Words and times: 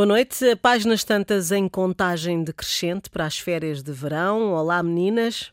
Boa 0.00 0.06
noite. 0.06 0.56
Páginas 0.56 1.04
tantas 1.04 1.52
em 1.52 1.68
contagem 1.68 2.42
decrescente 2.42 3.10
para 3.10 3.26
as 3.26 3.38
férias 3.38 3.82
de 3.82 3.92
verão. 3.92 4.54
Olá, 4.54 4.82
meninas. 4.82 5.52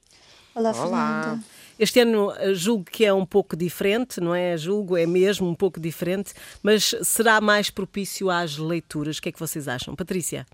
Olá, 0.56 0.74
Fernanda. 0.74 1.44
Este 1.78 2.00
ano 2.00 2.32
eh, 2.32 2.54
julgo 2.54 2.86
que 2.86 3.04
é 3.04 3.14
um 3.14 3.26
pouco 3.26 3.58
diferente, 3.58 4.22
não 4.22 4.34
é? 4.34 4.56
Julgo, 4.56 4.96
é 4.96 5.06
mesmo 5.06 5.50
um 5.50 5.54
pouco 5.54 5.82
diferente, 5.82 6.34
mas 6.64 6.96
será 7.04 7.42
mais 7.42 7.70
propício 7.70 8.30
às 8.30 8.58
leituras? 8.58 9.18
O 9.18 9.22
que 9.22 9.28
é 9.28 9.32
que 9.34 9.40
vocês 9.40 9.68
acham? 9.68 9.94
Patrícia? 9.98 10.48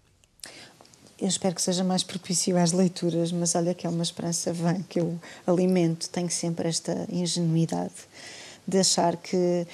Eu 1.22 1.28
espero 1.28 1.54
que 1.54 1.62
seja 1.62 1.84
mais 1.84 2.04
propício 2.04 2.58
às 2.58 2.72
leituras, 2.72 3.32
mas 3.32 3.54
olha 3.54 3.76
que 3.76 3.86
é 3.86 3.90
uma 3.92 4.02
esperança 4.02 4.52
vã 4.52 4.82
que 4.90 5.02
eu 5.02 5.20
alimento. 5.46 6.10
Tenho 6.10 6.32
sempre 6.32 6.68
esta 6.68 7.06
ingenuidade 7.12 7.94
de 8.68 8.80
achar 8.80 9.18
que, 9.18 9.68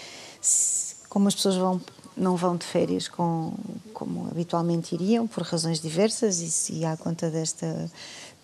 como 1.07 1.29
as 1.29 1.35
pessoas 1.35 1.55
vão 1.55 1.81
não 2.19 2.35
vão 2.35 2.57
de 2.57 2.65
férias 2.65 3.07
com, 3.07 3.53
como 3.93 4.27
habitualmente 4.29 4.93
iriam, 4.93 5.25
por 5.25 5.43
razões 5.43 5.79
diversas, 5.79 6.69
e, 6.69 6.79
e 6.79 6.85
à 6.85 6.97
conta 6.97 7.29
desta, 7.29 7.89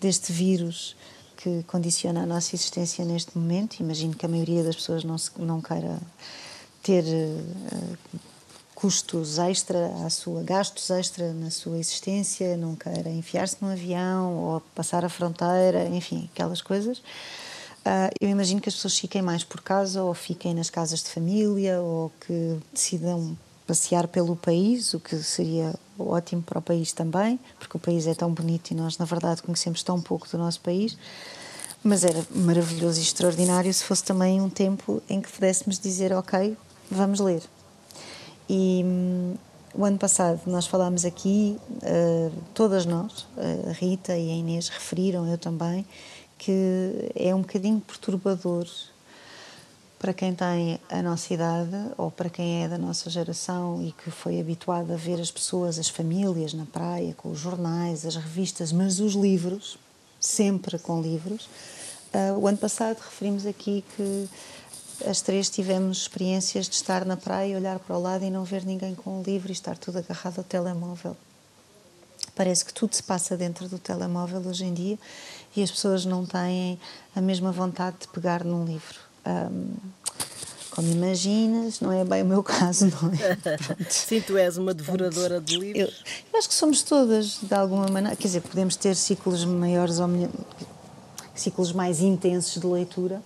deste 0.00 0.32
vírus 0.32 0.96
que 1.36 1.62
condiciona 1.64 2.22
a 2.22 2.26
nossa 2.26 2.56
existência 2.56 3.04
neste 3.04 3.36
momento. 3.36 3.78
Imagino 3.80 4.14
que 4.14 4.24
a 4.24 4.28
maioria 4.28 4.64
das 4.64 4.76
pessoas 4.76 5.04
não, 5.04 5.18
se, 5.18 5.30
não 5.38 5.60
queira 5.60 6.00
ter 6.82 7.04
uh, 7.04 8.18
custos 8.74 9.38
extra 9.38 9.88
à 10.04 10.10
sua, 10.10 10.42
gastos 10.42 10.90
extra 10.90 11.32
na 11.32 11.50
sua 11.50 11.78
existência, 11.78 12.56
não 12.56 12.74
queira 12.74 13.10
enfiar-se 13.10 13.56
num 13.60 13.70
avião 13.70 14.34
ou 14.34 14.60
passar 14.74 15.04
a 15.04 15.08
fronteira, 15.08 15.86
enfim, 15.86 16.28
aquelas 16.32 16.62
coisas. 16.62 16.98
Uh, 16.98 18.10
eu 18.20 18.28
imagino 18.28 18.60
que 18.60 18.68
as 18.68 18.74
pessoas 18.74 18.98
fiquem 18.98 19.22
mais 19.22 19.44
por 19.44 19.60
casa 19.60 20.02
ou 20.02 20.12
fiquem 20.14 20.54
nas 20.54 20.70
casas 20.70 21.02
de 21.02 21.10
família 21.10 21.80
ou 21.80 22.10
que 22.20 22.58
decidam 22.72 23.36
passear 23.66 24.06
pelo 24.06 24.36
país, 24.36 24.94
o 24.94 25.00
que 25.00 25.16
seria 25.16 25.74
ótimo 25.98 26.42
para 26.42 26.58
o 26.58 26.62
país 26.62 26.92
também, 26.92 27.38
porque 27.58 27.76
o 27.76 27.80
país 27.80 28.06
é 28.06 28.14
tão 28.14 28.32
bonito 28.32 28.70
e 28.70 28.74
nós, 28.74 28.96
na 28.98 29.04
verdade, 29.04 29.42
conhecemos 29.42 29.82
tão 29.82 30.00
pouco 30.00 30.28
do 30.28 30.38
nosso 30.38 30.60
país. 30.60 30.96
Mas 31.82 32.04
era 32.04 32.24
maravilhoso 32.34 32.98
e 32.98 33.02
extraordinário 33.02 33.72
se 33.72 33.84
fosse 33.84 34.02
também 34.02 34.40
um 34.40 34.48
tempo 34.48 35.02
em 35.08 35.20
que 35.20 35.30
pudéssemos 35.30 35.78
dizer: 35.78 36.12
Ok, 36.12 36.56
vamos 36.90 37.20
ler. 37.20 37.42
E 38.48 38.82
hum, 38.84 39.34
o 39.74 39.84
ano 39.84 39.98
passado 39.98 40.40
nós 40.46 40.66
falámos 40.66 41.04
aqui, 41.04 41.58
uh, 41.70 42.32
todas 42.54 42.86
nós, 42.86 43.26
a 43.68 43.72
Rita 43.72 44.16
e 44.16 44.30
a 44.30 44.34
Inês 44.34 44.68
referiram, 44.68 45.26
eu 45.30 45.38
também, 45.38 45.86
que 46.38 47.10
é 47.14 47.34
um 47.34 47.42
bocadinho 47.42 47.80
perturbador 47.80 48.66
para 50.06 50.14
quem 50.14 50.32
tem 50.32 50.78
a 50.88 51.02
nossa 51.02 51.34
idade 51.34 51.76
ou 51.98 52.12
para 52.12 52.30
quem 52.30 52.62
é 52.62 52.68
da 52.68 52.78
nossa 52.78 53.10
geração 53.10 53.82
e 53.82 53.90
que 53.90 54.08
foi 54.08 54.38
habituado 54.38 54.92
a 54.92 54.96
ver 54.96 55.20
as 55.20 55.32
pessoas, 55.32 55.80
as 55.80 55.88
famílias 55.88 56.54
na 56.54 56.64
praia, 56.64 57.12
com 57.14 57.32
os 57.32 57.40
jornais, 57.40 58.06
as 58.06 58.14
revistas, 58.14 58.70
mas 58.70 59.00
os 59.00 59.14
livros, 59.14 59.76
sempre 60.20 60.78
com 60.78 61.02
livros. 61.02 61.48
Uh, 62.14 62.38
o 62.38 62.46
ano 62.46 62.56
passado 62.56 62.98
referimos 63.00 63.46
aqui 63.46 63.82
que 63.96 64.28
as 65.04 65.20
três 65.22 65.50
tivemos 65.50 66.02
experiências 66.02 66.68
de 66.68 66.76
estar 66.76 67.04
na 67.04 67.16
praia, 67.16 67.56
olhar 67.56 67.80
para 67.80 67.96
o 67.96 68.00
lado 68.00 68.24
e 68.24 68.30
não 68.30 68.44
ver 68.44 68.64
ninguém 68.64 68.94
com 68.94 69.18
um 69.18 69.22
livro 69.22 69.48
e 69.48 69.52
estar 69.52 69.76
tudo 69.76 69.98
agarrado 69.98 70.38
ao 70.38 70.44
telemóvel. 70.44 71.16
Parece 72.32 72.64
que 72.64 72.72
tudo 72.72 72.94
se 72.94 73.02
passa 73.02 73.36
dentro 73.36 73.68
do 73.68 73.76
telemóvel 73.76 74.40
hoje 74.46 74.66
em 74.66 74.72
dia 74.72 74.98
e 75.56 75.64
as 75.64 75.70
pessoas 75.72 76.04
não 76.04 76.24
têm 76.24 76.78
a 77.12 77.20
mesma 77.20 77.50
vontade 77.50 77.96
de 78.02 78.08
pegar 78.08 78.44
num 78.44 78.64
livro. 78.64 79.05
Um, 79.26 79.74
como 80.76 80.92
imaginas, 80.92 81.80
não 81.80 81.90
é 81.90 82.04
bem 82.04 82.22
o 82.22 82.26
meu 82.26 82.42
caso, 82.44 82.86
não 82.86 83.10
é? 83.10 83.56
Sim, 83.88 84.20
tu 84.20 84.36
és 84.36 84.58
uma 84.58 84.74
devoradora 84.74 85.40
de 85.40 85.56
livros. 85.56 85.94
Eu, 86.04 86.12
eu, 86.32 86.38
acho 86.38 86.48
que 86.48 86.54
somos 86.54 86.82
todas, 86.82 87.38
de 87.42 87.54
alguma 87.54 87.86
maneira. 87.88 88.14
Quer 88.14 88.28
dizer, 88.28 88.42
podemos 88.42 88.76
ter 88.76 88.94
ciclos 88.94 89.44
maiores 89.46 89.98
ou 89.98 90.08
ciclos 91.34 91.72
mais 91.72 92.00
intensos 92.00 92.60
de 92.60 92.66
leitura, 92.66 93.22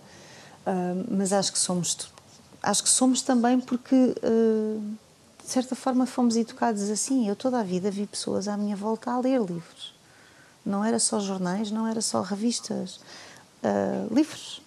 uh, 0.65 1.07
mas 1.11 1.33
acho 1.33 1.53
que 1.53 1.59
somos 1.59 1.97
acho 2.63 2.83
que 2.83 2.91
somos 2.91 3.23
também 3.23 3.59
porque 3.59 3.95
uh, 3.95 4.83
de 5.43 5.51
certa 5.51 5.75
forma 5.75 6.07
fomos 6.07 6.37
educados 6.37 6.89
assim. 6.89 7.29
Eu 7.29 7.35
toda 7.35 7.59
a 7.59 7.63
vida 7.65 7.91
vi 7.91 8.07
pessoas 8.07 8.47
à 8.47 8.57
minha 8.57 8.77
volta 8.77 9.11
a 9.11 9.19
ler 9.19 9.41
livros. 9.41 9.93
Não 10.65 10.85
era 10.85 11.01
só 11.01 11.19
jornais, 11.19 11.71
não 11.71 11.87
era 11.87 12.01
só 12.01 12.23
revistas, 12.23 13.01
uh, 13.65 14.15
livros. 14.15 14.63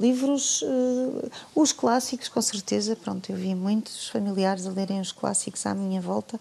Livros, 0.00 0.64
os 1.54 1.72
clássicos, 1.72 2.28
com 2.28 2.40
certeza. 2.40 2.96
Pronto, 2.96 3.30
eu 3.30 3.36
vi 3.36 3.54
muitos 3.54 4.08
familiares 4.08 4.66
a 4.66 4.70
lerem 4.70 5.00
os 5.00 5.12
clássicos 5.12 5.66
à 5.66 5.74
minha 5.74 6.00
volta 6.00 6.40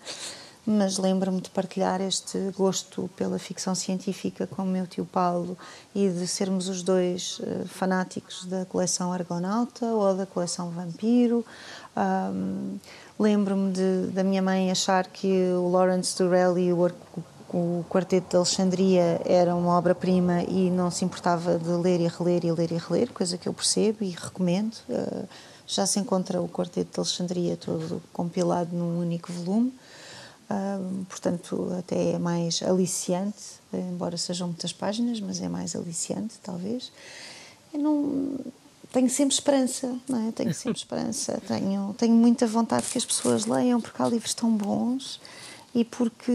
mas 0.69 0.99
lembro-me 0.99 1.41
de 1.41 1.49
partilhar 1.49 1.99
este 1.99 2.37
gosto 2.55 3.09
pela 3.15 3.39
ficção 3.39 3.73
científica 3.73 4.45
com 4.45 4.61
o 4.61 4.65
meu 4.67 4.85
tio 4.85 5.03
Paulo 5.03 5.57
e 5.95 6.07
de 6.09 6.27
sermos 6.27 6.67
os 6.69 6.83
dois 6.83 7.39
uh, 7.39 7.67
fanáticos 7.67 8.45
da 8.45 8.65
coleção 8.65 9.11
Argonauta 9.11 9.87
ou 9.87 10.13
da 10.13 10.27
coleção 10.27 10.69
Vampiro. 10.69 11.43
Um, 11.97 12.77
lembro-me 13.19 13.73
da 14.13 14.23
minha 14.23 14.43
mãe 14.43 14.69
achar 14.69 15.07
que 15.07 15.27
o 15.53 15.69
Lawrence 15.69 16.15
Durrell 16.15 16.55
e 16.59 16.71
o, 16.71 16.91
o 17.53 17.85
Quarteto 17.89 18.29
de 18.29 18.35
Alexandria 18.35 19.21
era 19.25 19.55
uma 19.55 19.77
obra-prima 19.77 20.43
e 20.43 20.69
não 20.69 20.89
se 20.91 21.05
importava 21.05 21.57
de 21.57 21.69
ler 21.69 21.99
e 21.99 22.07
reler 22.07 22.45
e 22.45 22.51
ler 22.51 22.71
e 22.71 22.77
reler, 22.77 23.11
coisa 23.11 23.37
que 23.37 23.47
eu 23.47 23.53
percebo 23.53 24.03
e 24.03 24.09
recomendo. 24.09 24.75
Uh, 24.87 25.27
já 25.67 25.85
se 25.85 25.99
encontra 25.99 26.41
o 26.41 26.49
Quarteto 26.49 26.93
de 26.93 26.99
Alexandria 26.99 27.57
todo 27.57 28.01
compilado 28.11 28.75
num 28.75 28.99
único 28.99 29.31
volume 29.31 29.73
portanto, 31.07 31.71
até 31.77 32.13
é 32.13 32.19
mais 32.19 32.61
aliciante, 32.63 33.59
embora 33.71 34.17
sejam 34.17 34.47
muitas 34.47 34.73
páginas, 34.73 35.19
mas 35.19 35.39
é 35.41 35.47
mais 35.47 35.75
aliciante, 35.75 36.35
talvez. 36.41 36.91
Eu 37.71 37.79
não 37.79 38.39
tenho 38.91 39.09
sempre 39.09 39.35
esperança, 39.35 39.95
não 40.07 40.27
é? 40.27 40.31
Tenho 40.31 40.53
sempre 40.53 40.79
esperança. 40.79 41.39
Tenho, 41.47 41.93
tenho 41.97 42.15
muita 42.15 42.47
vontade 42.47 42.88
que 42.88 42.97
as 42.97 43.05
pessoas 43.05 43.45
leiam, 43.45 43.79
porque 43.79 44.01
há 44.01 44.07
livros 44.07 44.33
tão 44.33 44.51
bons 44.51 45.21
e 45.73 45.85
porque. 45.85 46.31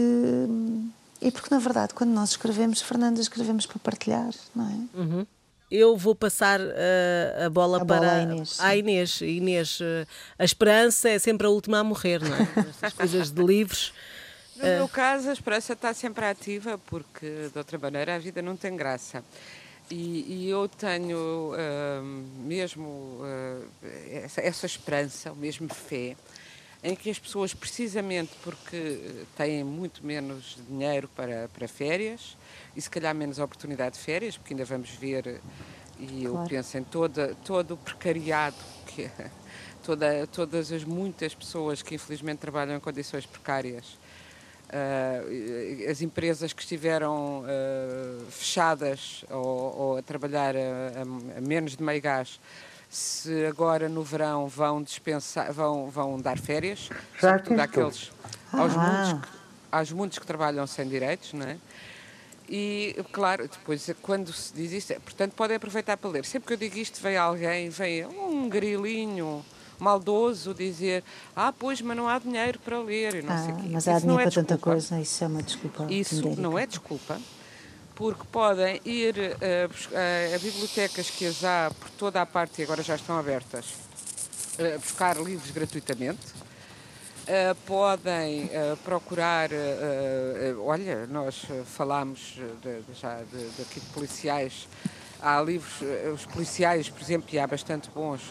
E 1.21 1.31
porque, 1.31 1.53
na 1.53 1.59
verdade, 1.59 1.93
quando 1.93 2.11
nós 2.11 2.31
escrevemos, 2.31 2.81
Fernanda, 2.81 3.19
escrevemos 3.21 3.65
para 3.65 3.79
partilhar, 3.79 4.31
não 4.55 4.69
é? 4.69 4.99
Uhum. 4.99 5.27
Eu 5.71 5.97
vou 5.97 6.13
passar 6.13 6.59
uh, 6.61 7.45
a 7.45 7.49
bola 7.49 7.81
a 7.81 7.85
para 7.85 7.99
bola 7.99 8.11
a 8.11 8.21
Inês. 8.21 8.59
a 8.59 8.75
Inês. 8.75 9.21
Inês, 9.21 9.79
uh, 9.79 10.07
a 10.37 10.45
esperança 10.45 11.09
é 11.09 11.17
sempre 11.17 11.47
a 11.47 11.49
última 11.49 11.79
a 11.79 11.83
morrer, 11.83 12.21
não 12.21 12.35
é? 12.35 12.47
Estas 12.69 12.93
coisas 12.93 13.31
de 13.31 13.43
livros. 13.43 13.93
No 14.55 14.63
uh... 14.63 14.67
meu 14.67 14.87
caso, 14.87 15.29
a 15.29 15.33
esperança 15.33 15.73
está 15.73 15.93
sempre 15.93 16.25
ativa, 16.25 16.77
porque 16.77 17.49
de 17.51 17.57
outra 17.57 17.79
maneira 17.79 18.15
a 18.15 18.19
vida 18.19 18.41
não 18.41 18.55
tem 18.55 18.75
graça. 18.75 19.23
E, 19.89 20.45
e 20.45 20.49
eu 20.49 20.67
tenho 20.67 21.51
mesmo 22.39 23.19
essa, 24.09 24.41
essa 24.41 24.65
esperança, 24.65 25.29
ou 25.29 25.35
mesmo 25.35 25.71
fé, 25.71 26.15
em 26.85 26.95
que 26.95 27.09
as 27.09 27.17
pessoas, 27.17 27.51
precisamente 27.51 28.31
porque 28.43 29.25
têm 29.35 29.63
muito 29.63 30.05
menos 30.05 30.59
dinheiro 30.69 31.09
para, 31.15 31.49
para 31.49 31.67
férias, 31.67 32.37
e 32.75 32.81
se 32.81 32.87
calhar 32.87 33.13
menos 33.15 33.39
oportunidade 33.39 33.95
de 33.95 34.03
férias, 34.03 34.37
porque 34.37 34.53
ainda 34.53 34.65
vamos 34.65 34.91
ver, 34.91 35.41
e 35.97 36.25
eu 36.25 36.33
claro. 36.33 36.47
penso 36.47 36.77
em 36.77 36.83
toda, 36.83 37.33
todo 37.43 37.73
o 37.73 37.77
precariado, 37.77 38.55
que, 38.85 39.09
toda, 39.83 40.27
todas 40.27 40.71
as 40.71 40.83
muitas 40.83 41.33
pessoas 41.33 41.81
que 41.81 41.95
infelizmente 41.95 42.37
trabalham 42.37 42.77
em 42.77 42.79
condições 42.79 43.25
precárias, 43.25 43.97
uh, 44.69 45.89
as 45.89 46.03
empresas 46.03 46.53
que 46.53 46.61
estiveram 46.61 47.39
uh, 47.39 48.25
fechadas 48.29 49.25
ou, 49.31 49.75
ou, 49.75 49.97
a 49.97 50.03
trabalhar 50.03 50.55
a, 50.55 50.59
a, 50.59 51.37
a 51.39 51.41
menos 51.41 51.75
de 51.75 51.81
meio 51.81 51.99
gás, 51.99 52.39
se 52.95 53.45
agora 53.45 53.89
no 53.89 54.01
verão 54.01 54.47
vão 54.47 54.81
dispensar, 54.81 55.51
vão, 55.51 55.89
vão 55.89 56.17
dar 56.17 56.39
férias, 56.39 56.89
sobretudo 57.19 57.59
àqueles, 57.59 58.09
aos, 58.53 58.73
ah. 58.73 58.79
muitos, 58.79 59.29
aos 59.69 59.91
muitos 59.91 60.17
que 60.17 60.25
trabalham 60.25 60.65
sem 60.65 60.87
direitos, 60.87 61.33
não 61.33 61.45
é? 61.45 61.57
E, 62.47 62.95
claro, 63.11 63.49
depois, 63.49 63.89
quando 64.01 64.31
se 64.31 64.53
diz 64.53 64.71
isto, 64.71 64.91
é, 64.91 64.99
portanto, 64.99 65.33
podem 65.33 65.57
aproveitar 65.57 65.97
para 65.97 66.09
ler. 66.09 66.23
Sempre 66.23 66.47
que 66.47 66.53
eu 66.53 66.57
digo 66.57 66.77
isto, 66.77 67.01
vem 67.01 67.17
alguém, 67.17 67.69
vem 67.69 68.05
um 68.05 68.47
grilinho 68.47 69.43
maldoso 69.77 70.53
dizer 70.53 71.03
ah, 71.35 71.51
pois, 71.51 71.81
mas 71.81 71.97
não 71.97 72.07
há 72.07 72.17
dinheiro 72.17 72.59
para 72.59 72.79
ler. 72.79 73.21
não 73.23 73.33
ah, 73.33 73.37
sei 73.39 73.53
mas 73.71 73.87
há 73.89 73.99
dinheiro 73.99 74.21
é 74.21 74.23
para 74.23 74.29
desculpa. 74.29 74.47
tanta 74.47 74.57
coisa, 74.57 75.01
isso 75.01 75.21
é 75.21 75.27
uma 75.27 75.43
desculpa. 75.43 75.85
Isso 75.89 76.35
não 76.37 76.57
é 76.57 76.65
desculpa, 76.65 77.19
porque 77.95 78.23
podem 78.31 78.81
ir 78.83 79.15
uh, 79.17 79.21
uh, 79.21 80.35
a 80.35 80.39
bibliotecas 80.39 81.09
que 81.09 81.25
as 81.25 81.43
há 81.43 81.71
por 81.79 81.89
toda 81.91 82.21
a 82.21 82.25
parte 82.25 82.61
e 82.61 82.63
agora 82.63 82.83
já 82.83 82.95
estão 82.95 83.17
abertas, 83.17 83.65
uh, 84.59 84.79
buscar 84.79 85.17
livros 85.17 85.49
gratuitamente. 85.51 86.45
Uh, 87.25 87.55
podem 87.65 88.45
uh, 88.45 88.77
procurar, 88.83 89.49
uh, 89.49 90.63
olha, 90.63 91.07
nós 91.07 91.43
falámos 91.65 92.39
de, 92.61 92.81
de, 92.81 92.93
já 92.93 93.15
de, 93.23 93.49
de, 93.49 93.61
aqui 93.63 93.79
de 93.79 93.85
policiais, 93.87 94.67
há 95.19 95.41
livros, 95.41 95.81
os 96.13 96.25
policiais, 96.27 96.87
por 96.87 97.01
exemplo, 97.01 97.27
e 97.31 97.39
há 97.39 97.47
bastante 97.47 97.89
bons, 97.89 98.21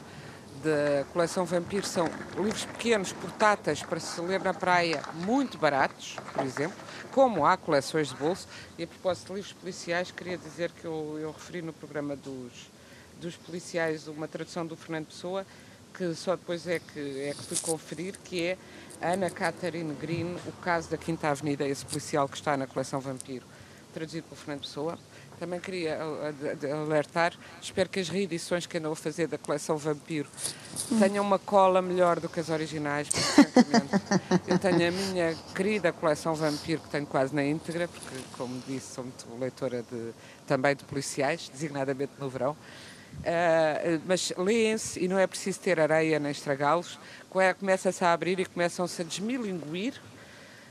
da 0.62 1.05
coleção 1.12 1.44
Vampiro 1.44 1.84
são 1.84 2.08
livros 2.37 2.64
pequenos, 2.66 3.12
portáteis, 3.12 3.82
para 3.82 3.99
se 3.99 4.20
ler 4.20 4.40
na 4.40 4.55
praia, 4.55 5.02
muito 5.14 5.58
baratos, 5.58 6.16
por 6.32 6.44
exemplo, 6.44 6.84
como 7.14 7.46
há 7.46 7.56
coleções 7.56 8.08
de 8.08 8.16
bolso. 8.16 8.49
E 8.76 8.82
a 8.82 8.87
propósito 8.88 9.28
de 9.28 9.34
livros 9.34 9.52
policiais, 9.52 10.11
queria 10.11 10.37
dizer 10.37 10.72
que 10.72 10.84
eu, 10.84 11.16
eu 11.20 11.31
referi 11.31 11.62
no 11.62 11.72
programa 11.72 12.16
dos, 12.16 12.69
dos 13.20 13.37
policiais 13.37 14.08
uma 14.08 14.26
tradução 14.26 14.66
do 14.66 14.76
Fernando 14.76 15.06
Pessoa, 15.06 15.46
que 15.96 16.12
só 16.14 16.34
depois 16.34 16.66
é 16.66 16.81
que, 16.81 17.20
é 17.20 17.32
que 17.32 17.43
fui 17.44 17.56
conferir, 17.58 18.19
que 18.25 18.43
é 18.43 18.58
Ana 19.00 19.31
Catherine 19.31 19.94
Green, 19.94 20.34
o 20.44 20.52
caso 20.61 20.90
da 20.90 20.96
Quinta 20.96 21.28
Avenida, 21.28 21.64
esse 21.64 21.87
policial 21.87 22.28
que 22.28 22.37
está 22.37 22.56
na 22.56 22.66
coleção 22.66 22.99
Vampiro, 22.99 23.46
traduzido 23.93 24.25
pelo 24.25 24.37
Fernando 24.37 24.62
Pessoa. 24.62 24.99
Também 25.39 25.59
queria 25.59 25.99
alertar, 26.85 27.33
espero 27.61 27.89
que 27.89 27.99
as 27.99 28.09
reedições 28.09 28.67
que 28.67 28.79
andam 28.79 28.93
a 28.93 28.97
fazer 28.97 29.27
da 29.27 29.37
coleção 29.37 29.77
Vampiro 29.77 30.29
tenham 30.99 31.25
uma 31.25 31.39
cola 31.39 31.83
melhor 31.83 32.21
do 32.21 32.29
que 32.29 32.39
as 32.39 32.49
originais, 32.51 33.09
porque, 33.09 34.53
eu 34.53 34.59
tenho 34.59 34.89
a 34.89 34.93
minha 34.93 35.35
querida 35.55 35.93
coleção 35.93 36.35
Vampiro, 36.35 36.83
que 36.83 36.89
tenho 36.89 37.07
quase 37.07 37.35
na 37.35 37.45
íntegra, 37.45 37.89
porque, 37.89 38.17
como 38.37 38.63
disse, 38.67 38.95
sou 38.95 39.05
muito 39.05 39.27
leitora 39.39 39.83
de, 39.83 40.13
também 40.47 40.77
de 40.77 40.85
policiais, 40.85 41.51
designadamente 41.53 42.13
no 42.19 42.29
verão. 42.29 42.57
Uh, 43.21 44.01
mas 44.07 44.33
leem-se 44.37 45.03
e 45.03 45.09
não 45.09 45.19
é 45.19 45.27
preciso 45.27 45.61
ter 45.61 45.79
areia 45.81 46.19
nem 46.19 46.33
estragá-los, 46.33 46.99
começa-se 47.59 48.05
a 48.05 48.13
abrir 48.13 48.39
e 48.41 48.45
começam-se 48.45 49.03
a 49.03 49.05
desmilinguir 49.05 49.95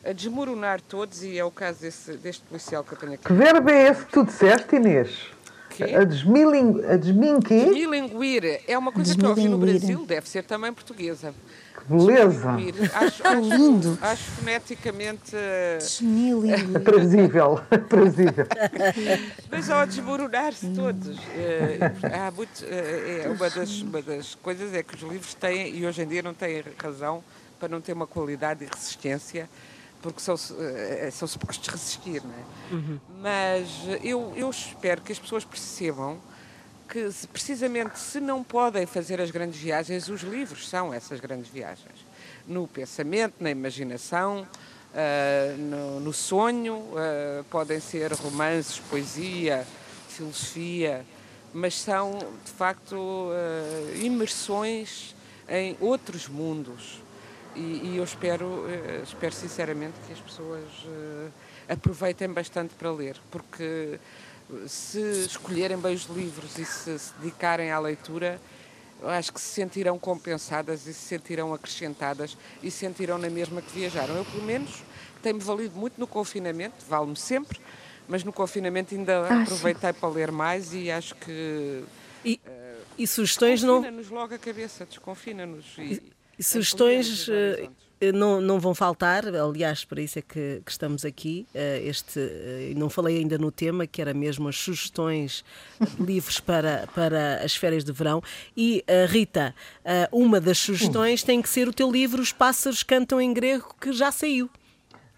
a 0.05 0.11
desmoronar 0.11 0.81
todos, 0.81 1.23
e 1.23 1.37
é 1.37 1.45
o 1.45 1.51
caso 1.51 1.81
desse, 1.81 2.13
deste 2.17 2.43
policial 2.43 2.83
que 2.83 2.93
eu 2.93 2.97
tenho 2.97 3.13
aqui. 3.13 3.23
Que 3.23 3.33
verbo 3.33 3.69
é 3.69 3.89
esse 3.89 4.05
que 4.05 4.11
tu 4.11 4.25
disseste, 4.25 4.75
Inês? 4.75 5.33
A, 5.81 6.03
desmiling... 6.03 6.83
a? 6.85 6.97
Desmilinguir. 6.97 8.61
É 8.67 8.77
uma 8.77 8.91
coisa 8.91 9.15
que 9.15 9.25
eu 9.25 9.29
ouvi 9.29 9.47
no 9.47 9.57
Brasil, 9.57 10.05
deve 10.05 10.29
ser 10.29 10.43
também 10.43 10.71
portuguesa. 10.71 11.33
Que 11.75 11.91
beleza! 11.91 12.51
Acho, 12.93 13.27
acho, 13.27 13.39
lindo. 13.39 13.97
Acho 13.99 14.23
foneticamente... 14.23 15.35
Desmilinguir. 15.79 16.77
Aprazível, 16.77 17.59
aprazível. 17.71 18.45
Mas 19.49 19.69
ao 19.69 19.87
desmoronar-se 19.87 20.69
todos. 20.69 21.17
Eh, 21.35 21.79
há 22.13 22.29
muito, 22.29 22.63
eh, 22.65 23.23
é 23.25 23.29
uma 23.29 23.49
das, 23.49 23.81
uma 23.81 24.01
das 24.01 24.35
coisas 24.35 24.73
é 24.75 24.83
que 24.83 24.95
os 24.95 25.01
livros 25.01 25.33
têm, 25.33 25.75
e 25.75 25.87
hoje 25.87 26.03
em 26.03 26.07
dia 26.07 26.21
não 26.21 26.35
têm 26.35 26.63
razão, 26.77 27.23
para 27.59 27.69
não 27.69 27.81
ter 27.81 27.93
uma 27.93 28.05
qualidade 28.05 28.63
e 28.63 28.67
resistência 28.67 29.49
porque 30.03 30.19
são, 30.19 30.35
eh, 30.59 31.09
são 31.11 31.25
supostos 31.27 31.65
resistir, 31.69 32.21
não 32.21 32.33
é? 32.33 32.73
Uhum. 32.73 32.99
Mas 33.21 33.69
eu, 34.03 34.33
eu 34.35 34.49
espero 34.49 35.01
que 35.01 35.13
as 35.13 35.17
pessoas 35.17 35.45
percebam 35.45 36.19
que, 36.89 37.09
precisamente, 37.31 37.97
se 37.97 38.19
não 38.19 38.43
podem 38.43 38.85
fazer 38.85 39.21
as 39.21 39.31
grandes 39.31 39.59
viagens, 39.59 40.09
os 40.09 40.21
livros 40.21 40.67
são 40.67 40.93
essas 40.93 41.21
grandes 41.21 41.49
viagens. 41.49 42.05
No 42.45 42.67
pensamento, 42.67 43.35
na 43.39 43.49
imaginação, 43.49 44.45
uh, 44.91 45.57
no, 45.57 46.01
no, 46.01 46.11
sonho, 46.11 46.75
uh, 46.75 47.43
podem 47.49 47.79
ser 47.79 48.11
romances, 48.11 48.79
poesia, 48.79 49.65
filosofia, 50.09 51.05
mas 51.53 51.79
são, 51.79 52.19
de 52.43 52.51
facto, 52.51 52.95
uh, 52.95 53.97
imersões 54.03 55.15
em 55.47 55.77
outros 55.79 56.27
mundos 56.27 57.02
e, 57.55 57.91
e 57.93 57.97
eu 57.97 58.03
espero, 58.03 58.45
uh, 58.45 59.03
espero 59.03 59.33
sinceramente 59.33 59.93
que 60.05 60.13
as 60.13 60.19
pessoas 60.19 60.63
uh, 60.85 61.31
aproveitem 61.67 62.29
bastante 62.29 62.73
para 62.75 62.91
ler, 62.91 63.17
porque 63.31 63.99
se 64.67 64.99
escolherem 65.25 65.77
bem 65.77 65.95
os 65.95 66.05
livros 66.05 66.57
e 66.57 66.65
se, 66.65 66.99
se 66.99 67.13
dedicarem 67.19 67.71
à 67.71 67.79
leitura, 67.79 68.39
eu 69.01 69.09
acho 69.09 69.33
que 69.33 69.41
se 69.41 69.47
sentirão 69.47 69.99
compensadas 69.99 70.87
e 70.87 70.93
se 70.93 71.07
sentirão 71.07 71.53
acrescentadas 71.53 72.37
e 72.61 72.71
se 72.71 72.77
sentirão 72.77 73.17
na 73.17 73.29
mesma 73.29 73.61
que 73.61 73.71
viajaram. 73.71 74.15
Eu, 74.15 74.25
pelo 74.25 74.43
menos, 74.43 74.83
tem-me 75.21 75.39
valido 75.39 75.77
muito 75.77 75.99
no 75.99 76.07
confinamento, 76.07 76.85
vale-me 76.87 77.15
sempre, 77.15 77.59
mas 78.07 78.23
no 78.23 78.31
confinamento 78.31 78.95
ainda 78.95 79.27
ah, 79.27 79.41
aproveitei 79.41 79.91
sim. 79.91 79.99
para 79.99 80.09
ler 80.09 80.31
mais 80.31 80.73
e 80.73 80.89
acho 80.91 81.15
que. 81.15 81.83
E, 82.23 82.39
uh, 82.45 82.85
e 82.97 83.07
sugestões 83.07 83.61
não. 83.61 83.81
Desconfina-nos 83.81 84.09
logo 84.09 84.35
a 84.35 84.37
cabeça, 84.37 84.85
desconfina-nos. 84.85 85.65
E, 85.77 85.81
e 85.81 86.13
sugestões 86.43 87.27
eh, 88.03 88.11
não, 88.11 88.41
não 88.41 88.59
vão 88.59 88.75
faltar, 88.75 89.25
aliás, 89.27 89.85
para 89.85 90.01
isso 90.01 90.19
é 90.19 90.21
que, 90.21 90.61
que 90.65 90.71
estamos 90.71 91.05
aqui. 91.05 91.47
Eh, 91.55 91.83
este, 91.85 92.19
eh, 92.19 92.73
não 92.75 92.89
falei 92.89 93.17
ainda 93.17 93.37
no 93.37 93.49
tema, 93.49 93.87
que 93.87 94.01
era 94.01 94.13
mesmo 94.13 94.49
as 94.49 94.57
sugestões 94.57 95.45
livres 95.97 96.39
para, 96.39 96.85
para 96.93 97.35
as 97.43 97.55
férias 97.55 97.85
de 97.85 97.93
verão. 97.93 98.21
E, 98.57 98.83
Rita, 99.07 99.55
uma 100.11 100.41
das 100.41 100.57
sugestões 100.57 101.23
tem 101.23 101.41
que 101.41 101.47
ser 101.47 101.67
o 101.67 101.73
teu 101.73 101.89
livro 101.89 102.21
Os 102.21 102.33
Pássaros 102.33 102.83
Cantam 102.83 103.21
em 103.21 103.33
Grego, 103.33 103.73
que 103.79 103.93
já 103.93 104.11
saiu. 104.11 104.49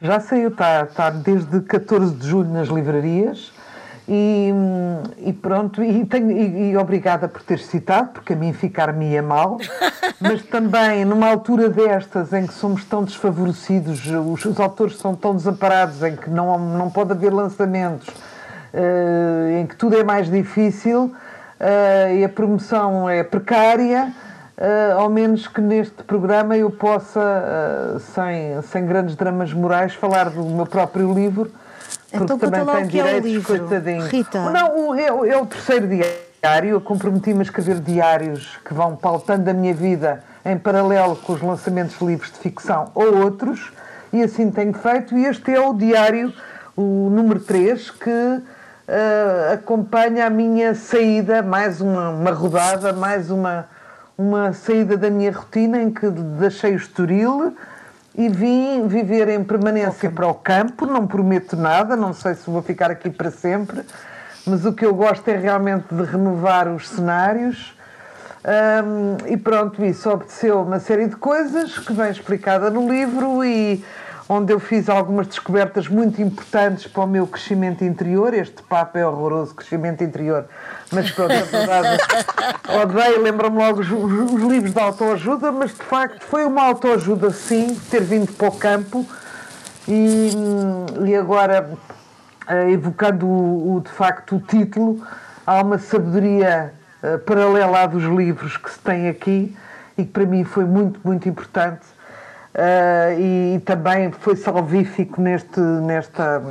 Já 0.01 0.19
saiu, 0.19 0.50
está, 0.50 0.83
está 0.83 1.10
desde 1.10 1.62
14 1.62 2.16
de 2.16 2.27
julho 2.27 2.50
nas 2.50 2.68
livrarias. 2.68 3.51
E, 4.07 4.52
e, 5.18 5.34
pronto, 5.34 5.84
e, 5.84 6.06
tenho, 6.06 6.30
e, 6.30 6.72
e, 6.72 6.78
obrigada 6.78 7.28
por 7.28 7.42
ter 7.42 7.57
citado, 7.57 8.10
porque 8.13 8.34
a 8.34 8.36
mim 8.36 8.54
ficar-me 8.54 9.16
é 9.16 9.22
mal, 9.22 9.57
mas 10.22 10.44
também 10.44 11.04
numa 11.04 11.28
altura 11.28 11.69
destas 11.69 12.31
em 12.31 12.46
que 12.46 12.54
somos 12.54 12.86
tão 12.86 13.04
desfavorecidos, 13.04 14.06
os, 14.06 14.46
os 14.46 14.60
autores 14.60 14.98
são 14.98 15.16
tão 15.16 15.36
desamparados, 15.36 16.04
em 16.04 16.16
que 16.16 16.30
não, 16.30 16.60
não 16.60 16.90
pode 16.92 17.13
haver 17.13 17.34
lançamentos, 17.34 18.07
uh, 18.10 19.60
em 19.60 19.66
que 19.66 19.75
tudo 19.75 19.98
é 19.98 20.04
mais 20.04 20.30
difícil 20.30 21.06
uh, 21.06 22.16
e 22.16 22.24
a 22.24 22.30
promoção 22.30 23.10
é 23.10 23.24
precária. 23.24 24.13
Uh, 24.56 25.00
ao 25.00 25.10
menos 25.10 25.48
que 25.48 25.60
neste 25.60 26.01
programa 26.04 26.56
eu 26.56 26.69
possa, 26.72 28.00
sem, 28.13 28.62
sem 28.62 28.86
grandes 28.86 29.16
dramas 29.16 29.51
morais, 29.51 29.94
falar 29.96 30.30
do 30.30 30.46
meu 30.46 30.66
próprio 30.66 31.12
livro 31.12 31.51
então 32.24 32.40
conta 32.40 32.64
lá 32.64 32.80
o 32.80 32.88
que 32.88 33.00
é 33.00 33.16
o 33.16 33.20
livro. 33.20 33.58
Coitadinho. 33.60 34.06
Rita. 34.08 34.50
Não, 34.50 34.96
é, 34.96 35.08
é 35.08 35.38
o 35.38 35.46
terceiro 35.46 35.88
diário. 35.88 36.70
Eu 36.70 36.82
comprometi-me 36.82 37.40
a 37.40 37.44
escrever 37.44 37.80
diários 37.80 38.58
que 38.64 38.74
vão 38.74 38.96
pautando 38.96 39.50
a 39.50 39.54
minha 39.54 39.74
vida 39.74 40.24
em 40.46 40.58
paralelo 40.58 41.16
com 41.16 41.34
os 41.34 41.42
lançamentos 41.42 41.98
de 41.98 42.06
livros 42.06 42.32
de 42.32 42.38
ficção 42.38 42.92
ou 42.94 43.18
outros. 43.18 43.72
E 44.13 44.22
assim 44.22 44.51
tenho 44.51 44.74
feito. 44.74 45.18
E 45.18 45.25
este 45.25 45.54
é 45.54 45.60
o 45.60 45.74
diário, 45.74 46.34
o 46.75 47.10
número 47.10 47.39
3, 47.39 47.92
que 47.92 48.10
uh, 48.10 49.54
acompanha 49.54 50.28
a 50.28 50.30
minha 50.30 50.75
saída, 50.75 51.42
mais 51.42 51.82
uma, 51.82 52.10
uma 52.10 52.32
rodada, 52.32 52.94
mais 52.94 53.32
uma, 53.32 53.68
uma 54.18 54.54
saída 54.54 54.96
da 54.96 55.10
minha 55.10 55.32
rotina 55.32 55.82
em 55.82 55.92
que 55.92 56.08
deixei 56.10 56.74
o 56.74 56.78
Estoril 56.78 57.56
e 58.17 58.29
vim 58.29 58.88
viver 58.88 59.29
em 59.29 59.43
permanência 59.43 60.10
para 60.10 60.27
o 60.27 60.34
campo. 60.34 60.86
Não 60.86 61.05
prometo 61.05 61.55
nada, 61.55 61.95
não 61.95 62.13
sei 62.13 62.36
se 62.36 62.50
vou 62.50 62.62
ficar 62.62 62.91
aqui 62.91 63.10
para 63.10 63.31
sempre, 63.31 63.81
mas 64.45 64.65
o 64.65 64.74
que 64.74 64.86
eu 64.86 64.93
gosto 64.93 65.27
é 65.27 65.38
realmente 65.38 65.93
de 65.93 66.03
renovar 66.03 66.67
os 66.67 66.88
cenários. 66.89 67.75
Um, 68.45 69.31
e 69.31 69.38
pronto, 69.38 69.84
isso 69.84 70.07
obedeceu 70.10 70.62
uma 70.62 70.79
série 70.79 71.07
de 71.07 71.15
coisas 71.15 71.79
que 71.79 71.91
vem 71.93 72.12
explicada 72.12 72.69
no 72.69 72.88
livro 72.88 73.43
e 73.43 73.84
onde 74.27 74.51
eu 74.51 74.60
fiz 74.60 74.89
algumas 74.89 75.27
descobertas 75.27 75.88
muito 75.88 76.22
importantes 76.22 76.88
para 76.88 77.03
o 77.03 77.08
meu 77.08 77.27
crescimento 77.27 77.84
interior. 77.84 78.34
Este 78.34 78.62
papo 78.63 78.98
é 78.98 79.05
horroroso, 79.05 79.53
crescimento 79.53 80.03
interior. 80.03 80.46
Mas 80.91 81.12
pronto, 81.12 81.34
a 81.34 81.44
verdade, 81.44 82.03
odeio, 82.82 83.22
lembro-me 83.22 83.58
logo 83.58 83.82
os, 83.82 83.91
os, 83.91 84.41
livros 84.41 84.74
de 84.74 84.79
autoajuda, 84.79 85.51
mas 85.51 85.72
de 85.72 85.84
facto 85.84 86.24
foi 86.24 86.46
uma 86.46 86.63
autoajuda 86.63 87.29
sim, 87.32 87.75
ter 87.89 88.01
vindo 88.01 88.32
para 88.34 88.48
o 88.48 88.51
campo 88.51 89.05
e, 89.88 90.32
e 91.05 91.15
agora, 91.15 91.70
eh, 92.48 92.72
evocando 92.72 93.27
o, 93.27 93.75
o, 93.75 93.82
de 93.82 93.89
facto 93.89 94.38
o 94.38 94.39
título, 94.39 95.05
há 95.46 95.62
uma 95.62 95.77
sabedoria 95.77 96.74
uh, 97.03 97.20
paralela 97.20 97.84
à 97.84 97.86
dos 97.86 98.03
livros 98.03 98.58
que 98.58 98.72
se 98.72 98.79
tem 98.79 99.08
aqui 99.08 99.55
e 99.96 100.03
que 100.03 100.12
para 100.12 100.25
mim 100.25 100.44
foi 100.44 100.65
muito, 100.65 101.00
muito 101.03 101.29
importante 101.29 101.95
e, 103.18 103.56
e, 103.56 103.60
também 103.60 104.12
foi 104.12 104.36
salvífico 104.36 105.22
neste, 105.22 105.60
nesta, 105.60 106.42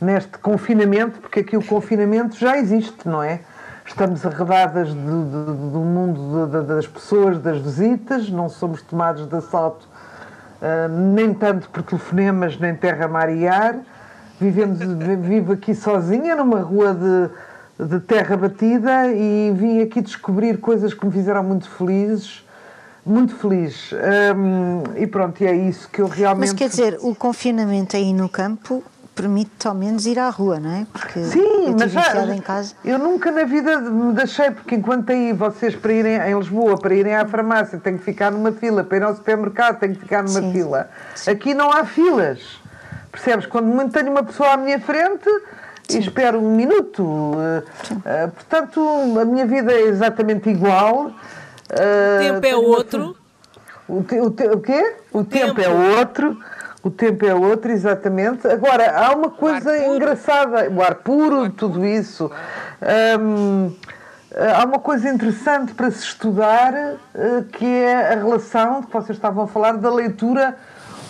neste 0.00 0.38
confinamento, 0.38 1.20
porque 1.20 1.40
aqui 1.40 1.56
o 1.56 1.64
confinamento 1.64 2.36
já 2.36 2.58
existe, 2.58 3.06
não 3.08 3.22
é? 3.22 3.40
Estamos 3.86 4.24
arredadas 4.26 4.88
de, 4.88 4.94
do 4.94 5.80
mundo 5.80 6.46
das 6.64 6.86
pessoas, 6.86 7.38
das 7.38 7.58
visitas, 7.58 8.28
não 8.28 8.48
somos 8.48 8.82
tomados 8.82 9.26
de 9.26 9.36
assalto 9.36 9.88
uh, 10.60 10.88
nem 10.88 11.34
tanto 11.34 11.68
por 11.70 11.82
telefonemas, 11.82 12.58
nem 12.58 12.74
terra 12.74 13.08
marear. 13.08 13.76
Vivemos, 14.40 14.78
vivo 15.20 15.52
aqui 15.52 15.74
sozinha 15.74 16.34
numa 16.34 16.60
rua 16.60 16.94
de, 16.94 17.84
de 17.86 18.00
terra 18.00 18.36
batida 18.36 19.08
e 19.08 19.52
vim 19.54 19.82
aqui 19.82 20.00
descobrir 20.00 20.58
coisas 20.58 20.94
que 20.94 21.04
me 21.04 21.12
fizeram 21.12 21.42
muito 21.42 21.68
felizes 21.68 22.44
muito 23.04 23.34
feliz. 23.36 23.90
E 24.96 25.06
pronto, 25.06 25.40
e 25.42 25.46
é 25.46 25.54
isso 25.54 25.88
que 25.88 26.00
eu 26.00 26.08
realmente. 26.08 26.50
Mas 26.50 26.52
quer 26.52 26.68
dizer, 26.68 26.98
o 27.00 27.14
confinamento 27.14 27.96
aí 27.96 28.12
no 28.12 28.28
campo 28.28 28.82
permite 29.20 29.68
ao 29.68 29.74
menos 29.74 30.06
ir 30.06 30.18
à 30.18 30.30
rua, 30.30 30.58
não 30.58 30.70
é? 30.70 30.86
Porque 30.90 31.22
Sim, 31.24 31.74
mas 31.78 31.92
já, 31.92 32.24
em 32.34 32.40
casa. 32.40 32.74
eu 32.82 32.98
nunca 32.98 33.30
na 33.30 33.44
vida 33.44 33.78
me 33.78 34.14
deixei, 34.14 34.50
porque 34.50 34.74
enquanto 34.74 35.10
aí 35.10 35.32
vocês 35.32 35.76
para 35.76 35.92
irem 35.92 36.16
em 36.16 36.38
Lisboa, 36.38 36.78
para 36.78 36.94
irem 36.94 37.14
à 37.14 37.26
farmácia, 37.26 37.78
têm 37.78 37.98
que 37.98 38.04
ficar 38.04 38.30
numa 38.30 38.52
fila, 38.52 38.82
para 38.82 38.96
ir 38.96 39.02
ao 39.02 39.14
supermercado, 39.14 39.78
têm 39.78 39.92
que 39.92 40.00
ficar 40.00 40.22
numa 40.22 40.40
Sim. 40.40 40.52
fila. 40.52 40.88
Sim. 41.14 41.30
Aqui 41.30 41.52
não 41.52 41.70
há 41.70 41.84
filas. 41.84 42.40
Percebes? 43.12 43.44
Quando 43.44 43.66
muito 43.66 43.92
tenho 43.92 44.10
uma 44.10 44.22
pessoa 44.22 44.52
à 44.52 44.56
minha 44.56 44.80
frente, 44.80 45.28
Sim. 45.86 45.98
e 45.98 46.00
espero 46.00 46.38
um 46.38 46.56
minuto. 46.56 47.02
Uh, 47.02 48.30
portanto, 48.30 48.80
a 49.20 49.24
minha 49.24 49.44
vida 49.44 49.70
é 49.72 49.82
exatamente 49.82 50.48
igual. 50.48 51.12
Uh, 51.70 52.16
o 52.16 52.40
tempo 52.40 52.46
é 52.46 52.56
outro. 52.56 53.16
O, 53.88 54.02
te, 54.02 54.20
o, 54.20 54.30
te, 54.30 54.44
o 54.48 54.60
quê? 54.60 54.96
O 55.12 55.24
tempo. 55.24 55.54
tempo. 55.54 55.60
é 55.60 55.68
outro. 55.68 56.38
O 56.82 56.90
tempo 56.90 57.26
é 57.26 57.34
outro, 57.34 57.70
exatamente. 57.70 58.46
Agora, 58.46 58.90
há 58.90 59.14
uma 59.14 59.30
coisa 59.30 59.76
engraçada, 59.86 60.70
o 60.70 60.82
ar 60.82 60.94
puro, 60.96 61.44
ar 61.44 61.50
tudo 61.50 61.84
isso. 61.84 62.30
Um, 63.20 63.70
há 64.34 64.64
uma 64.64 64.78
coisa 64.78 65.10
interessante 65.10 65.74
para 65.74 65.90
se 65.90 66.04
estudar, 66.04 66.72
que 67.52 67.66
é 67.66 68.14
a 68.14 68.16
relação 68.16 68.82
que 68.82 68.90
vocês 68.90 69.18
estavam 69.18 69.44
a 69.44 69.46
falar 69.46 69.76
da 69.76 69.92
leitura 69.92 70.56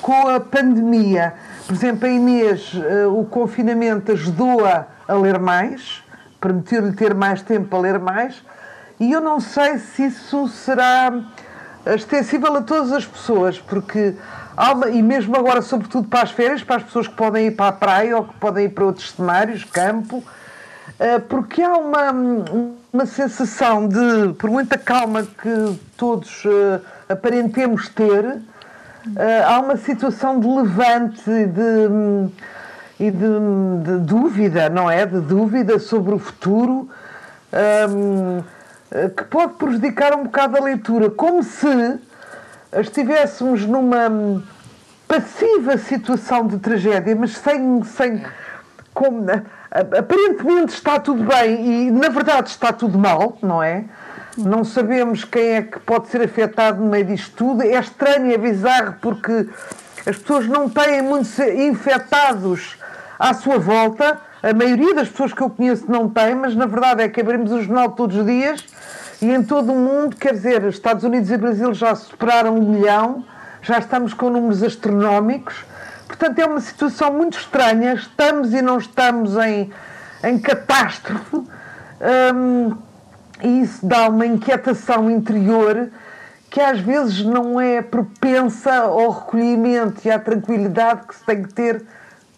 com 0.02 0.26
a 0.26 0.40
pandemia. 0.40 1.34
Por 1.66 1.74
exemplo, 1.74 2.08
a 2.08 2.10
Inês, 2.10 2.72
o 3.16 3.24
confinamento 3.24 4.10
ajudou-a 4.10 4.86
a 5.06 5.14
ler 5.14 5.38
mais, 5.38 6.02
permitiu-lhe 6.40 6.92
ter 6.92 7.14
mais 7.14 7.42
tempo 7.42 7.68
para 7.68 7.78
ler 7.78 7.98
mais, 8.00 8.42
e 9.00 9.10
eu 9.12 9.20
não 9.20 9.40
sei 9.40 9.78
se 9.78 10.04
isso 10.04 10.46
será 10.48 11.10
extensível 11.86 12.54
a 12.54 12.60
todas 12.60 12.92
as 12.92 13.06
pessoas, 13.06 13.58
porque 13.58 14.14
há 14.54 14.72
uma, 14.72 14.90
e 14.90 15.02
mesmo 15.02 15.34
agora, 15.34 15.62
sobretudo 15.62 16.06
para 16.06 16.22
as 16.22 16.30
férias, 16.30 16.62
para 16.62 16.76
as 16.76 16.82
pessoas 16.82 17.08
que 17.08 17.14
podem 17.14 17.46
ir 17.46 17.52
para 17.52 17.68
a 17.68 17.72
praia 17.72 18.18
ou 18.18 18.24
que 18.24 18.34
podem 18.34 18.66
ir 18.66 18.68
para 18.68 18.84
outros 18.84 19.10
cenários, 19.12 19.64
campo, 19.64 20.22
eh, 20.98 21.18
porque 21.18 21.62
há 21.62 21.78
uma, 21.78 22.12
uma 22.92 23.06
sensação 23.06 23.88
de, 23.88 24.34
por 24.34 24.50
muita 24.50 24.76
calma 24.76 25.22
que 25.22 25.78
todos 25.96 26.42
eh, 26.44 26.80
aparentemos 27.08 27.88
ter, 27.88 28.38
eh, 29.16 29.42
há 29.42 29.60
uma 29.60 29.78
situação 29.78 30.38
de 30.38 30.46
levante 30.46 31.22
de, 31.24 32.30
e 32.98 33.10
de, 33.10 33.82
de, 33.82 33.98
dúvida, 34.04 34.68
não 34.68 34.90
é? 34.90 35.06
De 35.06 35.20
dúvida 35.20 35.78
sobre 35.78 36.14
o 36.14 36.18
futuro. 36.18 36.86
Um, 37.88 38.40
eh, 38.40 38.59
que 39.16 39.24
pode 39.24 39.54
prejudicar 39.54 40.14
um 40.14 40.24
bocado 40.24 40.56
a 40.56 40.60
leitura, 40.60 41.10
como 41.10 41.42
se 41.42 41.98
estivéssemos 42.72 43.64
numa 43.64 44.42
passiva 45.06 45.76
situação 45.76 46.46
de 46.46 46.58
tragédia, 46.58 47.14
mas 47.16 47.36
sem. 47.36 47.82
sem 47.84 48.22
como, 48.92 49.24
aparentemente 49.70 50.74
está 50.74 50.98
tudo 50.98 51.22
bem 51.22 51.86
e 51.86 51.90
na 51.90 52.08
verdade 52.08 52.50
está 52.50 52.72
tudo 52.72 52.98
mal, 52.98 53.38
não 53.40 53.62
é? 53.62 53.84
Não 54.36 54.64
sabemos 54.64 55.24
quem 55.24 55.54
é 55.54 55.62
que 55.62 55.78
pode 55.80 56.08
ser 56.08 56.22
afetado 56.22 56.80
no 56.80 56.90
meio 56.90 57.04
disto 57.04 57.34
tudo. 57.36 57.62
É 57.62 57.78
estranho, 57.78 58.32
é 58.32 58.38
bizarro, 58.38 58.96
porque 59.00 59.48
as 60.06 60.16
pessoas 60.16 60.46
não 60.46 60.68
têm 60.68 61.02
muitos 61.02 61.38
infectados 61.38 62.76
à 63.18 63.34
sua 63.34 63.58
volta. 63.58 64.18
A 64.42 64.54
maioria 64.54 64.94
das 64.94 65.08
pessoas 65.08 65.32
que 65.32 65.42
eu 65.42 65.50
conheço 65.50 65.90
não 65.90 66.08
tem, 66.08 66.34
mas 66.34 66.54
na 66.56 66.66
verdade 66.66 67.02
é 67.02 67.08
que 67.08 67.20
abrimos 67.20 67.52
o 67.52 67.62
jornal 67.62 67.90
todos 67.90 68.16
os 68.16 68.24
dias 68.24 68.64
e 69.20 69.30
em 69.30 69.42
todo 69.42 69.72
o 69.72 69.76
mundo, 69.76 70.16
quer 70.16 70.32
dizer, 70.32 70.64
Estados 70.64 71.04
Unidos 71.04 71.30
e 71.30 71.36
Brasil 71.36 71.74
já 71.74 71.94
superaram 71.94 72.56
um 72.56 72.70
milhão, 72.70 73.22
já 73.60 73.78
estamos 73.78 74.14
com 74.14 74.30
números 74.30 74.62
astronómicos. 74.62 75.64
Portanto, 76.06 76.38
é 76.38 76.46
uma 76.46 76.60
situação 76.60 77.12
muito 77.12 77.38
estranha. 77.38 77.94
Estamos 77.94 78.52
e 78.54 78.62
não 78.62 78.78
estamos 78.78 79.36
em, 79.36 79.70
em 80.24 80.38
catástrofe. 80.38 81.36
Um, 82.34 82.76
e 83.42 83.62
isso 83.62 83.86
dá 83.86 84.08
uma 84.08 84.26
inquietação 84.26 85.10
interior 85.10 85.90
que 86.50 86.60
às 86.60 86.80
vezes 86.80 87.22
não 87.24 87.60
é 87.60 87.80
propensa 87.80 88.72
ao 88.74 89.10
recolhimento 89.10 90.00
e 90.04 90.10
à 90.10 90.18
tranquilidade 90.18 91.06
que 91.06 91.14
se 91.14 91.24
tem 91.24 91.42
que 91.42 91.54
ter 91.54 91.84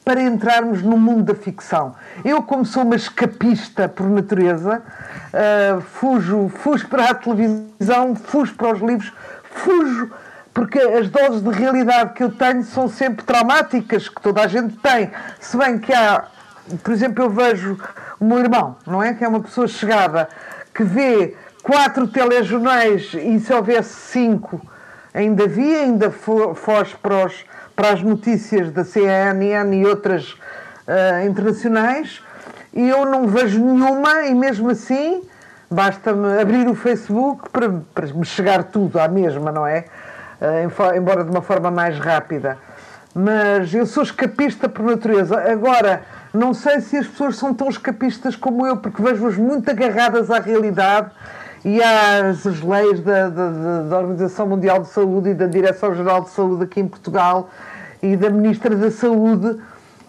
para 0.04 0.20
entrarmos 0.20 0.82
no 0.82 0.96
mundo 0.96 1.24
da 1.24 1.34
ficção. 1.34 1.94
Eu, 2.24 2.42
como 2.42 2.64
sou 2.64 2.82
uma 2.82 2.96
escapista 2.96 3.88
por 3.88 4.08
natureza, 4.08 4.82
uh, 5.32 5.80
fujo, 5.80 6.48
fujo 6.48 6.88
para 6.88 7.10
a 7.10 7.14
televisão, 7.14 8.14
fujo 8.16 8.54
para 8.54 8.74
os 8.74 8.80
livros, 8.80 9.12
fujo 9.44 10.10
porque 10.54 10.78
as 10.78 11.08
doses 11.08 11.42
de 11.42 11.50
realidade 11.50 12.12
que 12.12 12.22
eu 12.22 12.30
tenho 12.30 12.62
são 12.62 12.88
sempre 12.88 13.24
traumáticas, 13.24 14.08
que 14.08 14.20
toda 14.20 14.42
a 14.42 14.46
gente 14.46 14.76
tem. 14.78 15.10
Se 15.40 15.56
bem 15.56 15.78
que 15.78 15.92
há, 15.92 16.24
por 16.82 16.92
exemplo, 16.92 17.24
eu 17.24 17.30
vejo 17.30 17.78
o 18.20 18.24
meu 18.24 18.38
irmão, 18.38 18.76
não 18.86 19.02
é? 19.02 19.14
Que 19.14 19.24
é 19.24 19.28
uma 19.28 19.40
pessoa 19.40 19.66
chegada, 19.66 20.28
que 20.74 20.84
vê 20.84 21.34
quatro 21.62 22.06
telejornais 22.06 23.14
e 23.14 23.40
se 23.40 23.52
houvesse 23.52 23.94
cinco, 23.94 24.60
ainda 25.14 25.46
via, 25.46 25.82
ainda 25.82 26.10
foge 26.10 26.96
para 27.00 27.26
os 27.26 27.44
para 27.74 27.90
as 27.90 28.02
notícias 28.02 28.70
da 28.70 28.84
CNN 28.84 29.74
e 29.74 29.86
outras 29.86 30.32
uh, 30.32 31.26
internacionais 31.26 32.22
e 32.72 32.88
eu 32.88 33.04
não 33.04 33.26
vejo 33.26 33.58
nenhuma 33.58 34.22
e 34.22 34.34
mesmo 34.34 34.70
assim 34.70 35.22
basta-me 35.70 36.40
abrir 36.40 36.68
o 36.68 36.74
Facebook 36.74 37.48
para, 37.50 37.68
para 37.94 38.06
me 38.08 38.24
chegar 38.24 38.64
tudo 38.64 38.98
à 38.98 39.08
mesma, 39.08 39.50
não 39.50 39.66
é? 39.66 39.84
Uh, 40.40 40.96
embora 40.96 41.24
de 41.24 41.30
uma 41.30 41.42
forma 41.42 41.70
mais 41.70 41.98
rápida. 41.98 42.58
Mas 43.14 43.72
eu 43.74 43.86
sou 43.86 44.02
escapista 44.02 44.68
por 44.68 44.84
natureza. 44.84 45.38
Agora, 45.50 46.02
não 46.32 46.54
sei 46.54 46.80
se 46.80 46.96
as 46.96 47.06
pessoas 47.06 47.36
são 47.36 47.52
tão 47.52 47.68
escapistas 47.68 48.36
como 48.36 48.66
eu, 48.66 48.76
porque 48.78 49.02
vejo-as 49.02 49.36
muito 49.36 49.70
agarradas 49.70 50.30
à 50.30 50.38
realidade 50.38 51.10
e 51.64 51.80
às 51.80 52.44
leis 52.44 53.00
da, 53.00 53.28
da, 53.28 53.50
da, 53.82 53.98
Organização 53.98 54.46
Mundial 54.48 54.80
de 54.80 54.88
Saúde 54.88 55.30
e 55.30 55.34
da 55.34 55.46
Direção-Geral 55.46 56.22
de 56.22 56.30
Saúde 56.30 56.64
aqui 56.64 56.80
em 56.80 56.88
Portugal 56.88 57.48
e 58.02 58.16
da 58.16 58.30
Ministra 58.30 58.74
da 58.74 58.90
Saúde, 58.90 59.58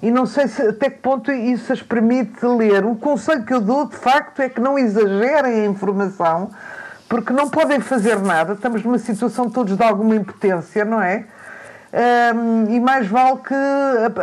e 0.02 0.10
não 0.10 0.26
sei 0.26 0.48
se, 0.48 0.62
até 0.64 0.90
que 0.90 0.98
ponto 0.98 1.32
isso 1.32 1.72
as 1.72 1.82
permite 1.82 2.44
ler. 2.46 2.84
O 2.84 2.96
conselho 2.96 3.46
que 3.46 3.54
eu 3.54 3.62
dou, 3.62 3.88
de 3.88 3.96
facto, 3.96 4.42
é 4.42 4.50
que 4.50 4.60
não 4.60 4.78
exagerem 4.80 5.62
a 5.62 5.66
informação, 5.66 6.50
porque 7.08 7.32
não 7.32 7.50
podem 7.50 7.80
fazer 7.80 8.20
nada. 8.20 8.54
Estamos 8.54 8.84
numa 8.84 8.98
situação 8.98 9.50
todos 9.50 9.78
de 9.78 9.84
alguma 9.84 10.16
impotência, 10.16 10.84
não 10.84 11.00
é? 11.00 11.26
Um, 12.36 12.74
e 12.74 12.80
mais 12.80 13.08
vale 13.08 13.38
que 13.38 13.54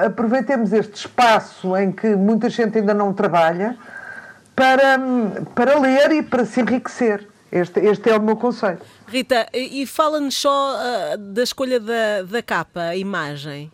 aproveitemos 0.04 0.72
este 0.72 1.06
espaço 1.06 1.76
em 1.76 1.92
que 1.92 2.16
muita 2.16 2.50
gente 2.50 2.76
ainda 2.76 2.92
não 2.92 3.12
trabalha 3.12 3.76
para, 4.60 4.98
para 5.54 5.78
ler 5.78 6.12
e 6.12 6.22
para 6.22 6.44
se 6.44 6.60
enriquecer. 6.60 7.26
Este, 7.50 7.80
este 7.80 8.10
é 8.10 8.16
o 8.16 8.20
meu 8.20 8.36
conselho. 8.36 8.78
Rita, 9.08 9.46
e 9.54 9.86
fala-nos 9.86 10.36
só 10.36 10.74
uh, 10.74 11.16
da 11.16 11.42
escolha 11.42 11.80
da, 11.80 12.22
da 12.30 12.42
capa, 12.42 12.80
a 12.80 12.96
imagem. 12.96 13.72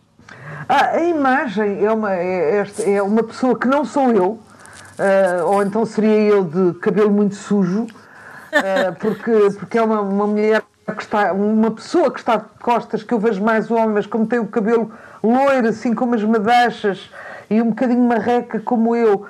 Ah, 0.67 0.91
a 0.93 1.03
imagem 1.03 1.83
é 1.85 1.91
uma, 1.91 2.15
é, 2.15 2.65
é 2.85 3.01
uma 3.01 3.21
pessoa 3.21 3.59
que 3.59 3.67
não 3.67 3.83
sou 3.83 4.11
eu, 4.13 4.25
uh, 4.29 5.45
ou 5.45 5.61
então 5.61 5.85
seria 5.85 6.21
eu 6.21 6.45
de 6.45 6.79
cabelo 6.79 7.11
muito 7.11 7.35
sujo, 7.35 7.83
uh, 7.83 8.95
porque, 8.99 9.31
porque 9.59 9.77
é 9.77 9.81
uma, 9.81 10.01
uma 10.01 10.25
mulher 10.25 10.63
que 10.95 11.03
está, 11.03 11.33
uma 11.33 11.69
pessoa 11.69 12.09
que 12.11 12.19
está 12.19 12.37
de 12.37 12.45
costas, 12.61 13.03
que 13.03 13.13
eu 13.13 13.19
vejo 13.19 13.43
mais 13.43 13.69
homem, 13.69 13.89
mas 13.89 14.07
como 14.07 14.25
tem 14.25 14.39
o 14.39 14.47
cabelo 14.47 14.91
loiro, 15.21 15.67
assim 15.67 15.93
como 15.93 16.15
as 16.15 16.23
madeixas, 16.23 17.11
e 17.49 17.61
um 17.61 17.69
bocadinho 17.69 18.07
marreca 18.07 18.59
como 18.59 18.95
eu, 18.95 19.27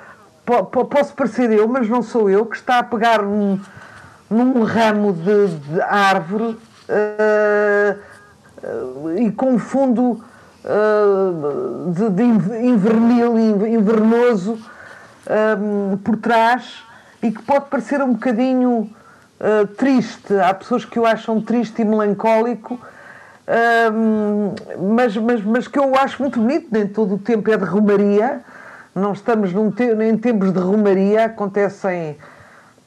posso 0.48 1.13
parecer 1.13 1.51
eu, 1.51 1.68
mas 1.68 1.89
não 1.89 2.01
sou 2.01 2.30
eu, 2.30 2.46
que 2.46 2.56
está 2.56 2.80
a 2.80 2.84
pegar 2.84 3.22
num, 3.22 3.60
num 4.30 4.63
ramo 4.63 5.12
de, 5.12 5.48
de 5.48 5.82
árvore 5.82 6.58
uh, 6.88 7.98
uh, 8.63 9.20
e 9.20 9.30
com 9.32 9.51
um 9.51 9.60
fundo 9.60 10.24
uh, 10.63 11.92
de, 11.92 12.10
de, 12.10 12.24
invernil, 12.24 13.68
invernoso 13.68 14.58
por 16.06 16.16
trás 16.16 16.82
e 17.22 17.32
que 17.32 17.44
pode 17.44 17.66
parecer 17.66 18.01
um 18.01 18.13
bocadinho 18.13 18.89
triste. 19.75 20.34
Há 20.39 20.54
pessoas 20.54 20.86
que 20.86 20.98
o 20.98 21.06
acham 21.06 21.42
triste 21.42 21.82
e 21.82 21.86
melancólico. 21.86 22.80
mas, 24.96 25.18
mas, 25.18 25.44
mas 25.44 25.68
que 25.68 25.77
eu 25.77 25.94
acho 25.98 26.22
muito 26.22 26.39
bonito, 26.39 26.70
nem 26.72 26.88
todo 26.88 27.16
o 27.16 27.18
tempo 27.18 27.51
é 27.51 27.58
de 27.58 27.66
romaria, 27.66 28.42
não 28.98 29.13
estamos 29.13 29.54
num 29.54 29.72
te 29.72 29.84
em 29.84 30.18
tempos 30.18 30.51
de 30.51 30.60
romaria, 30.60 31.25
acontecem 31.25 32.18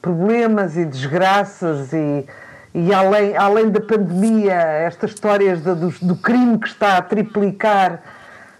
problemas 0.01 0.75
e 0.75 0.85
desgraças 0.85 1.93
e, 1.93 2.25
e 2.73 2.93
além, 2.93 3.37
além 3.37 3.69
da 3.69 3.79
pandemia, 3.79 4.53
estas 4.53 5.11
histórias 5.11 5.61
de, 5.61 5.73
do, 5.73 5.89
do, 6.01 6.15
crime 6.15 6.57
que 6.57 6.67
está 6.67 6.97
a 6.97 7.01
triplicar 7.01 8.01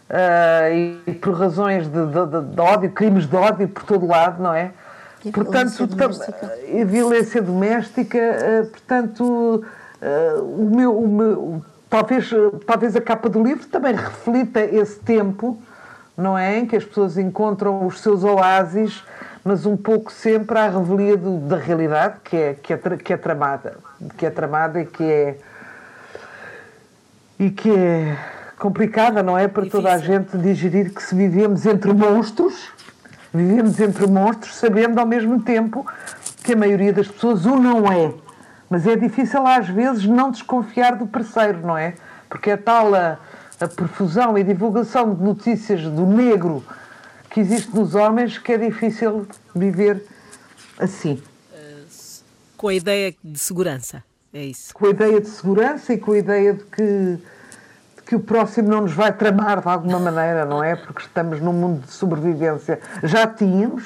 uh, 0.09 1.03
e, 1.07 1.13
por 1.13 1.33
razões 1.33 1.87
de, 1.87 2.05
de, 2.05 2.55
de, 2.55 2.61
ódio, 2.61 2.91
crimes 2.91 3.27
de 3.27 3.35
ódio 3.35 3.67
por 3.67 3.83
todo 3.83 4.05
lado, 4.07 4.41
não 4.41 4.53
é? 4.53 4.71
E 5.25 5.31
portanto, 5.31 5.87
violência 5.87 6.35
e 6.67 6.85
violência 6.85 7.41
doméstica, 7.41 8.17
uh, 8.17 8.67
portanto, 8.67 9.23
uh, 9.23 10.41
o 10.41 10.75
meu, 10.75 10.97
o 10.97 11.07
meu, 11.07 11.65
talvez, 11.89 12.29
talvez 12.65 12.95
a 12.95 13.01
capa 13.01 13.29
do 13.29 13.43
livro 13.43 13.65
também 13.67 13.95
reflita 13.95 14.61
esse 14.61 14.99
tempo 14.99 15.61
não 16.21 16.37
é? 16.37 16.59
Em 16.59 16.65
que 16.65 16.75
as 16.75 16.85
pessoas 16.85 17.17
encontram 17.17 17.85
os 17.85 17.99
seus 17.99 18.23
oásis, 18.23 19.03
mas 19.43 19.65
um 19.65 19.75
pouco 19.75 20.11
sempre 20.11 20.57
à 20.57 20.69
revelia 20.69 21.17
do, 21.17 21.39
da 21.39 21.57
realidade, 21.57 22.15
que 22.23 22.35
é, 22.35 22.53
que, 22.53 22.73
é, 22.73 22.77
que 22.77 23.13
é 23.13 23.17
tramada. 23.17 23.77
Que 24.17 24.25
é 24.25 24.29
tramada 24.29 24.81
e 24.81 24.85
que 24.85 25.03
é. 25.03 25.37
e 27.39 27.49
que 27.49 27.69
é 27.71 28.17
complicada, 28.57 29.23
não 29.23 29.37
é? 29.37 29.47
Para 29.47 29.63
Difícil. 29.63 29.81
toda 29.81 29.95
a 29.95 29.97
gente 29.97 30.37
digerir 30.37 30.93
que 30.93 31.01
se 31.01 31.15
vivemos 31.15 31.65
entre 31.65 31.91
monstros, 31.91 32.69
vivemos 33.33 33.79
entre 33.79 34.05
monstros, 34.05 34.55
sabendo 34.55 34.99
ao 34.99 35.05
mesmo 35.05 35.41
tempo 35.41 35.85
que 36.43 36.53
a 36.53 36.55
maioria 36.55 36.93
das 36.93 37.07
pessoas 37.07 37.45
o 37.45 37.55
não 37.55 37.91
é. 37.91 38.13
Mas 38.69 38.85
é 38.85 38.95
difícil 38.95 39.45
às 39.45 39.67
vezes 39.67 40.05
não 40.05 40.29
desconfiar 40.29 40.95
do 40.95 41.07
parceiro, 41.07 41.65
não 41.65 41.77
é? 41.77 41.95
Porque 42.29 42.51
é 42.51 42.57
tal 42.57 42.93
a, 42.93 43.17
a 43.61 43.67
perfusão 43.67 44.37
e 44.37 44.43
divulgação 44.43 45.13
de 45.13 45.23
notícias 45.23 45.83
do 45.83 46.05
negro 46.05 46.63
que 47.29 47.39
existe 47.39 47.73
nos 47.75 47.95
homens 47.95 48.37
que 48.37 48.51
é 48.53 48.57
difícil 48.57 49.27
viver 49.55 50.03
assim. 50.77 51.21
Com 52.57 52.67
a 52.67 52.73
ideia 52.73 53.15
de 53.23 53.39
segurança, 53.39 54.03
é 54.33 54.43
isso? 54.43 54.73
Com 54.73 54.85
a 54.87 54.89
ideia 54.89 55.21
de 55.21 55.27
segurança 55.27 55.93
e 55.93 55.97
com 55.97 56.11
a 56.11 56.17
ideia 56.17 56.53
de 56.53 56.63
que 56.63 57.19
que 58.11 58.15
o 58.17 58.19
próximo 58.19 58.67
não 58.67 58.81
nos 58.81 58.91
vai 58.91 59.13
tramar 59.13 59.61
de 59.61 59.69
alguma 59.69 59.97
maneira, 59.97 60.43
não 60.43 60.61
é? 60.61 60.75
Porque 60.75 61.03
estamos 61.03 61.39
num 61.39 61.53
mundo 61.53 61.85
de 61.85 61.93
sobrevivência. 61.93 62.77
Já 63.03 63.25
tínhamos, 63.25 63.85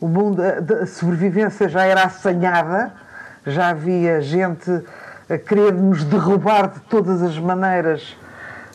o 0.00 0.06
mundo 0.06 0.40
da 0.62 0.86
sobrevivência 0.86 1.68
já 1.68 1.84
era 1.84 2.04
assanhada, 2.04 2.92
já 3.44 3.70
havia 3.70 4.20
gente 4.20 4.70
a 5.28 5.36
querer 5.36 5.72
nos 5.72 6.04
derrubar 6.04 6.68
de 6.68 6.78
todas 6.82 7.22
as 7.22 7.36
maneiras 7.40 8.16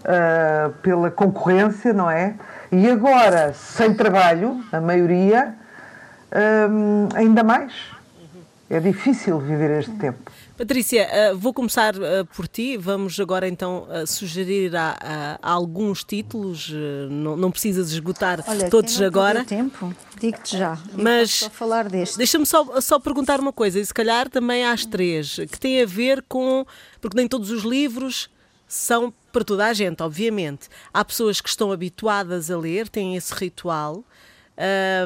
uh, 0.05 0.71
pela 0.81 1.09
concorrência, 1.09 1.93
não 1.93 2.09
é? 2.09 2.35
E 2.71 2.89
agora, 2.89 3.53
sem 3.53 3.93
trabalho, 3.93 4.63
a 4.71 4.79
maioria, 4.79 5.55
um, 6.69 7.07
ah, 7.13 7.17
ainda 7.17 7.43
mais. 7.43 7.73
É 8.67 8.79
difícil 8.79 9.39
viver 9.39 9.79
este 9.79 9.91
tempo. 9.91 10.31
Patrícia, 10.57 11.01
eh, 11.03 11.33
vou 11.35 11.53
começar 11.53 11.93
por 12.35 12.47
ti. 12.47 12.77
Vamos 12.77 13.19
agora 13.19 13.47
então 13.47 13.87
sugerir 14.07 14.75
a, 14.75 15.37
a 15.39 15.51
alguns 15.51 16.03
títulos. 16.03 16.73
Não, 17.11 17.37
não 17.37 17.51
precisas 17.51 17.91
esgotar 17.91 18.43
Olha, 18.47 18.67
todos 18.67 18.97
não 18.99 19.05
agora. 19.05 19.45
tempo, 19.45 19.93
digo-te 20.19 20.57
já. 20.57 20.79
Mas 20.93 21.31
só 21.31 21.49
falar 21.51 21.87
deste. 21.87 22.17
Deixa-me 22.17 22.45
só, 22.45 22.81
só 22.81 22.99
perguntar 22.99 23.39
uma 23.39 23.53
coisa, 23.53 23.79
e 23.79 23.85
se 23.85 23.93
calhar 23.93 24.29
também 24.29 24.65
às 24.65 24.83
três, 24.83 25.35
que 25.35 25.59
tem 25.59 25.83
a 25.83 25.85
ver 25.85 26.25
com. 26.27 26.65
Porque 26.99 27.15
nem 27.15 27.27
todos 27.27 27.51
os 27.51 27.63
livros 27.63 28.31
são 28.67 29.13
para 29.35 29.43
toda 29.43 29.65
a 29.65 29.73
gente, 29.73 30.01
obviamente. 30.01 30.69
Há 30.93 31.03
pessoas 31.03 31.41
que 31.41 31.49
estão 31.49 31.69
habituadas 31.69 32.49
a 32.49 32.57
ler, 32.57 32.87
têm 32.87 33.17
esse 33.17 33.33
ritual. 33.33 34.01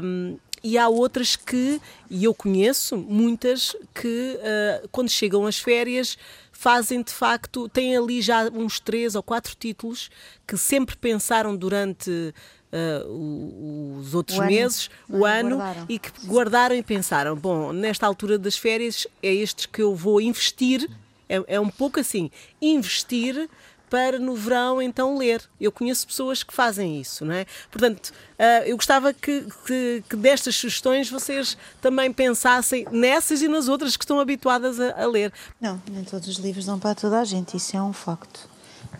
Um, 0.03 0.37
e 0.63 0.77
há 0.77 0.87
outras 0.87 1.35
que, 1.35 1.81
e 2.11 2.25
eu 2.25 2.33
conheço 2.35 2.95
muitas, 2.95 3.75
que 3.95 4.37
uh, 4.37 4.87
quando 4.91 5.09
chegam 5.09 5.47
as 5.47 5.57
férias 5.57 6.15
fazem 6.51 7.01
de 7.01 7.11
facto, 7.11 7.67
têm 7.69 7.97
ali 7.97 8.21
já 8.21 8.43
uns 8.53 8.79
três 8.79 9.15
ou 9.15 9.23
quatro 9.23 9.55
títulos 9.55 10.11
que 10.45 10.55
sempre 10.57 10.95
pensaram 10.95 11.55
durante 11.55 12.31
uh, 12.71 13.97
os 13.99 14.13
outros 14.13 14.37
o 14.37 14.43
meses, 14.43 14.91
ano. 15.09 15.19
o 15.19 15.25
ano, 15.25 15.55
guardaram. 15.57 15.85
e 15.89 15.97
que 15.97 16.11
guardaram 16.27 16.75
e 16.75 16.83
pensaram: 16.83 17.35
bom, 17.35 17.73
nesta 17.73 18.05
altura 18.05 18.37
das 18.37 18.55
férias 18.55 19.07
é 19.23 19.33
estes 19.33 19.65
que 19.65 19.81
eu 19.81 19.95
vou 19.95 20.21
investir. 20.21 20.87
É, 21.27 21.55
é 21.55 21.59
um 21.59 21.69
pouco 21.69 21.99
assim, 21.99 22.29
investir 22.61 23.49
para 23.89 24.19
no 24.19 24.35
verão 24.35 24.81
então 24.81 25.17
ler. 25.17 25.41
Eu 25.59 25.71
conheço 25.71 26.07
pessoas 26.07 26.43
que 26.43 26.53
fazem 26.53 26.99
isso, 26.99 27.25
não 27.25 27.33
é? 27.33 27.45
Portanto, 27.71 28.07
uh, 28.07 28.63
eu 28.65 28.75
gostava 28.75 29.13
que, 29.13 29.45
que, 29.65 30.03
que, 30.09 30.15
destas 30.15 30.55
sugestões 30.55 31.09
vocês 31.09 31.57
também 31.81 32.11
pensassem 32.11 32.85
nessas 32.91 33.41
e 33.41 33.47
nas 33.47 33.67
outras 33.67 33.97
que 33.97 34.03
estão 34.03 34.19
habituadas 34.19 34.79
a, 34.79 35.03
a 35.03 35.07
ler. 35.07 35.33
Não, 35.59 35.81
nem 35.91 36.03
todos 36.03 36.27
os 36.27 36.37
livros 36.37 36.65
dão 36.65 36.79
para 36.79 36.95
toda 36.95 37.19
a 37.19 37.23
gente, 37.23 37.57
isso 37.57 37.75
é 37.75 37.81
um 37.81 37.93
facto. 37.93 38.47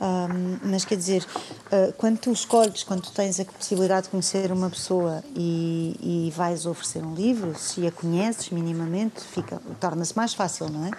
Um, 0.02 0.69
mas 0.69 0.86
quer 0.86 0.95
dizer, 0.95 1.25
uh, 1.71 1.91
quando 1.97 2.19
tu 2.19 2.32
escolhes, 2.32 2.84
quando 2.84 3.02
tu 3.02 3.12
tens 3.12 3.39
a 3.39 3.45
possibilidade 3.45 4.04
de 4.04 4.10
conhecer 4.10 4.52
uma 4.52 4.69
pessoa 4.69 5.23
e, 5.36 6.28
e 6.28 6.34
vais 6.36 6.65
oferecer 6.65 7.04
um 7.04 7.13
livro, 7.13 7.58
se 7.58 7.86
a 7.86 7.91
conheces 7.91 8.49
minimamente, 8.49 9.21
fica 9.21 9.62
torna-se 9.80 10.15
mais 10.15 10.34
fácil, 10.34 10.69
não 10.69 10.86
é? 10.86 10.91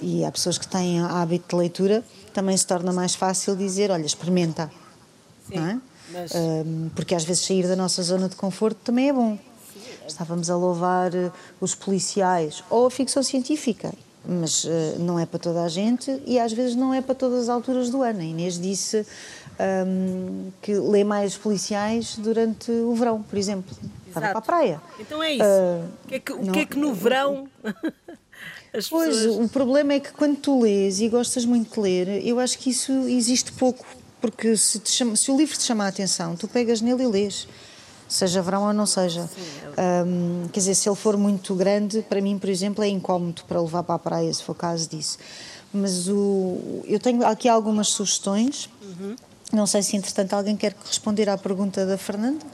E 0.00 0.24
há 0.24 0.32
pessoas 0.32 0.58
que 0.58 0.66
têm 0.66 1.00
hábito 1.00 1.50
de 1.50 1.54
leitura 1.54 2.04
também 2.32 2.56
se 2.56 2.66
torna 2.66 2.92
mais 2.92 3.14
fácil 3.14 3.54
dizer, 3.56 3.90
olha, 3.90 4.04
experimenta. 4.04 4.70
Sim, 5.48 5.56
não 5.56 5.66
é? 5.66 5.80
Mas... 6.10 6.32
Um, 6.34 6.90
porque 6.94 7.14
às 7.14 7.24
vezes 7.24 7.44
sair 7.44 7.66
da 7.66 7.76
nossa 7.76 8.02
zona 8.02 8.28
de 8.28 8.36
conforto 8.36 8.78
também 8.84 9.08
é 9.08 9.12
bom. 9.12 9.38
Estávamos 10.06 10.50
a 10.50 10.56
louvar 10.56 11.14
eh, 11.14 11.30
os 11.60 11.74
policiais 11.74 12.62
ou 12.68 12.86
a 12.86 12.90
ficção 12.90 13.22
científica, 13.22 13.92
mas 14.26 14.64
uh, 14.64 14.68
não 14.98 15.18
é 15.18 15.24
para 15.24 15.38
toda 15.38 15.62
a 15.62 15.68
gente 15.68 16.20
e 16.26 16.38
às 16.38 16.52
vezes 16.52 16.74
não 16.74 16.92
é 16.92 17.00
para 17.00 17.14
todas 17.14 17.44
as 17.44 17.48
alturas 17.48 17.88
do 17.88 18.02
ano. 18.02 18.20
A 18.20 18.24
Inês 18.24 18.58
disse 18.58 19.06
um, 19.86 20.50
que 20.60 20.74
lê 20.74 21.04
mais 21.04 21.36
policiais 21.36 22.16
durante 22.16 22.70
o 22.70 22.94
verão, 22.94 23.22
por 23.22 23.38
exemplo. 23.38 23.74
Estava 24.08 24.28
para 24.28 24.38
a 24.38 24.42
praia. 24.42 24.80
Então 24.98 25.22
é 25.22 25.32
isso. 25.34 25.44
Uh, 25.44 25.88
o 26.04 26.08
que 26.08 26.14
é 26.14 26.18
que, 26.18 26.32
o 26.32 26.52
que, 26.52 26.58
é 26.58 26.66
que 26.66 26.78
no 26.78 26.92
verão 26.92 27.48
As 28.74 28.88
pois, 28.88 29.16
pessoas... 29.16 29.44
o 29.44 29.48
problema 29.48 29.92
é 29.92 30.00
que 30.00 30.12
quando 30.12 30.36
tu 30.36 30.60
lês 30.60 31.00
e 31.00 31.08
gostas 31.08 31.44
muito 31.44 31.74
de 31.74 31.80
ler, 31.80 32.26
eu 32.26 32.38
acho 32.38 32.58
que 32.58 32.70
isso 32.70 32.92
existe 33.08 33.52
pouco. 33.52 33.84
Porque 34.20 34.56
se, 34.56 34.80
chama, 34.84 35.16
se 35.16 35.30
o 35.30 35.36
livro 35.36 35.56
te 35.58 35.64
chama 35.64 35.84
a 35.84 35.88
atenção, 35.88 36.36
tu 36.36 36.46
pegas 36.46 36.80
nele 36.80 37.02
e 37.02 37.06
lês. 37.06 37.46
Seja 38.08 38.40
verão 38.42 38.66
ou 38.66 38.72
não 38.72 38.86
seja. 38.86 39.28
Um, 40.06 40.46
quer 40.48 40.60
dizer, 40.60 40.74
se 40.74 40.88
ele 40.88 40.96
for 40.96 41.16
muito 41.16 41.54
grande, 41.54 42.02
para 42.02 42.20
mim, 42.20 42.38
por 42.38 42.48
exemplo, 42.48 42.84
é 42.84 42.88
incómodo 42.88 43.42
para 43.48 43.60
levar 43.60 43.82
para 43.82 43.94
a 43.94 43.98
praia, 43.98 44.32
se 44.32 44.42
for 44.42 44.54
caso 44.54 44.88
disso. 44.88 45.18
Mas 45.72 46.08
o, 46.08 46.82
eu 46.86 47.00
tenho 47.00 47.26
aqui 47.26 47.48
algumas 47.48 47.88
sugestões. 47.88 48.68
Uhum. 48.82 49.16
Não 49.52 49.66
sei 49.66 49.82
se, 49.82 49.96
entretanto, 49.96 50.34
alguém 50.34 50.56
quer 50.56 50.74
responder 50.84 51.28
à 51.28 51.36
pergunta 51.36 51.84
da 51.84 51.98
Fernanda. 51.98 52.44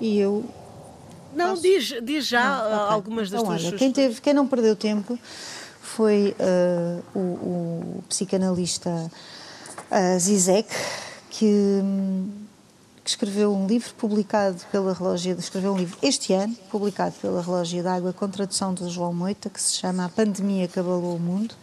E 0.00 0.18
eu 0.18 0.44
não, 1.46 1.54
diz, 1.54 1.94
diz 2.02 2.26
já 2.26 2.58
não, 2.58 2.84
okay. 2.84 2.94
algumas 2.94 3.30
das 3.30 3.40
então, 3.40 3.52
tuas 3.52 3.64
olha, 3.64 3.78
quem, 3.78 3.92
teve, 3.92 4.20
quem 4.20 4.34
não 4.34 4.46
perdeu 4.46 4.76
tempo 4.76 5.18
foi 5.80 6.34
uh, 6.38 7.18
o, 7.18 7.20
o, 7.20 8.04
psicanalista 8.08 8.90
uh, 8.90 10.20
Zizek, 10.20 10.68
que, 11.30 11.82
que, 13.02 13.10
escreveu 13.10 13.54
um 13.54 13.66
livro 13.66 13.94
publicado 13.94 14.58
pela 14.70 14.92
Relógio, 14.92 15.36
escreveu 15.38 15.72
um 15.72 15.78
livro 15.78 15.98
este 16.02 16.32
ano, 16.32 16.54
publicado 16.70 17.14
pela 17.20 17.42
Relógio 17.42 17.82
d'Água, 17.82 18.12
com 18.12 18.28
tradução 18.28 18.74
de 18.74 18.88
João 18.88 19.14
Moita, 19.14 19.48
que 19.48 19.60
se 19.60 19.74
chama 19.74 20.04
A 20.04 20.08
Pandemia 20.08 20.68
que 20.68 20.78
Abalou 20.78 21.16
o 21.16 21.20
Mundo. 21.20 21.54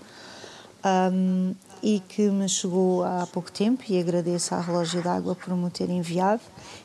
Um, 0.84 1.56
e 1.86 2.00
que 2.00 2.32
me 2.32 2.50
chegou 2.50 3.04
há 3.04 3.28
pouco 3.28 3.52
tempo 3.52 3.84
e 3.88 4.00
agradeço 4.00 4.56
à 4.56 4.60
Relógio 4.60 5.04
d'Água 5.04 5.36
por 5.36 5.56
me 5.56 5.70
ter 5.70 5.88
enviado 5.88 6.42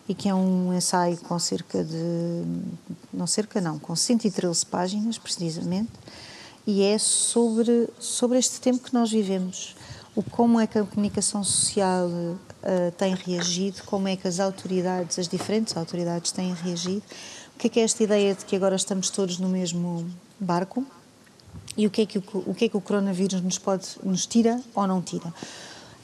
e 0.06 0.12
que 0.12 0.28
é 0.28 0.34
um 0.34 0.74
ensaio 0.74 1.16
com 1.16 1.38
cerca 1.38 1.82
de 1.82 2.44
não 3.10 3.26
cerca 3.26 3.62
não, 3.62 3.78
com 3.78 3.96
113 3.96 4.66
páginas 4.66 5.16
precisamente 5.16 5.90
e 6.66 6.82
é 6.82 6.98
sobre, 6.98 7.88
sobre 7.98 8.38
este 8.38 8.60
tempo 8.60 8.80
que 8.80 8.92
nós 8.92 9.10
vivemos. 9.10 9.74
O 10.14 10.22
como 10.22 10.60
é 10.60 10.66
que 10.66 10.78
a 10.78 10.84
comunicação 10.84 11.42
social 11.42 12.06
uh, 12.06 12.92
tem 12.98 13.14
reagido, 13.14 13.82
como 13.86 14.06
é 14.06 14.16
que 14.16 14.28
as 14.28 14.38
autoridades, 14.38 15.18
as 15.18 15.26
diferentes 15.26 15.74
autoridades 15.78 16.30
têm 16.30 16.52
reagido, 16.52 17.02
o 17.56 17.58
que 17.58 17.68
é 17.68 17.70
que 17.70 17.80
é 17.80 17.84
esta 17.84 18.02
ideia 18.04 18.34
de 18.34 18.44
que 18.44 18.54
agora 18.54 18.76
estamos 18.76 19.08
todos 19.08 19.38
no 19.38 19.48
mesmo 19.48 20.06
barco 20.38 20.84
e 21.76 21.86
o 21.86 21.90
que 21.90 22.02
é 22.02 22.06
que 22.06 22.18
o, 22.18 22.24
o, 22.46 22.54
que 22.54 22.64
é 22.66 22.68
que 22.68 22.76
o 22.76 22.80
coronavírus 22.80 23.40
nos 23.40 23.58
pode 23.58 23.86
nos 24.02 24.26
tira 24.26 24.60
ou 24.74 24.86
não 24.86 25.00
tira. 25.00 25.32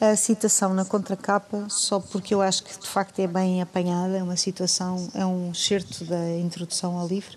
A 0.00 0.14
citação 0.14 0.74
na 0.74 0.85
contracapa, 0.85 1.66
só 1.70 1.98
porque 1.98 2.35
eu 2.35 2.42
acho 2.42 2.62
que 2.62 2.79
de 2.79 2.87
facto 2.87 3.18
é 3.18 3.26
bem 3.26 3.62
apanhada, 3.62 4.18
é 4.18 4.22
uma 4.22 4.37
situação, 4.37 5.09
é 5.14 5.24
um 5.24 5.50
excerto 5.50 6.05
da 6.05 6.38
introdução 6.38 6.98
ao 6.98 7.07
livro, 7.07 7.37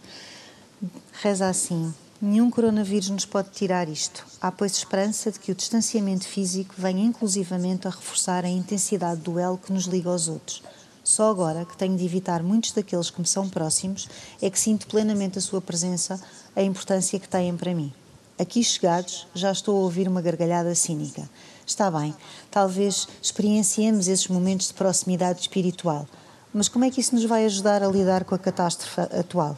reza 1.22 1.48
assim: 1.48 1.94
Nenhum 2.22 2.52
coronavírus 2.52 3.10
nos 3.10 3.26
pode 3.26 3.52
tirar 3.52 3.88
isto. 3.88 4.26
Há, 4.42 4.52
pois, 4.52 4.74
esperança 4.74 5.32
de 5.32 5.40
que 5.40 5.54
o 5.54 5.56
distanciamento 5.56 6.28
físico 6.28 6.76
venha 6.78 7.02
inclusivamente 7.02 7.88
a 7.88 7.92
reforçar 7.92 8.44
a 8.44 8.50
intensidade 8.50 9.22
do 9.22 9.40
elo 9.40 9.58
que 9.58 9.72
nos 9.72 9.86
liga 9.86 10.10
aos 10.10 10.28
outros. 10.28 10.62
Só 11.02 11.32
agora 11.32 11.64
que 11.64 11.78
tenho 11.78 11.96
de 11.96 12.04
evitar 12.04 12.44
muitos 12.44 12.74
daqueles 12.74 13.10
que 13.10 13.22
me 13.22 13.26
são 13.26 13.48
próximos 13.48 14.10
é 14.42 14.50
que 14.50 14.60
sinto 14.60 14.86
plenamente 14.88 15.38
a 15.38 15.42
sua 15.42 15.62
presença, 15.62 16.22
a 16.54 16.62
importância 16.62 17.18
que 17.18 17.30
têm 17.30 17.56
para 17.56 17.74
mim. 17.74 17.94
Aqui 18.40 18.64
chegados, 18.64 19.28
já 19.36 19.52
estou 19.52 19.76
a 19.76 19.82
ouvir 19.82 20.08
uma 20.08 20.22
gargalhada 20.22 20.74
cínica. 20.74 21.30
Está 21.68 21.92
bem, 21.92 22.16
talvez 22.50 23.06
experienciemos 23.22 24.08
esses 24.08 24.30
momentos 24.30 24.70
de 24.70 24.76
proximidade 24.76 25.42
espiritual, 25.42 26.08
mas 26.54 26.70
como 26.70 26.86
é 26.86 26.90
que 26.90 27.02
isso 27.02 27.14
nos 27.14 27.26
vai 27.26 27.44
ajudar 27.44 27.84
a 27.84 27.88
lidar 27.88 28.24
com 28.24 28.34
a 28.34 28.40
catástrofe 28.40 29.02
atual? 29.02 29.58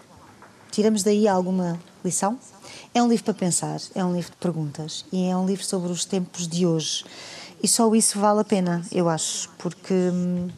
Tiramos 0.71 1.03
daí 1.03 1.27
alguma 1.27 1.79
lição? 2.03 2.39
É 2.91 3.03
um 3.03 3.07
livro 3.07 3.23
para 3.23 3.35
pensar, 3.35 3.79
é 3.93 4.03
um 4.03 4.15
livro 4.15 4.31
de 4.31 4.37
perguntas 4.37 5.05
e 5.11 5.25
é 5.27 5.37
um 5.37 5.45
livro 5.45 5.63
sobre 5.63 5.91
os 5.91 6.03
tempos 6.03 6.47
de 6.47 6.65
hoje. 6.65 7.05
E 7.61 7.67
só 7.67 7.93
isso 7.93 8.19
vale 8.19 8.39
a 8.39 8.43
pena, 8.43 8.83
eu 8.91 9.07
acho, 9.07 9.47
porque 9.59 9.93
hum, 9.93 10.49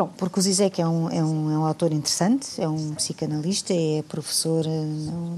Pronto, 0.00 0.14
porque 0.16 0.38
o 0.38 0.42
Zizek 0.42 0.80
é 0.80 0.88
um, 0.88 1.10
é, 1.10 1.22
um, 1.22 1.50
é 1.50 1.58
um 1.58 1.66
autor 1.66 1.92
interessante, 1.92 2.58
é 2.58 2.66
um 2.66 2.94
psicanalista, 2.94 3.74
é 3.74 4.02
professor 4.08 4.64
eh, 4.64 4.84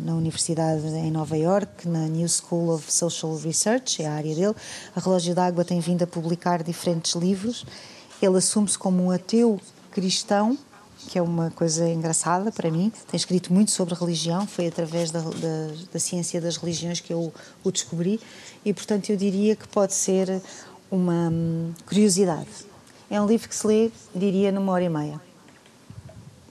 na 0.04 0.14
Universidade 0.14 0.86
em 0.86 1.10
Nova 1.10 1.36
York, 1.36 1.88
na 1.88 2.06
New 2.06 2.28
School 2.28 2.72
of 2.72 2.92
Social 2.92 3.36
Research, 3.38 4.00
é 4.00 4.06
a 4.06 4.12
área 4.12 4.32
dele. 4.32 4.54
A 4.94 5.00
Relógio 5.00 5.34
d'Água 5.34 5.64
tem 5.64 5.80
vindo 5.80 6.04
a 6.04 6.06
publicar 6.06 6.62
diferentes 6.62 7.16
livros. 7.16 7.66
Ele 8.22 8.38
assume-se 8.38 8.78
como 8.78 9.02
um 9.02 9.10
ateu 9.10 9.60
cristão, 9.90 10.56
que 11.08 11.18
é 11.18 11.22
uma 11.22 11.50
coisa 11.50 11.88
engraçada 11.88 12.52
para 12.52 12.70
mim. 12.70 12.92
Tem 13.10 13.18
escrito 13.18 13.52
muito 13.52 13.72
sobre 13.72 13.96
religião, 13.96 14.46
foi 14.46 14.68
através 14.68 15.10
da, 15.10 15.22
da, 15.22 15.74
da 15.92 15.98
ciência 15.98 16.40
das 16.40 16.56
religiões 16.56 17.00
que 17.00 17.12
eu 17.12 17.34
o 17.64 17.72
descobri, 17.72 18.20
e 18.64 18.72
portanto 18.72 19.10
eu 19.10 19.16
diria 19.16 19.56
que 19.56 19.66
pode 19.66 19.92
ser 19.92 20.40
uma 20.88 21.30
hum, 21.32 21.72
curiosidade. 21.84 22.70
É 23.12 23.20
um 23.20 23.26
livro 23.26 23.46
que 23.46 23.54
se 23.54 23.66
lê, 23.66 23.90
diria, 24.14 24.50
numa 24.50 24.72
hora 24.72 24.84
e 24.84 24.88
meia. 24.88 25.20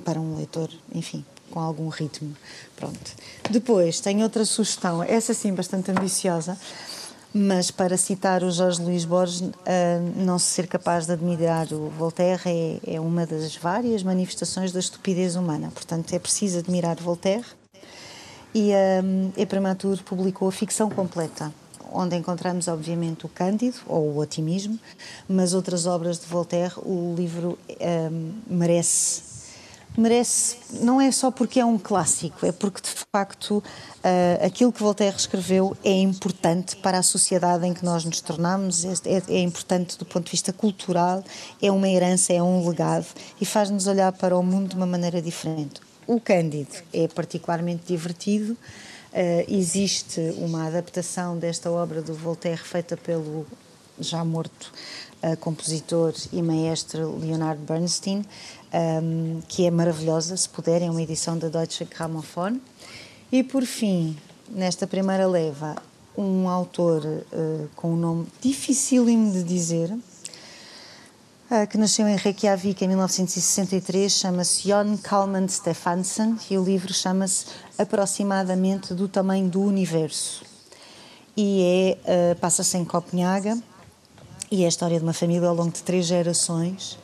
Para 0.06 0.22
um 0.22 0.36
leitor, 0.36 0.70
enfim, 0.94 1.26
com 1.50 1.60
algum 1.60 1.88
ritmo. 1.88 2.38
Pronto. 2.76 3.16
Depois, 3.50 4.00
tenho 4.00 4.22
outra 4.22 4.46
sugestão, 4.46 5.02
essa 5.02 5.34
sim 5.34 5.56
bastante 5.56 5.90
ambiciosa, 5.90 6.56
mas 7.34 7.72
para 7.72 7.98
citar 7.98 8.44
o 8.44 8.52
Jorge 8.52 8.80
Luís 8.80 9.06
Borges, 9.06 9.42
uh, 9.42 9.52
não 10.18 10.38
se 10.38 10.54
ser 10.54 10.68
capaz 10.68 11.08
de 11.08 11.14
admirar 11.14 11.66
o 11.74 11.90
Voltaire 11.90 12.44
é, 12.46 12.80
é, 12.94 13.00
uma 13.00 13.26
das 13.26 13.56
várias 13.56 14.04
manifestações 14.04 14.72
da 14.72 14.80
estupidez 14.80 15.36
humana. 15.36 15.72
Portanto, 15.74 16.14
é 16.14 16.20
preciso 16.20 16.60
admirar 16.60 16.96
Voltaire. 16.98 17.46
E 18.54 18.70
um, 19.04 19.32
ah, 19.36 19.42
Eprematur 19.42 20.04
publicou 20.04 20.48
a 20.48 20.52
ficção 20.52 20.92
completa, 20.92 21.52
onde 21.92 22.16
encontramos, 22.16 22.68
obviamente, 22.68 23.26
o 23.26 23.30
Cândido, 23.30 23.78
ou 23.88 24.10
o 24.10 24.18
Otimismo, 24.18 24.80
mas 25.28 25.54
outras 25.54 25.86
obras 25.86 26.20
de 26.20 26.26
Voltaire, 26.26 26.74
o 26.78 27.14
livro 27.18 27.58
um, 27.70 27.76
ah, 27.80 28.10
merece 28.48 29.32
merece, 29.98 30.58
não 30.80 31.02
é 31.02 31.12
só 31.12 31.32
porque 31.32 31.60
é 31.60 31.66
um 31.66 31.78
clássico, 31.78 32.46
é 32.46 32.52
porque 32.52 32.82
de 32.82 32.90
facto 33.14 33.58
uh, 33.58 34.46
aquilo 34.46 34.72
que 34.72 34.82
Voltaire 34.82 35.16
escreveu 35.16 35.76
é 35.84 35.92
importante 35.92 36.78
para 36.78 36.98
a 36.98 37.04
sociedade 37.04 37.66
em 37.68 37.74
que 37.74 37.84
nós 37.84 38.06
nos 38.06 38.22
tornamos, 38.22 38.86
é, 38.86 38.94
é, 39.06 39.24
é 39.28 39.40
importante 39.40 39.98
do 39.98 40.06
ponto 40.06 40.26
de 40.26 40.32
vista 40.32 40.54
cultural, 40.54 41.24
é 41.62 41.72
uma 41.72 41.90
herança, 41.90 42.32
é 42.32 42.42
um 42.42 42.68
legado 42.68 43.08
e 43.40 43.46
faz-nos 43.46 43.88
olhar 43.88 44.12
para 44.14 44.38
o 44.38 44.44
mundo 44.44 44.70
de 44.70 44.76
uma 44.76 44.86
maneira 44.86 45.22
diferente. 45.22 45.82
O 46.08 46.20
Cândido 46.20 46.76
é 46.94 47.08
particularmente 47.08 47.84
divertido. 47.88 48.58
Uh, 49.14 49.44
existe 49.48 50.22
uma 50.38 50.68
adaptação 50.68 51.38
desta 51.38 51.70
obra 51.70 52.02
do 52.02 52.14
Voltaire 52.14 52.62
feita 52.62 52.96
pelo 52.96 53.46
já 54.00 54.24
morto 54.24 54.72
uh, 55.24 55.38
compositor 55.38 56.14
e 56.32 56.42
maestro 56.42 57.18
Leonard 57.20 57.62
Bernstein, 57.62 58.26
um, 58.74 59.42
que 59.48 59.66
é 59.66 59.72
maravilhosa, 59.72 60.36
se 60.36 60.48
puderem, 60.48 60.88
é 60.88 60.92
uma 60.92 61.02
edição 61.02 61.38
da 61.38 61.50
Deutsche 61.50 61.86
Grammophon. 61.86 62.60
E 63.32 63.44
por 63.44 63.64
fim, 63.64 64.18
nesta 64.50 64.88
primeira 64.88 65.28
leva, 65.28 65.76
um 66.18 66.50
autor 66.50 67.06
uh, 67.06 67.70
com 67.76 67.94
um 67.94 67.98
nome 67.98 68.28
dificílimo 68.42 69.32
de 69.32 69.44
dizer, 69.44 69.94
que 71.70 71.78
nasceu 71.78 72.08
em 72.08 72.16
Reykjavik 72.16 72.82
em 72.82 72.88
1963, 72.88 74.10
chama-se 74.10 74.70
Jon 74.70 74.96
Kalman 74.96 75.50
Stefansson 75.50 76.38
e 76.50 76.58
o 76.58 76.64
livro 76.64 76.94
chama-se 76.94 77.48
Aproximadamente 77.78 78.94
do 78.94 79.10
Tamanho 79.10 79.50
do 79.50 79.62
Universo. 79.62 80.46
E 81.36 81.98
é, 82.06 82.32
uh, 82.32 82.40
passa-se 82.40 82.78
em 82.78 82.86
Copenhaga 82.86 83.58
e 84.50 84.64
é 84.64 84.66
a 84.66 84.70
história 84.70 84.98
de 84.98 85.04
uma 85.04 85.12
família 85.12 85.50
ao 85.50 85.54
longo 85.54 85.72
de 85.72 85.84
três 85.84 86.06
gerações 86.06 86.98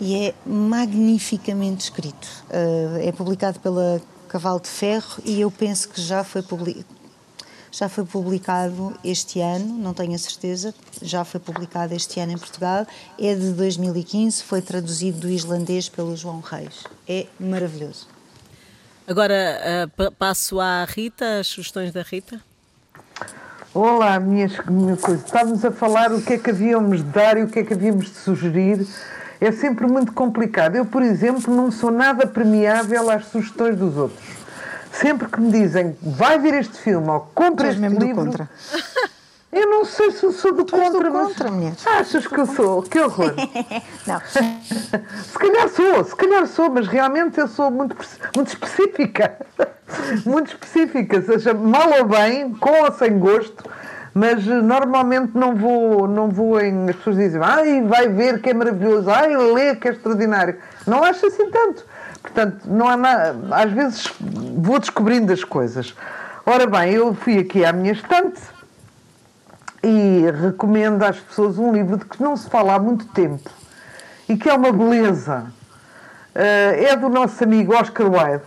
e 0.00 0.16
é 0.16 0.34
magnificamente 0.46 1.84
escrito. 1.84 2.26
Uh, 2.48 3.06
é 3.06 3.12
publicado 3.12 3.60
pela 3.60 4.00
Cavalo 4.28 4.60
de 4.60 4.68
Ferro 4.68 5.22
e 5.26 5.42
eu 5.42 5.50
penso 5.50 5.90
que 5.90 6.00
já 6.00 6.24
foi 6.24 6.40
publicado. 6.40 6.99
Já 7.72 7.88
foi 7.88 8.04
publicado 8.04 8.94
este 9.04 9.40
ano, 9.40 9.78
não 9.78 9.94
tenho 9.94 10.14
a 10.14 10.18
certeza, 10.18 10.74
já 11.00 11.24
foi 11.24 11.38
publicado 11.38 11.94
este 11.94 12.18
ano 12.18 12.32
em 12.32 12.38
Portugal. 12.38 12.86
É 13.18 13.34
de 13.34 13.52
2015, 13.52 14.42
foi 14.42 14.60
traduzido 14.60 15.20
do 15.20 15.30
islandês 15.30 15.88
pelo 15.88 16.16
João 16.16 16.40
Reis. 16.40 16.84
É 17.08 17.26
maravilhoso. 17.38 18.08
Agora 19.06 19.88
uh, 19.98 20.12
passo 20.12 20.60
à 20.60 20.84
Rita, 20.84 21.40
as 21.40 21.46
sugestões 21.46 21.92
da 21.92 22.02
Rita. 22.02 22.40
Olá, 23.72 24.18
minhas, 24.18 24.52
minha 24.66 24.96
coisa. 24.96 25.24
Estávamos 25.24 25.64
a 25.64 25.70
falar 25.70 26.12
o 26.12 26.20
que 26.20 26.32
é 26.32 26.38
que 26.38 26.50
havíamos 26.50 26.98
de 26.98 27.10
dar 27.10 27.36
e 27.36 27.44
o 27.44 27.48
que 27.48 27.60
é 27.60 27.64
que 27.64 27.72
havíamos 27.72 28.06
de 28.06 28.16
sugerir 28.16 28.84
é 29.40 29.50
sempre 29.52 29.86
muito 29.86 30.12
complicado. 30.12 30.76
Eu, 30.76 30.84
por 30.84 31.02
exemplo, 31.02 31.54
não 31.54 31.70
sou 31.70 31.90
nada 31.90 32.26
premiável 32.26 33.08
às 33.10 33.26
sugestões 33.26 33.76
dos 33.76 33.96
outros. 33.96 34.39
Sempre 34.92 35.28
que 35.28 35.40
me 35.40 35.50
dizem 35.52 35.96
vai 36.02 36.38
ver 36.38 36.54
este 36.54 36.76
filme 36.78 37.08
ou 37.08 37.20
compra 37.34 37.68
este 37.68 37.80
mesmo 37.80 37.98
livro. 37.98 38.24
Do 38.24 38.30
contra. 38.30 38.50
Eu 39.52 39.68
não 39.68 39.84
sei 39.84 40.12
se 40.12 40.32
sou 40.32 40.54
do 40.54 40.64
tu 40.64 40.76
contra, 40.76 41.10
do 41.10 41.12
mas. 41.12 41.28
contra, 41.28 41.50
mulher. 41.50 41.72
Achas 41.84 42.24
que 42.24 42.38
eu 42.38 42.46
sou? 42.46 42.82
Que 42.84 43.00
horror! 43.00 43.34
não. 44.06 44.20
se 44.30 45.38
calhar 45.38 45.68
sou, 45.68 46.04
se 46.04 46.14
calhar 46.14 46.46
sou, 46.46 46.70
mas 46.70 46.86
realmente 46.86 47.40
eu 47.40 47.48
sou 47.48 47.68
muito, 47.68 47.96
muito 48.36 48.48
específica. 48.48 49.38
muito 50.24 50.52
específica, 50.52 51.20
seja 51.22 51.52
mal 51.52 51.90
ou 51.98 52.04
bem, 52.04 52.54
com 52.54 52.84
ou 52.84 52.92
sem 52.92 53.18
gosto 53.18 53.64
mas 54.14 54.46
eh, 54.46 54.60
normalmente 54.60 55.32
não 55.34 55.54
vou, 55.54 56.08
não 56.08 56.28
vou 56.28 56.60
em. 56.60 56.88
As 56.88 56.96
pessoas 56.96 57.16
dizem, 57.16 57.40
ai, 57.42 57.82
vai 57.82 58.08
ver 58.08 58.40
que 58.40 58.50
é 58.50 58.54
maravilhoso, 58.54 59.08
ai, 59.10 59.36
lê 59.36 59.76
que 59.76 59.88
é 59.88 59.92
extraordinário. 59.92 60.56
Não 60.86 61.04
acho 61.04 61.26
assim 61.26 61.48
tanto. 61.50 61.84
Portanto, 62.22 62.64
não 62.66 62.88
há 62.88 62.96
nada. 62.96 63.56
Às 63.56 63.72
vezes 63.72 64.12
vou 64.20 64.78
descobrindo 64.78 65.32
as 65.32 65.42
coisas. 65.42 65.94
Ora 66.44 66.66
bem, 66.66 66.92
eu 66.92 67.14
fui 67.14 67.38
aqui 67.38 67.64
à 67.64 67.72
minha 67.72 67.92
estante 67.92 68.40
e 69.82 70.24
recomendo 70.42 71.02
às 71.02 71.18
pessoas 71.18 71.58
um 71.58 71.72
livro 71.72 71.96
de 71.96 72.04
que 72.04 72.22
não 72.22 72.36
se 72.36 72.48
fala 72.48 72.74
há 72.74 72.78
muito 72.78 73.06
tempo 73.06 73.50
e 74.28 74.36
que 74.36 74.48
é 74.48 74.54
uma 74.54 74.72
beleza. 74.72 75.46
Uh, 76.34 76.86
é 76.86 76.96
do 76.96 77.08
nosso 77.08 77.42
amigo 77.42 77.74
Oscar 77.74 78.06
Wilde. 78.06 78.44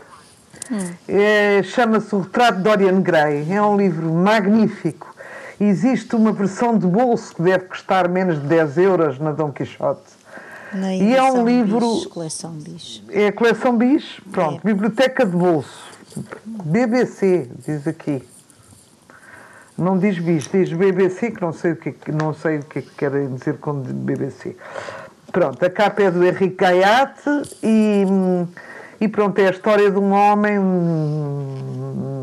Hum. 0.72 0.94
É, 1.08 1.62
Chama-se 1.64 2.16
O 2.16 2.22
Retrato 2.22 2.58
de 2.58 2.64
Dorian 2.64 3.02
Gray. 3.02 3.52
É 3.52 3.62
um 3.62 3.76
livro 3.76 4.10
magnífico 4.14 5.14
existe 5.70 6.16
uma 6.16 6.32
versão 6.32 6.78
de 6.78 6.86
bolso 6.86 7.36
que 7.36 7.42
deve 7.42 7.66
custar 7.66 8.10
menos 8.10 8.42
de 8.42 8.48
10 8.48 8.78
euros 8.78 9.20
na 9.20 9.32
Dom 9.32 9.52
Quixote. 9.52 10.23
E 10.76 11.16
é 11.16 11.24
um 11.24 11.46
livro. 11.46 11.96
Bis, 11.96 12.06
coleção 12.08 12.52
Bis. 12.54 13.04
É 13.10 13.28
a 13.28 13.34
coleção 13.34 13.78
Bis, 13.78 14.20
pronto, 14.32 14.62
é. 14.66 14.74
Biblioteca 14.74 15.26
de 15.26 15.36
Bolso. 15.36 15.92
BBC, 16.66 17.50
diz 17.66 17.88
aqui. 17.88 18.24
Não 19.78 19.98
diz 19.98 20.20
bis, 20.20 20.48
diz 20.48 20.72
BBC, 20.72 21.32
que 21.32 21.42
não 21.42 21.52
sei 21.52 21.72
o 21.72 21.76
que, 21.76 22.12
não 22.12 22.34
sei 22.34 22.60
o 22.60 22.64
que, 22.64 22.80
é 22.80 22.82
que 22.84 22.92
quer 22.92 23.28
dizer 23.28 23.58
com 23.58 23.74
BBC. 23.74 24.56
Pronto, 25.32 25.66
a 25.66 25.70
capa 25.70 26.04
é 26.04 26.12
do 26.12 26.24
Henrique 26.24 26.56
Gaiate 26.58 27.28
e, 27.64 28.06
e 29.02 29.08
pronto, 29.08 29.40
é 29.40 29.48
a 29.48 29.50
história 29.50 29.90
de 29.90 29.98
um 29.98 30.12
homem 30.12 30.60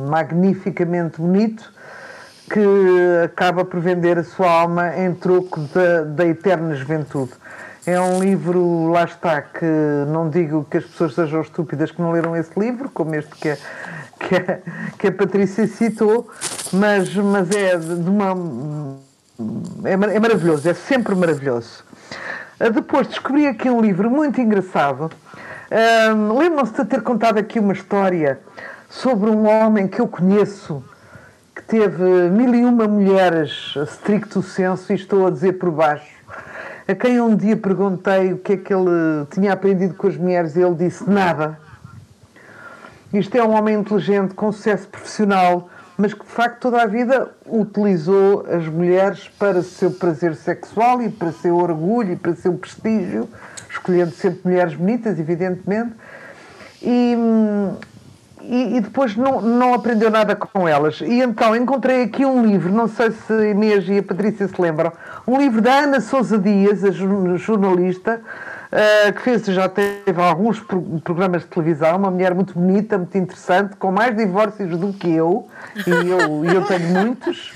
magnificamente 0.09 1.21
bonito 1.21 1.73
que 2.49 3.25
acaba 3.25 3.65
por 3.65 3.81
vender 3.81 4.19
a 4.19 4.25
sua 4.25 4.49
alma 4.49 4.97
em 4.97 5.13
troco 5.13 5.61
da, 5.75 6.03
da 6.03 6.27
eterna 6.27 6.75
juventude. 6.77 7.33
É 7.87 7.99
um 7.99 8.21
livro, 8.21 8.91
lá 8.91 9.05
está, 9.05 9.41
que 9.41 9.65
não 10.09 10.29
digo 10.29 10.67
que 10.71 10.77
as 10.77 10.85
pessoas 10.85 11.15
sejam 11.15 11.41
estúpidas 11.41 11.91
que 11.91 12.01
não 12.01 12.13
leram 12.13 12.37
esse 12.37 12.59
livro, 12.59 12.91
como 12.91 13.15
este 13.15 13.35
que 13.37 13.49
a, 13.49 13.57
que 14.19 14.37
a, 14.37 14.59
que 14.99 15.07
a 15.07 15.13
Patrícia 15.13 15.67
citou, 15.67 16.29
mas, 16.73 17.15
mas 17.15 17.51
é 17.51 17.79
de 17.79 18.11
uma. 18.11 18.99
É, 19.85 19.93
é 19.93 20.21
maravilhoso, 20.21 20.69
é 20.69 20.75
sempre 20.75 21.15
maravilhoso. 21.15 21.83
Ah, 22.61 22.69
depois 22.69 23.09
descobri 23.09 23.47
aqui 23.47 23.71
um 23.71 23.81
livro 23.81 24.11
muito 24.11 24.39
engraçado. 24.39 25.11
Um, 26.15 26.37
Lembram-se 26.37 26.75
de 26.75 26.85
ter 26.85 27.01
contado 27.01 27.39
aqui 27.39 27.59
uma 27.59 27.73
história 27.73 28.39
sobre 28.91 29.31
um 29.31 29.49
homem 29.49 29.89
que 29.89 30.01
eu 30.01 30.07
conheço 30.07 30.85
que 31.55 31.63
teve 31.63 32.03
mil 32.29 32.55
e 32.55 32.65
uma 32.65 32.87
mulheres, 32.87 33.75
stricto 33.87 34.43
senso, 34.43 34.93
e 34.93 34.97
estou 34.97 35.27
a 35.27 35.31
dizer 35.31 35.55
por 35.55 35.71
baixo, 35.71 36.20
a 36.91 36.95
quem 36.95 37.21
um 37.21 37.37
dia 37.37 37.57
perguntei 37.57 38.33
o 38.33 38.39
que 38.39 38.55
é 38.55 38.57
que 38.57 38.75
ele 38.75 39.25
tinha 39.31 39.53
aprendido 39.53 39.95
com 39.95 40.09
as 40.09 40.17
mulheres 40.17 40.57
e 40.57 40.61
ele 40.61 40.75
disse 40.75 41.09
nada. 41.09 41.57
Isto 43.13 43.37
é 43.37 43.45
um 43.45 43.51
homem 43.51 43.77
inteligente, 43.77 44.35
com 44.35 44.51
sucesso 44.51 44.89
profissional, 44.89 45.69
mas 45.97 46.15
que 46.15 46.25
de 46.25 46.31
facto 46.31 46.61
toda 46.61 46.83
a 46.83 46.87
vida 46.87 47.31
utilizou 47.47 48.45
as 48.49 48.67
mulheres 48.67 49.29
para 49.39 49.63
seu 49.63 49.93
prazer 49.93 50.35
sexual 50.35 51.01
e 51.03 51.09
para 51.09 51.31
seu 51.31 51.57
orgulho 51.57 52.13
e 52.13 52.17
para 52.17 52.35
seu 52.35 52.55
prestígio, 52.55 53.29
escolhendo 53.69 54.13
sempre 54.13 54.41
mulheres 54.45 54.75
bonitas, 54.75 55.19
evidentemente. 55.19 55.93
E, 56.83 57.15
hum, 57.17 57.77
e, 58.43 58.77
e, 58.77 58.81
depois 58.81 59.17
não, 59.17 59.41
não 59.41 59.75
aprendeu 59.75 60.11
nada 60.11 60.35
com 60.35 60.67
elas. 60.67 61.01
E 61.01 61.21
então 61.21 61.55
encontrei 61.55 62.05
aqui 62.05 62.25
um 62.25 62.45
livro, 62.45 62.73
não 62.73 62.89
sei 62.89 63.11
se 63.11 63.33
a 63.33 63.47
Inês 63.49 63.89
e 63.89 63.99
a 63.99 64.03
Patrícia 64.03 64.49
se 64.49 64.61
lembram, 64.61 64.93
um 65.27 65.39
livro 65.39 65.61
da 65.61 65.81
Ana 65.81 66.01
Sousa 66.01 66.39
Dias, 66.39 66.85
a 66.85 66.91
jornalista, 66.91 68.21
uh, 68.73 69.13
que 69.13 69.23
fez, 69.23 69.45
já 69.47 69.69
teve 69.69 70.21
alguns 70.21 70.61
pro 70.61 70.81
programas 71.05 71.43
de 71.43 71.49
televisão, 71.49 71.97
uma 71.97 72.11
mulher 72.11 72.35
muito 72.35 72.55
bonita, 72.55 72.97
muito 72.97 73.17
interessante, 73.17 73.77
com 73.77 73.91
mais 73.91 74.17
divórcios 74.17 74.77
do 74.79 74.93
que 74.93 75.11
eu, 75.11 75.47
e 75.87 75.91
eu, 75.91 76.45
eu 76.45 76.65
tenho 76.67 76.89
muitos. 76.89 77.53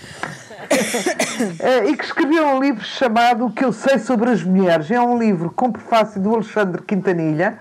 Uh, 0.64 1.88
e 1.90 1.96
que 1.96 2.04
escreveu 2.04 2.46
um 2.46 2.60
livro 2.60 2.84
chamado 2.84 3.46
O 3.46 3.50
que 3.50 3.64
eu 3.64 3.72
sei 3.72 3.98
sobre 3.98 4.30
as 4.30 4.42
mulheres. 4.42 4.90
É 4.90 5.00
um 5.00 5.18
livro 5.18 5.50
com 5.50 5.70
prefácio 5.70 6.20
do 6.20 6.34
Alexandre 6.34 6.82
Quintanilha 6.82 7.58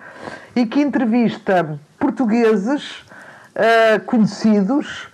e 0.56 0.66
que 0.66 0.82
entrevista 0.82 1.80
portugueses 2.00 3.04
uh, 3.56 4.00
conhecidos 4.06 5.08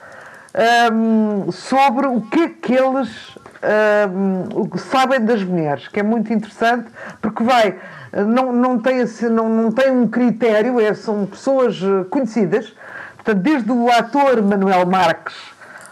um, 0.91 1.51
sobre 1.51 2.07
o 2.07 2.21
que 2.21 2.39
é 2.39 2.49
que 2.49 2.73
eles 2.73 3.37
um, 4.11 4.77
sabem 4.77 5.23
das 5.23 5.43
mulheres, 5.43 5.87
que 5.87 5.99
é 5.99 6.03
muito 6.03 6.31
interessante, 6.33 6.89
porque 7.21 7.43
vai, 7.43 7.77
não, 8.13 8.51
não, 8.51 8.79
tem, 8.79 9.05
não, 9.29 9.49
não 9.49 9.71
tem 9.71 9.91
um 9.91 10.07
critério, 10.07 10.79
é, 10.79 10.93
são 10.93 11.25
pessoas 11.25 11.79
conhecidas, 12.09 12.73
portanto, 13.15 13.41
desde 13.41 13.71
o 13.71 13.89
ator 13.91 14.41
Manuel 14.41 14.85
Marques 14.85 15.35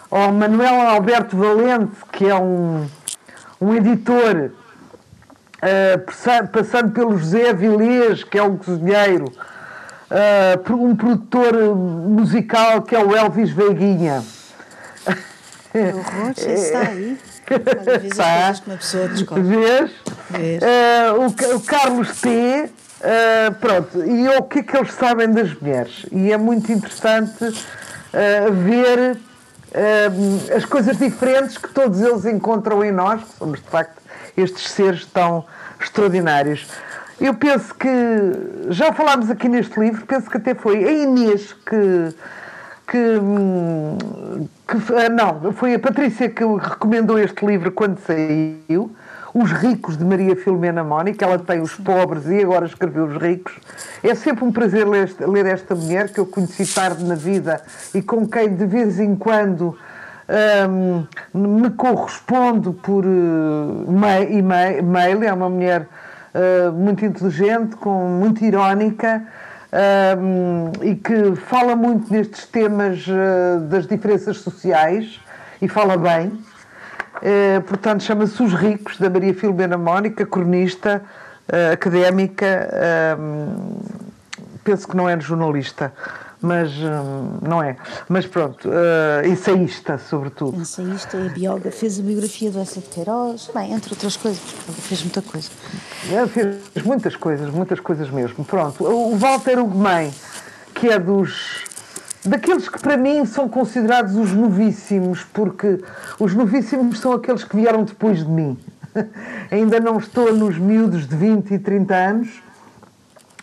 ao 0.10 0.32
Manuel 0.32 0.88
Alberto 0.88 1.36
Valente, 1.36 1.96
que 2.12 2.26
é 2.26 2.36
um, 2.36 2.88
um 3.60 3.76
editor, 3.76 4.52
uh, 5.58 6.48
passando 6.52 6.92
pelo 6.92 7.18
José 7.18 7.54
Vilês, 7.54 8.24
que 8.24 8.38
é 8.38 8.44
um 8.44 8.58
cozinheiro, 8.58 9.26
uh, 10.12 10.74
um 10.74 10.96
produtor 10.96 11.76
musical, 11.76 12.82
que 12.82 12.96
é 12.96 13.04
o 13.04 13.16
Elvis 13.16 13.52
Veiguinha 13.52 14.24
que 15.72 15.98
horror, 15.98 16.34
está 16.36 16.80
aí. 16.80 17.18
Olha, 17.50 18.00
vês 18.00 18.18
tá. 18.18 18.48
as 18.50 18.60
que 18.60 18.70
uma 18.70 18.78
pessoa 18.78 19.08
descobre. 19.08 19.44
Vês? 19.44 19.92
Vês. 20.32 20.62
Uh, 20.62 21.54
o, 21.54 21.56
o, 21.56 21.62
Carlos 21.62 22.20
T. 22.20 22.30
Uh, 22.30 23.54
pronto, 23.60 24.04
e 24.04 24.28
o 24.28 24.44
que 24.44 24.60
é 24.60 24.64
que 24.64 24.76
eles 24.76 24.92
sabem 24.94 25.32
das 25.32 25.54
mulheres? 25.54 26.06
E 26.12 26.32
é 26.32 26.38
muito 26.38 26.72
interessante 26.72 27.44
uh, 27.44 28.54
ver 28.54 29.18
as 30.56 30.66
coisas 30.66 30.98
diferentes 30.98 31.58
que 31.58 31.68
todos 31.68 32.02
eles 32.02 32.26
encontram 32.26 32.84
em 32.84 32.92
nós, 32.92 33.22
que 33.22 33.38
somos 33.38 33.62
de 33.62 33.70
facto 33.70 34.02
estes 34.36 34.72
seres 34.72 35.06
tão 35.06 35.46
extraordinários. 35.80 36.66
Eu 37.20 37.34
penso 37.34 37.74
que, 37.74 37.90
já 38.70 38.94
falámos 38.94 39.30
aqui 39.30 39.50
neste 39.50 39.80
livro, 39.80 40.06
penso 40.06 40.30
que 40.30 40.38
até 40.38 40.54
foi 40.54 40.84
a 40.84 40.92
Inês 40.92 41.54
que 41.54 42.14
que, 42.88 43.20
que, 44.66 44.94
ah, 44.96 45.10
não, 45.10 45.52
foi 45.52 45.76
a 45.76 45.80
Patrícia 45.80 46.30
que 46.30 46.44
recomendou 46.44 47.20
este 47.20 47.46
livro 47.46 47.70
quando 47.72 48.00
saiu, 48.00 48.96
Os 49.34 49.52
Ricos 49.52 49.98
de 49.98 50.06
Maria 50.06 50.36
Filomena 50.38 50.84
Mónica. 50.86 51.26
Ela 51.26 51.38
tem 51.38 51.60
os 51.60 51.76
pobres 51.76 52.26
e 52.28 52.42
agora 52.42 52.66
escreveu 52.66 53.06
os 53.06 53.22
ricos. 53.22 53.54
É 54.02 54.16
sempre 54.16 54.46
um 54.46 54.54
prazer 54.54 54.88
ler, 54.88 55.14
ler 55.20 55.46
esta 55.48 55.76
mulher 55.76 56.10
que 56.10 56.20
eu 56.20 56.26
conheci 56.26 56.66
tarde 56.74 57.04
na 57.04 57.16
vida 57.16 57.62
e 57.94 58.02
com 58.02 58.26
quem 58.26 58.56
de 58.56 58.66
vez 58.66 59.00
em 59.02 59.18
quando 59.18 59.78
um, 60.70 61.06
me 61.34 61.70
correspondo 61.72 62.72
por 62.72 63.06
uh, 63.06 63.92
mail. 63.92 65.24
É 65.24 65.34
uma 65.34 65.50
mulher 65.50 65.88
uh, 66.34 66.72
muito 66.72 67.06
inteligente, 67.06 67.76
com, 67.76 68.08
muito 68.20 68.44
irónica 68.44 69.24
um, 70.20 70.72
e 70.82 70.96
que 70.96 71.36
fala 71.36 71.76
muito 71.76 72.12
nestes 72.12 72.46
temas 72.46 73.06
uh, 73.08 73.62
das 73.62 73.88
diferenças 73.88 74.38
sociais 74.38 75.20
e 75.62 75.68
fala 75.68 75.98
bem. 75.98 76.46
Portanto, 77.68 78.04
chama-se 78.04 78.44
Os 78.44 78.54
Ricos, 78.54 79.00
da 79.00 79.10
Maria 79.10 79.34
Filomena 79.34 79.76
Mónica, 79.76 80.24
cronista, 80.24 81.02
académica, 81.74 82.70
penso 84.64 84.88
que 84.88 84.96
não 84.96 85.10
é 85.10 85.20
jornalista 85.20 85.92
mas 86.42 86.72
hum, 86.72 87.40
não 87.42 87.62
é. 87.64 87.76
Mas 88.08 88.26
pronto, 88.26 88.70
uh, 88.70 89.28
ensaísta, 89.28 89.98
sobretudo. 89.98 90.60
Ensaísta 90.60 91.18
e 91.18 91.30
biógrafa, 91.30 91.78
fez 91.78 92.00
a 92.00 92.04
biografia 92.04 92.52
do 92.52 92.60
Essa 92.60 92.80
de 92.80 92.88
Queiroz, 92.88 93.50
bem, 93.54 93.74
entre 93.74 93.94
outras 93.94 94.16
coisas, 94.16 94.40
fez 94.40 95.02
muita 95.02 95.22
coisa. 95.22 95.50
É, 96.12 96.28
fez 96.28 96.86
muitas 96.86 97.16
coisas, 97.16 97.50
muitas 97.50 97.80
coisas 97.80 98.10
mesmo. 98.10 98.46
Pronto, 98.46 98.84
o 98.84 99.16
Walter 99.18 99.60
Ugumem, 99.60 100.14
que 100.74 100.90
é 100.90 101.00
dos. 101.00 101.66
Daqueles 102.24 102.68
que 102.68 102.80
para 102.80 102.98
mim 102.98 103.26
são 103.26 103.48
considerados 103.48 104.16
os 104.16 104.34
novíssimos, 104.34 105.24
porque 105.34 105.82
os 106.20 106.34
novíssimos 106.34 107.00
são 107.00 107.14
aqueles 107.14 107.44
que 107.44 107.56
vieram 107.56 107.84
depois 107.84 108.20
de 108.20 108.30
mim. 108.30 108.58
Ainda 109.50 109.80
não 109.80 109.98
estou 109.98 110.34
nos 110.34 110.58
miúdos 110.58 111.08
de 111.08 111.16
20 111.16 111.54
e 111.54 111.60
30 111.60 111.96
anos. 111.96 112.28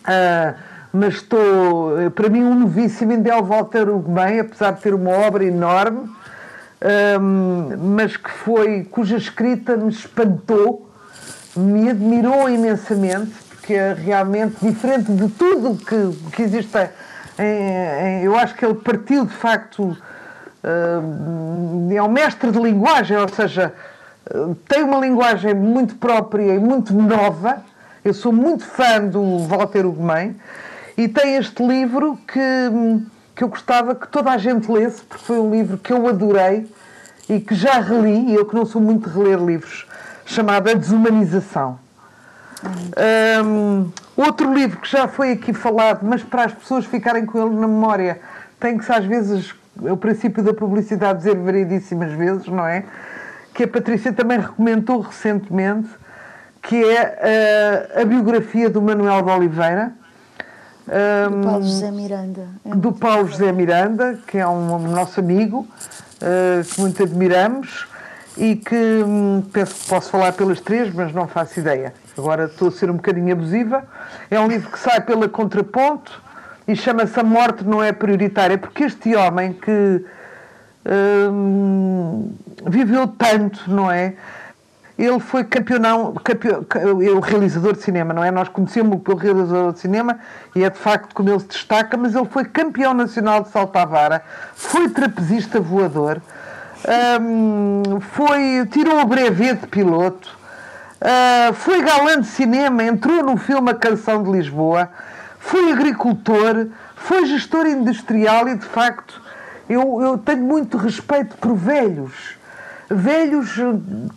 Uh, 0.05 0.74
mas 0.95 1.15
estou, 1.15 2.01
eh, 2.01 2.09
para 2.09 2.29
mim, 2.29 2.45
um 2.45 2.55
novíssimo 2.55 3.13
em 3.13 3.21
Del 3.21 3.43
Walter 3.43 3.89
Ugumem, 3.91 4.39
apesar 4.39 4.71
de 4.71 4.81
ter 4.81 4.95
uma 4.95 5.11
obra 5.11 5.45
enorme, 5.45 6.09
um, 7.21 7.97
mas 7.97 8.17
que 8.17 8.31
foi, 8.31 8.85
cuja 8.85 9.17
escrita 9.17 9.77
me 9.77 9.91
espantou, 9.91 10.89
me 11.57 11.91
admirou 11.91 12.49
imensamente, 12.49 13.33
porque 13.49 13.75
é 13.75 13.93
realmente 13.93 14.55
diferente 14.63 15.11
de 15.11 15.29
tudo 15.31 15.77
que, 15.85 16.31
que 16.31 16.43
existe. 16.43 16.79
Em, 17.41 17.43
em, 17.43 18.23
eu 18.23 18.37
acho 18.37 18.55
que 18.55 18.65
ele 18.65 18.75
partiu, 18.75 19.27
de 19.27 19.33
facto, 19.33 19.97
é 21.93 22.03
um 22.03 22.09
mestre 22.09 22.53
de 22.53 22.59
linguagem, 22.59 23.17
ou 23.17 23.29
seja, 23.29 23.75
tem 24.69 24.85
uma 24.85 24.99
linguagem 24.99 25.55
muito 25.55 25.97
própria 25.97 26.55
e 26.55 26.59
muito 26.59 26.95
nova. 26.95 27.65
Eu 28.05 28.15
sou 28.15 28.33
muito 28.33 28.65
fã 28.65 29.01
do 29.01 29.39
Walter 29.49 29.85
Ugumem 29.85 30.37
e 30.97 31.09
tem 31.09 31.37
este 31.37 31.65
livro 31.65 32.19
que, 32.27 32.41
que 33.35 33.43
eu 33.43 33.49
gostava 33.49 33.95
que 33.95 34.07
toda 34.09 34.31
a 34.31 34.39
gente 34.39 34.71
lesse, 34.71 35.03
porque 35.03 35.25
foi 35.25 35.39
um 35.39 35.51
livro 35.51 35.77
que 35.77 35.93
eu 35.93 36.07
adorei 36.07 36.69
e 37.29 37.41
que 37.41 37.55
já 37.55 37.81
reli, 37.81 38.31
e 38.31 38.35
eu 38.35 38.47
que 38.47 38.55
não 38.55 38.65
sou 38.65 38.81
muito 38.81 39.09
de 39.09 39.17
reler 39.17 39.39
livros, 39.39 39.87
chamado 40.25 40.71
A 40.71 40.75
Desumanização. 40.75 41.79
Um, 43.45 43.91
outro 44.17 44.53
livro 44.55 44.79
que 44.81 44.91
já 44.91 45.09
foi 45.09 45.33
aqui 45.33 45.53
falado, 45.53 46.01
mas 46.03 46.23
para 46.23 46.45
as 46.45 46.53
pessoas 46.53 46.87
ficarem 46.87 47.27
com 47.27 47.39
ele 47.39 47.55
na 47.57 47.67
memória, 47.67 48.21
tem 48.61 48.79
que 48.79 48.85
se 48.85 48.93
às 48.93 49.05
vezes, 49.05 49.55
é 49.85 49.93
o 49.93 49.97
princípio 49.97 50.43
da 50.43 50.55
publicidade 50.55 51.19
dizer 51.19 51.37
variedíssimas 51.37 52.13
vezes, 52.13 52.47
não 52.47 52.67
é? 52.67 52.85
Que 53.53 53.65
a 53.65 53.69
Patrícia 53.69 54.13
também 54.13 54.39
recomendou 54.39 55.01
recentemente, 55.01 55.89
que 56.63 56.83
é 56.83 57.89
a, 57.97 58.03
a 58.03 58.05
biografia 58.05 58.71
do 58.71 58.81
Manuel 58.81 59.23
de 59.23 59.31
Oliveira, 59.31 59.93
um, 60.89 61.41
do 61.41 61.47
Paulo 61.47 61.65
José 61.65 61.91
Miranda. 61.91 62.49
É 62.65 62.75
do 62.75 62.93
Paulo 62.93 63.29
José 63.29 63.53
Miranda, 63.53 64.19
que 64.27 64.39
é 64.39 64.47
um, 64.47 64.75
um 64.75 64.91
nosso 64.91 65.21
amigo, 65.21 65.61
uh, 65.61 66.65
que 66.65 66.81
muito 66.81 67.03
admiramos 67.03 67.87
e 68.37 68.57
que 68.57 69.03
um, 69.05 69.43
penso 69.53 69.75
que 69.75 69.89
posso 69.89 70.11
falar 70.11 70.33
pelas 70.33 70.61
três, 70.61 70.93
mas 70.93 71.13
não 71.13 71.29
faço 71.29 71.61
ideia. 71.61 71.95
Agora 72.17 72.45
estou 72.45 72.69
a 72.69 72.71
ser 72.73 72.91
um 72.91 72.97
bocadinho 72.97 73.33
abusiva. 73.33 73.85
É 74.31 74.39
um 74.39 74.49
livro 74.49 74.71
que 74.71 74.79
sai 74.79 75.01
pela 75.01 75.29
Contraponto 75.29 76.23
e 76.67 76.75
chama-se 76.75 77.19
A 77.19 77.23
Morte 77.23 77.65
Não 77.65 77.83
É 77.83 77.93
Prioritária, 77.93 78.59
porque 78.59 78.85
este 78.85 79.15
homem 79.15 79.53
que 79.53 80.05
hum, 81.31 82.33
viveu 82.67 83.07
tanto, 83.07 83.71
não 83.71 83.91
é? 83.91 84.15
Ele 84.97 85.19
foi 85.19 85.43
campeão, 85.43 86.15
campeão, 86.15 86.65
o 87.17 87.21
realizador 87.21 87.73
de 87.73 87.83
cinema, 87.83 88.15
não 88.15 88.23
é? 88.23 88.31
Nós 88.31 88.49
conhecemos-o 88.49 89.01
pelo 89.01 89.17
realizador 89.17 89.73
de 89.73 89.81
cinema 89.81 90.21
e 90.55 90.63
é 90.63 90.71
de 90.71 90.79
facto 90.79 91.13
como 91.15 91.29
ele 91.29 91.41
se 91.41 91.49
destaca, 91.49 91.97
mas 91.97 92.15
ele 92.15 92.27
foi 92.27 92.45
campeão 92.45 92.95
nacional 92.95 93.43
de 93.43 93.49
salto 93.49 93.77
à 93.77 93.85
vara, 93.85 94.23
foi 94.55 94.89
trapezista 94.89 95.61
voador, 95.61 96.23
um, 97.21 98.01
foi, 98.01 98.67
tirou 98.71 99.01
o 99.01 99.07
brevet 99.07 99.63
de 99.63 99.67
piloto, 99.67 100.39
uh, 101.01 101.53
foi 101.55 101.83
galã 101.83 102.21
de 102.21 102.29
cinema, 102.29 102.85
entrou 102.85 103.23
no 103.25 103.37
filme 103.37 103.71
A 103.71 103.75
Canção 103.75 104.23
de 104.23 104.31
Lisboa, 104.31 104.89
foi 105.41 105.73
agricultor, 105.73 106.69
foi 106.95 107.27
gestor 107.27 107.67
industrial 107.67 108.49
e 108.49 108.55
de 108.57 108.65
facto 108.65 109.21
eu, 109.69 110.01
eu 110.01 110.19
tenho 110.19 110.43
muito 110.43 110.77
respeito 110.77 111.37
por 111.37 111.55
velhos 111.55 112.37
velhos 112.91 113.59
eh, 113.59 113.63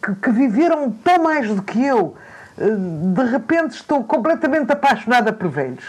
que, 0.04 0.16
que 0.16 0.32
viveram 0.32 0.92
tão 0.92 1.24
mais 1.24 1.48
do 1.50 1.62
que 1.62 1.84
eu. 1.84 2.16
Eh, 2.58 2.66
de 2.66 3.24
repente 3.32 3.72
estou 3.72 4.04
completamente 4.04 4.72
apaixonada 4.72 5.32
por 5.32 5.50
velhos. 5.50 5.84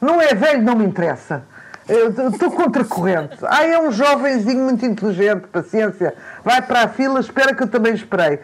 Não 0.00 0.20
é 0.20 0.34
velho, 0.34 0.62
não 0.62 0.76
me 0.76 0.84
interessa. 0.84 1.42
Estou 2.32 2.50
contra 2.50 2.82
a 2.82 2.84
corrente. 2.84 3.36
Ah, 3.44 3.64
é 3.64 3.78
um 3.78 3.92
jovenzinho 3.92 4.64
muito 4.64 4.84
inteligente, 4.86 5.46
paciência. 5.48 6.14
Vai 6.42 6.62
para 6.62 6.84
a 6.84 6.88
fila, 6.88 7.20
espera 7.20 7.54
que 7.54 7.62
eu 7.62 7.68
também 7.68 7.94
esperei. 7.94 8.38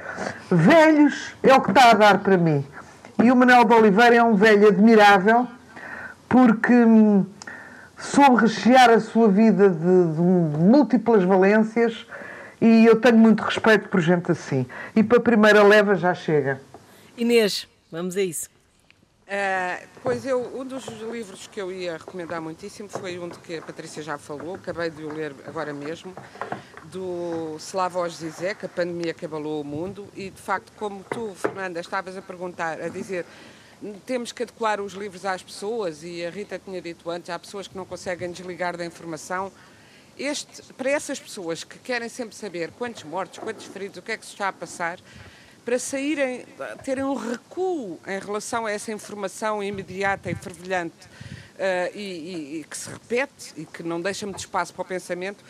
Velhos 0.51 1.35
é 1.43 1.55
o 1.55 1.61
que 1.61 1.71
está 1.71 1.91
a 1.91 1.95
dar 1.95 2.19
para 2.19 2.37
mim. 2.37 2.65
E 3.23 3.31
o 3.31 3.37
Manuel 3.37 3.65
de 3.65 3.75
Oliveira 3.75 4.17
é 4.17 4.23
um 4.23 4.35
velho 4.35 4.69
admirável 4.69 5.47
porque 6.29 6.73
hum, 6.73 7.27
soube 7.99 8.43
rechear 8.43 8.91
a 8.91 9.01
sua 9.01 9.29
vida 9.29 9.69
de, 9.69 9.77
de 9.77 10.21
múltiplas 10.59 11.25
valências 11.25 12.07
e 12.61 12.85
eu 12.87 13.01
tenho 13.01 13.17
muito 13.17 13.43
respeito 13.43 13.89
por 13.89 14.01
gente 14.01 14.31
assim. 14.31 14.67
E 14.95 15.03
para 15.03 15.19
a 15.19 15.21
primeira 15.21 15.63
leva 15.63 15.95
já 15.95 16.15
chega. 16.15 16.61
Inês, 17.17 17.67
vamos 17.91 18.17
a 18.17 18.23
isso. 18.23 18.49
Uh, 19.27 19.87
pois 20.03 20.27
eu, 20.27 20.41
um 20.59 20.65
dos 20.65 20.87
livros 20.87 21.47
que 21.47 21.61
eu 21.61 21.71
ia 21.71 21.97
recomendar 21.97 22.43
muitíssimo 22.43 22.89
foi 22.89 23.17
um 23.17 23.29
de 23.29 23.39
que 23.39 23.59
a 23.59 23.63
Patrícia 23.63 24.03
já 24.03 24.19
falou, 24.19 24.57
acabei 24.57 24.91
de 24.91 25.05
o 25.05 25.15
ler 25.15 25.33
agora 25.47 25.73
mesmo, 25.73 26.13
do 26.85 27.55
Slavoj 27.59 28.13
Zizek, 28.13 28.67
A 28.67 28.69
Pandemia 28.69 29.15
que 29.15 29.25
Abalou 29.25 29.61
o 29.61 29.65
Mundo, 29.65 30.09
e 30.17 30.31
de 30.31 30.41
facto, 30.41 30.73
como 30.77 31.05
tu, 31.09 31.33
Fernanda, 31.37 31.79
estavas 31.79 32.17
a 32.17 32.23
perguntar, 32.23 32.81
a 32.81 32.89
dizer 32.89 33.25
temos 34.05 34.33
que 34.33 34.43
adequar 34.43 34.81
os 34.81 34.93
livros 34.93 35.25
às 35.25 35.43
pessoas, 35.43 36.03
e 36.03 36.25
a 36.27 36.31
Rita 36.31 36.59
tinha 36.59 36.83
dito 36.83 37.09
antes, 37.09 37.31
há 37.31 37.39
pessoas 37.39 37.67
que 37.67 37.77
não 37.77 37.87
conseguem 37.87 38.31
desligar 38.31 38.77
da 38.77 38.85
informação. 38.85 39.51
Este, 40.23 40.63
para 40.75 40.91
essas 40.91 41.19
pessoas 41.19 41.65
que 41.65 41.79
querem 41.79 42.07
sempre 42.07 42.37
saber 42.37 42.71
quantos 42.73 43.05
mortos, 43.05 43.39
quantos 43.39 43.65
feridos, 43.65 43.97
o 43.97 44.03
que 44.03 44.13
é 44.13 44.19
que 44.19 44.27
se 44.27 44.33
está 44.33 44.49
a 44.49 44.53
passar, 44.53 45.01
para 45.65 45.79
saírem, 45.79 46.45
terem 46.85 47.05
um 47.05 47.15
recuo 47.15 47.99
em 48.07 48.19
relação 48.19 48.67
a 48.67 48.71
essa 48.71 48.93
informação 48.93 49.63
imediata 49.63 50.31
e 50.31 50.35
fervilhante 50.35 51.07
uh, 51.07 51.97
e, 51.97 52.01
e, 52.01 52.61
e, 52.61 52.65
que 52.65 52.77
se 52.77 52.91
repete 52.91 53.55
e 53.57 53.65
que 53.65 53.83
não 53.83 53.99
deixa 53.99 54.27
muito 54.27 54.41
espaço 54.41 54.75
para 54.75 54.83
o 54.83 54.85
pensamento. 54.85 55.43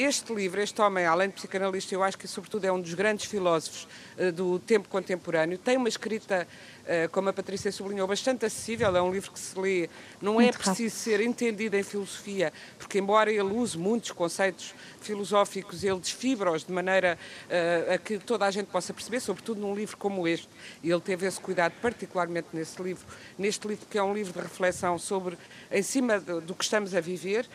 Este 0.00 0.32
livro, 0.32 0.60
este 0.60 0.80
homem, 0.80 1.04
além 1.06 1.26
de 1.26 1.34
psicanalista, 1.34 1.92
eu 1.92 2.04
acho 2.04 2.16
que 2.16 2.28
sobretudo 2.28 2.64
é 2.64 2.70
um 2.70 2.80
dos 2.80 2.94
grandes 2.94 3.26
filósofos 3.26 3.88
uh, 4.16 4.30
do 4.30 4.60
tempo 4.60 4.88
contemporâneo, 4.88 5.58
tem 5.58 5.76
uma 5.76 5.88
escrita 5.88 6.46
eh, 6.90 7.06
como 7.08 7.28
a 7.28 7.34
Patrícia 7.34 7.70
sublinhou, 7.70 8.08
bastante 8.08 8.46
acessível. 8.46 8.96
É 8.96 9.02
um 9.02 9.12
livro 9.12 9.30
que 9.30 9.38
se 9.38 9.58
lê, 9.58 9.90
não 10.22 10.34
Muito 10.34 10.48
é 10.48 10.52
preciso 10.52 10.72
rápido. 10.72 10.90
ser 10.90 11.20
entendido 11.20 11.76
em 11.76 11.82
filosofia, 11.82 12.50
porque, 12.78 12.98
embora 12.98 13.30
ele 13.30 13.42
use 13.42 13.76
muitos 13.76 14.10
conceitos 14.10 14.74
filosóficos, 15.02 15.84
ele 15.84 16.00
desfibra-os 16.00 16.64
de 16.64 16.72
maneira 16.72 17.18
uh, 17.44 17.92
a 17.92 17.98
que 17.98 18.18
toda 18.18 18.46
a 18.46 18.50
gente 18.50 18.68
possa 18.68 18.94
perceber, 18.94 19.20
sobretudo 19.20 19.60
num 19.60 19.74
livro 19.74 19.98
como 19.98 20.26
este. 20.26 20.48
E 20.82 20.90
ele 20.90 21.00
teve 21.02 21.26
esse 21.26 21.38
cuidado, 21.38 21.74
particularmente 21.82 22.48
nesse 22.54 22.82
livro, 22.82 23.04
neste 23.36 23.68
livro 23.68 23.84
que 23.84 23.98
é 23.98 24.02
um 24.02 24.14
livro 24.14 24.32
de 24.32 24.40
reflexão 24.40 24.98
sobre, 24.98 25.36
em 25.70 25.82
cima 25.82 26.18
do, 26.18 26.40
do 26.40 26.54
que 26.54 26.64
estamos 26.64 26.94
a 26.94 27.00
viver 27.02 27.46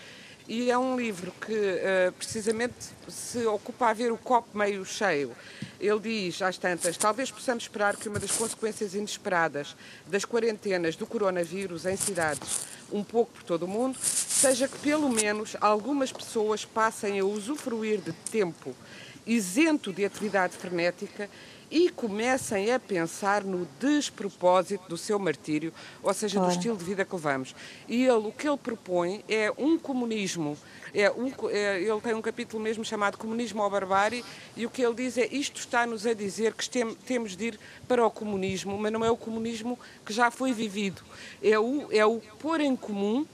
e 0.48 0.70
é 0.70 0.78
um 0.78 0.98
livro 0.98 1.34
que 1.40 1.54
uh, 1.54 2.12
precisamente 2.14 2.76
se 3.08 3.46
ocupa 3.46 3.88
a 3.88 3.94
ver 3.94 4.12
o 4.12 4.18
copo 4.18 4.58
meio 4.58 4.84
cheio. 4.84 5.32
Ele 5.80 6.00
diz 6.00 6.42
às 6.42 6.58
tantas: 6.58 6.98
talvez 6.98 7.32
possamos 7.32 7.64
esperar 7.64 7.96
que 7.96 8.10
uma 8.10 8.20
das 8.20 8.32
consequências 8.32 8.94
inesperadas 8.94 9.76
das 10.08 10.26
quarentenas 10.26 10.96
do 10.96 11.08
coronavírus 11.08 11.86
em 11.86 11.96
cidades, 11.96 12.62
um 12.92 13.04
pouco 13.04 13.32
por 13.34 13.44
todo 13.44 13.64
o 13.64 13.68
mundo, 13.68 13.98
seja 14.02 14.68
que 14.68 14.78
pelo 14.80 15.10
menos 15.10 15.56
algumas 15.62 16.12
pessoas 16.12 16.66
passem 16.66 17.20
a 17.20 17.26
usufruir 17.26 18.02
de 18.02 18.12
tempo 18.32 18.76
isento 19.26 19.94
de 19.94 20.06
atividade 20.06 20.56
frenética 20.56 21.30
e 21.74 21.90
comecem 21.90 22.72
a 22.72 22.80
pensar 22.80 23.44
no 23.44 23.68
despropósito 23.80 24.88
do 24.88 24.96
seu 24.96 25.18
martírio, 25.18 25.74
ou 26.04 26.14
seja, 26.14 26.40
do 26.40 26.48
estilo 26.48 26.78
de 26.78 26.84
vida 26.84 27.04
que 27.04 27.16
levamos. 27.16 27.56
E 27.90 28.04
ele, 28.04 28.28
o 28.28 28.32
que 28.32 28.48
ele 28.48 28.58
propõe 28.58 29.26
é 29.28 29.52
um 29.58 29.80
comunismo. 29.80 30.56
É 30.94 31.10
um, 31.10 31.32
é, 31.50 31.82
ele 31.82 32.00
tem 32.00 32.14
um 32.14 32.22
capítulo 32.22 32.62
mesmo 32.62 32.86
chamado 32.86 33.18
Comunismo 33.18 33.60
ao 33.64 33.72
Barbárie, 33.72 34.24
e 34.56 34.68
o 34.68 34.70
que 34.70 34.84
ele 34.84 34.94
diz 34.94 35.18
é 35.18 35.26
isto 35.32 35.62
está-nos 35.62 36.06
a 36.06 36.14
dizer 36.14 36.54
que 36.54 36.70
tem, 36.70 36.94
temos 36.94 37.36
de 37.36 37.46
ir 37.46 37.60
para 37.88 38.06
o 38.06 38.12
comunismo, 38.12 38.78
mas 38.78 38.92
não 38.94 39.04
é 39.04 39.10
o 39.10 39.18
comunismo 39.18 39.80
que 40.06 40.14
já 40.14 40.30
foi 40.30 40.54
vivido, 40.54 41.02
é 41.42 41.58
o, 41.58 41.88
é 41.92 42.06
o 42.06 42.22
pôr 42.38 42.62
em 42.62 42.76
comum 42.76 43.26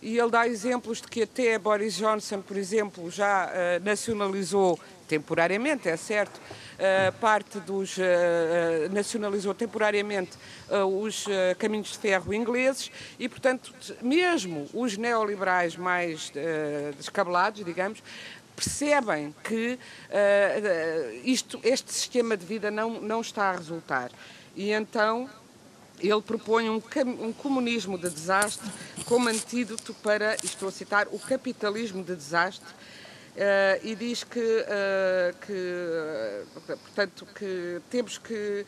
e 0.00 0.16
ele 0.16 0.30
dá 0.30 0.46
exemplos 0.46 1.00
de 1.00 1.08
que 1.08 1.22
até 1.22 1.58
Boris 1.58 1.96
Johnson, 1.96 2.40
por 2.40 2.56
exemplo, 2.56 3.10
já 3.10 3.46
uh, 3.46 3.84
nacionalizou 3.84 4.78
temporariamente, 5.08 5.88
é 5.88 5.96
certo, 5.96 6.40
parte 7.20 7.58
dos 7.60 7.96
uh, 7.96 8.02
nacionalizou 8.92 9.52
temporariamente 9.54 10.36
os 11.02 11.24
caminhos 11.58 11.92
de 11.92 11.98
ferro 11.98 12.32
ingleses 12.32 12.90
e, 13.18 13.28
portanto, 13.28 13.72
mesmo 14.00 14.68
os 14.72 14.96
neoliberais 14.96 15.76
mais 15.76 16.32
descabelados, 16.96 17.64
digamos, 17.64 18.02
percebem 18.54 19.34
que 19.42 19.78
isto, 21.24 21.58
este 21.62 21.92
sistema 21.92 22.36
de 22.36 22.44
vida 22.44 22.70
não, 22.70 23.00
não 23.00 23.20
está 23.20 23.50
a 23.50 23.56
resultar. 23.56 24.10
E 24.54 24.72
então 24.72 25.28
ele 26.00 26.22
propõe 26.22 26.70
um, 26.70 26.80
um, 27.20 27.32
comunismo 27.32 27.98
de 27.98 28.08
desastre 28.08 28.68
como 29.04 29.28
antídoto 29.28 29.94
para, 29.94 30.36
estou 30.44 30.68
a 30.68 30.72
citar, 30.72 31.08
o 31.10 31.18
capitalismo 31.18 32.04
de 32.04 32.14
desastre 32.14 32.68
uh, 33.38 33.86
e 33.86 33.94
diz 33.94 34.24
que, 34.24 34.40
uh, 34.40 35.38
que, 35.46 35.52
uh, 35.52 36.76
portanto, 36.78 37.26
que 37.34 37.80
temos 37.88 38.18
que 38.18 38.66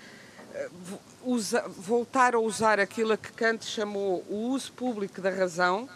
usa, 1.24 1.62
voltar 1.68 2.34
a 2.34 2.38
usar 2.38 2.80
aquilo 2.80 3.12
a 3.12 3.16
que 3.16 3.32
Kant 3.32 3.64
chamou 3.64 4.24
o 4.28 4.50
uso 4.50 4.72
público 4.72 5.20
da 5.20 5.30
razão, 5.30 5.88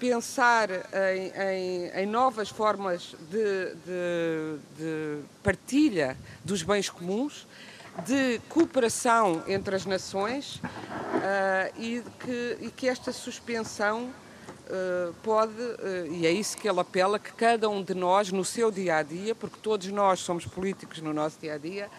pensar 0.00 0.70
em, 0.70 1.32
em, 1.36 1.88
em, 2.02 2.06
novas 2.06 2.48
formas 2.48 3.14
de, 3.30 3.74
de, 3.84 4.58
de 4.76 5.22
partilha 5.42 6.16
dos 6.44 6.64
bens 6.64 6.90
comuns, 6.90 7.46
de 8.02 8.40
cooperação 8.48 9.44
entre 9.46 9.76
as 9.76 9.86
nações 9.86 10.56
uh, 10.56 11.72
e, 11.78 12.02
que, 12.18 12.58
e, 12.60 12.70
que, 12.70 12.88
esta 12.88 13.12
suspensão 13.12 14.04
uh, 14.04 14.23
pode, 15.22 15.52
uh, 15.52 16.12
e 16.12 16.26
é 16.26 16.30
isso 16.30 16.56
que 16.56 16.68
ele 16.68 16.80
apela, 16.80 17.18
que 17.18 17.32
cada 17.32 17.68
um 17.68 17.82
de 17.82 17.94
nós, 17.94 18.30
no 18.32 18.44
seu 18.44 18.70
dia 18.70 18.96
a 18.96 19.02
dia, 19.02 19.34
porque 19.34 19.58
todos 19.62 19.86
nós 19.88 20.20
somos 20.20 20.46
políticos 20.46 21.00
no 21.00 21.12
nosso 21.12 21.38
dia 21.40 21.54
a 21.54 21.58
dia, 21.58 21.90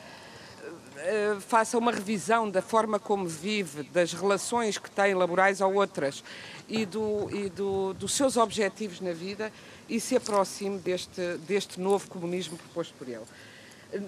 faça 1.41 1.77
uma 1.77 1.91
revisão 1.91 2.49
da 2.49 2.61
forma 2.61 2.97
como 2.97 3.27
vive, 3.27 3.83
das 3.83 4.13
relações 4.13 4.77
que 4.77 4.89
tem 4.89 5.13
laborais 5.13 5.61
ou 5.61 5.73
outras 5.75 6.23
e, 6.67 6.85
do, 6.85 7.29
e 7.31 7.49
do, 7.49 7.93
dos 7.93 8.13
seus 8.13 8.37
objetivos 8.37 9.01
na 9.01 9.11
vida 9.11 9.51
e 9.87 9.99
se 9.99 10.15
aproxime 10.15 10.79
deste, 10.79 11.37
deste 11.47 11.79
novo 11.79 12.09
comunismo 12.09 12.57
proposto 12.57 12.93
por 12.97 13.07
ele. 13.07 13.25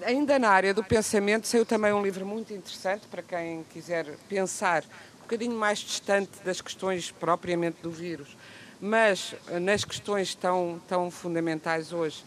Ainda 0.04 0.38
na 0.38 0.50
área 0.50 0.74
do 0.74 0.82
pensamento, 0.82 1.46
saiu 1.46 1.64
também 1.64 1.92
um 1.92 2.02
livro 2.02 2.26
muito 2.26 2.52
interessante 2.52 3.06
para 3.06 3.22
quem 3.22 3.64
quiser 3.72 4.06
pensar 4.28 4.82
um 5.18 5.22
bocadinho 5.22 5.56
mais 5.56 5.78
distante 5.78 6.30
das 6.44 6.60
questões 6.60 7.10
propriamente 7.10 7.78
do 7.82 7.90
vírus, 7.90 8.36
mas 8.80 9.34
eh, 9.48 9.58
nas 9.58 9.84
questões 9.84 10.34
tão, 10.34 10.80
tão 10.88 11.10
fundamentais 11.10 11.92
hoje 11.92 12.24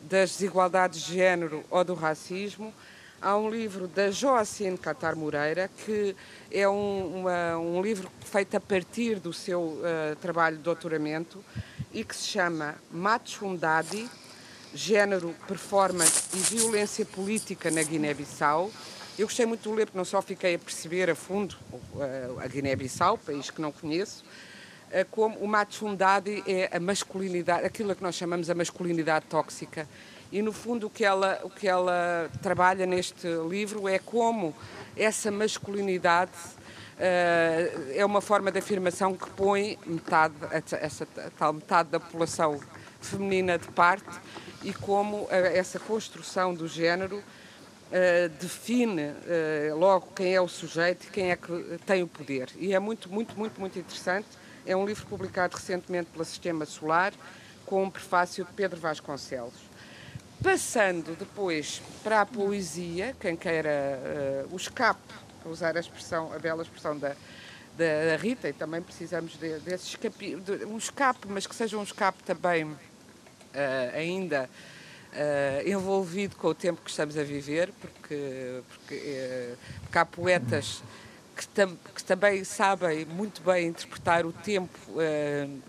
das 0.00 0.32
desigualdades 0.32 1.02
de 1.02 1.14
género 1.14 1.64
ou 1.70 1.82
do 1.84 1.94
racismo. 1.94 2.72
Há 3.20 3.36
um 3.38 3.48
livro 3.48 3.88
da 3.88 4.10
Joacine 4.10 4.76
Catar 4.76 5.16
Moreira, 5.16 5.70
que 5.84 6.14
é 6.50 6.68
um, 6.68 7.20
uma, 7.20 7.58
um 7.58 7.80
livro 7.80 8.10
feito 8.20 8.54
a 8.54 8.60
partir 8.60 9.18
do 9.18 9.32
seu 9.32 9.60
uh, 9.60 10.16
trabalho 10.20 10.58
de 10.58 10.62
doutoramento 10.62 11.42
e 11.90 12.04
que 12.04 12.14
se 12.14 12.28
chama 12.28 12.74
Machundadi, 12.90 14.10
género, 14.74 15.34
performance 15.48 16.24
e 16.34 16.36
violência 16.36 17.06
política 17.06 17.70
na 17.70 17.82
Guiné-Bissau. 17.82 18.70
Eu 19.18 19.26
gostei 19.26 19.46
muito 19.46 19.62
do 19.62 19.74
ler, 19.74 19.86
porque 19.86 19.96
não 19.96 20.04
só 20.04 20.20
fiquei 20.20 20.56
a 20.56 20.58
perceber 20.58 21.08
a 21.08 21.14
fundo 21.14 21.56
a 22.42 22.46
Guiné-Bissau, 22.46 23.16
país 23.16 23.48
que 23.48 23.60
não 23.60 23.72
conheço, 23.72 24.24
como 25.10 25.38
o 25.38 25.48
machundade 25.48 26.42
é 26.46 26.76
a 26.76 26.80
masculinidade, 26.80 27.66
aquilo 27.66 27.94
que 27.94 28.02
nós 28.02 28.14
chamamos 28.14 28.48
a 28.48 28.54
masculinidade 28.54 29.26
tóxica. 29.26 29.88
E 30.30 30.42
no 30.42 30.52
fundo 30.52 30.86
o 30.86 30.90
que 30.90 31.04
ela, 31.04 31.40
o 31.44 31.50
que 31.50 31.68
ela 31.68 32.30
trabalha 32.42 32.86
neste 32.86 33.26
livro 33.48 33.88
é 33.88 33.98
como 33.98 34.54
essa 34.96 35.30
masculinidade 35.30 36.32
uh, 36.94 37.92
é 37.94 38.04
uma 38.04 38.20
forma 38.20 38.50
de 38.50 38.58
afirmação 38.58 39.14
que 39.14 39.28
põe 39.30 39.78
metade, 39.86 40.34
essa 40.50 41.06
tal 41.38 41.52
metade 41.52 41.90
da 41.90 42.00
população 42.00 42.60
feminina 43.00 43.58
de 43.58 43.68
parte 43.68 44.18
e 44.62 44.72
como 44.72 45.28
eh, 45.30 45.58
essa 45.58 45.78
construção 45.78 46.54
do 46.54 46.66
género 46.66 47.18
uh, 47.18 48.28
define 48.40 49.02
uh, 49.02 49.76
logo 49.76 50.08
quem 50.16 50.34
é 50.34 50.40
o 50.40 50.48
sujeito 50.48 51.06
e 51.06 51.10
quem 51.10 51.30
é 51.30 51.36
que 51.36 51.78
tem 51.84 52.02
o 52.02 52.08
poder. 52.08 52.48
E 52.56 52.74
é 52.74 52.78
muito, 52.78 53.10
muito, 53.10 53.36
muito, 53.38 53.60
muito 53.60 53.78
interessante. 53.78 54.26
É 54.66 54.74
um 54.74 54.86
livro 54.86 55.06
publicado 55.06 55.56
recentemente 55.56 56.10
pela 56.10 56.24
Sistema 56.24 56.64
Solar, 56.64 57.12
com 57.66 57.84
um 57.84 57.90
prefácio 57.90 58.44
de 58.44 58.52
Pedro 58.52 58.80
Vasconcelos. 58.80 59.54
Passando 60.42 61.16
depois 61.16 61.82
para 62.02 62.22
a 62.22 62.26
poesia, 62.26 63.14
quem 63.20 63.36
queira 63.36 63.98
uh, 64.50 64.54
o 64.54 64.56
escape, 64.56 65.00
usar 65.44 65.76
a 65.76 65.80
expressão, 65.80 66.32
a 66.32 66.38
bela 66.38 66.62
expressão 66.62 66.98
da, 66.98 67.14
da 67.76 68.16
Rita, 68.16 68.48
e 68.48 68.52
também 68.52 68.80
precisamos 68.80 69.38
de, 69.38 69.58
desse 69.60 69.88
escape, 69.88 70.36
de, 70.36 70.64
um 70.64 70.78
escape, 70.78 71.26
mas 71.28 71.46
que 71.46 71.54
seja 71.54 71.76
um 71.76 71.82
escape 71.82 72.22
também 72.24 72.64
uh, 72.64 72.76
ainda 73.94 74.48
uh, 75.12 75.68
envolvido 75.68 76.36
com 76.36 76.48
o 76.48 76.54
tempo 76.54 76.80
que 76.82 76.90
estamos 76.90 77.16
a 77.16 77.22
viver, 77.22 77.70
porque, 77.80 78.62
porque, 78.68 79.54
porque 79.82 79.98
há 79.98 80.04
poetas 80.04 80.82
que, 81.36 81.46
tam, 81.48 81.76
que, 81.94 82.04
também 82.04 82.44
sabem 82.44 83.04
muito 83.04 83.42
bem 83.42 83.68
interpretar 83.68 84.24
o 84.24 84.32
tempo 84.32 84.78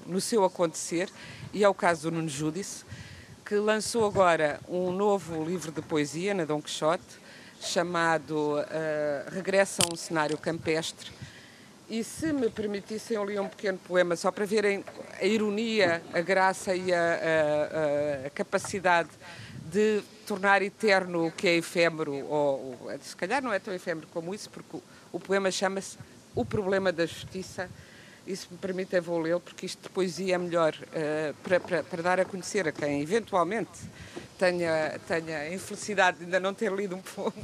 no 0.05 0.21
seu 0.21 0.43
acontecer, 0.43 1.09
e 1.53 1.63
é 1.63 1.69
o 1.69 1.73
caso 1.73 2.09
do 2.09 2.15
Nuno 2.15 2.29
Júdice, 2.29 2.85
que 3.45 3.55
lançou 3.55 4.05
agora 4.05 4.59
um 4.67 4.91
novo 4.91 5.43
livro 5.43 5.71
de 5.71 5.81
poesia 5.81 6.33
na 6.33 6.45
Dom 6.45 6.61
Quixote, 6.61 7.03
chamado 7.59 8.55
Regressa 9.31 9.81
a 9.83 9.93
um 9.93 9.95
cenário 9.95 10.37
campestre, 10.37 11.11
E 11.87 12.03
se 12.03 12.33
me 12.33 12.49
permitissem, 12.49 13.15
eu 13.15 13.23
li 13.23 13.39
um 13.39 13.47
pequeno 13.47 13.77
poema 13.77 14.15
só 14.15 14.31
para 14.31 14.45
verem 14.45 14.83
a 15.21 15.25
ironia, 15.25 16.01
a 16.13 16.21
graça 16.21 16.75
e 16.75 16.91
a, 16.91 16.99
a, 18.23 18.27
a 18.27 18.29
capacidade 18.31 19.09
de 19.71 20.01
tornar 20.25 20.63
eterno 20.63 21.27
o 21.27 21.31
que 21.31 21.47
é 21.47 21.55
efêmero, 21.57 22.13
ou, 22.13 22.77
ou, 22.81 22.99
se 23.01 23.15
calhar 23.15 23.41
não 23.43 23.53
é 23.53 23.59
tão 23.59 23.73
efêmero 23.73 24.07
como 24.11 24.33
isso, 24.33 24.49
porque 24.49 24.79
o, 25.15 25.19
poema 25.19 25.49
chama-se 25.49 25.97
O 26.35 26.43
Problema 26.43 26.91
da 26.91 27.05
Justiça. 27.05 27.69
E 28.27 28.35
se 28.35 28.47
me 28.51 28.57
permitem, 28.57 28.99
vou 28.99 29.19
lê-lo, 29.19 29.39
porque 29.39 29.65
isto 29.65 29.83
de 29.83 29.89
poesia 29.89 30.35
é 30.35 30.37
melhor 30.37 30.73
uh, 30.73 31.33
para, 31.43 31.59
para, 31.59 31.83
para, 31.83 32.01
dar 32.01 32.19
a 32.19 32.25
conhecer 32.25 32.67
a 32.67 32.71
quem 32.71 33.01
eventualmente 33.01 33.79
tenha, 34.37 34.99
tenha 35.07 35.37
a 35.37 35.53
infelicidade 35.53 36.17
de 36.17 36.25
ainda 36.25 36.39
não 36.39 36.53
ter 36.53 36.71
lido 36.71 36.95
um 36.95 37.01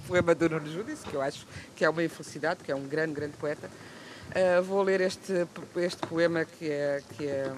poema 0.07 0.33
do 0.33 0.49
Nuno 0.49 0.69
Judice, 0.69 1.05
que 1.05 1.13
eu 1.13 1.21
acho 1.21 1.47
que 1.75 1.85
é 1.85 1.89
uma 1.89 2.03
infelicidade, 2.03 2.63
que 2.63 2.71
é 2.71 2.75
um 2.75 2.87
grande, 2.87 3.13
grande 3.13 3.37
poeta. 3.37 3.69
Uh, 3.69 4.63
vou 4.63 4.81
ler 4.81 5.01
este, 5.01 5.47
este 5.77 6.07
poema 6.07 6.43
que, 6.45 6.69
é, 6.69 7.01
que, 7.15 7.27
é, 7.27 7.53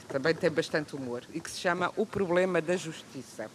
que 0.00 0.06
também 0.06 0.34
tem 0.34 0.50
bastante 0.50 0.94
humor 0.94 1.24
e 1.32 1.40
que 1.40 1.50
se 1.50 1.58
chama 1.58 1.90
O 1.96 2.04
Problema 2.04 2.60
da 2.60 2.76
Justiça. 2.76 3.50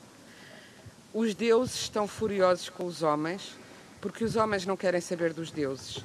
Os 1.14 1.36
deuses 1.36 1.76
estão 1.76 2.08
furiosos 2.08 2.70
com 2.70 2.86
os 2.86 3.04
homens 3.04 3.61
porque 4.02 4.24
os 4.24 4.36
homens 4.36 4.66
não 4.66 4.76
querem 4.76 5.00
saber 5.00 5.32
dos 5.34 5.52
deuses. 5.52 6.04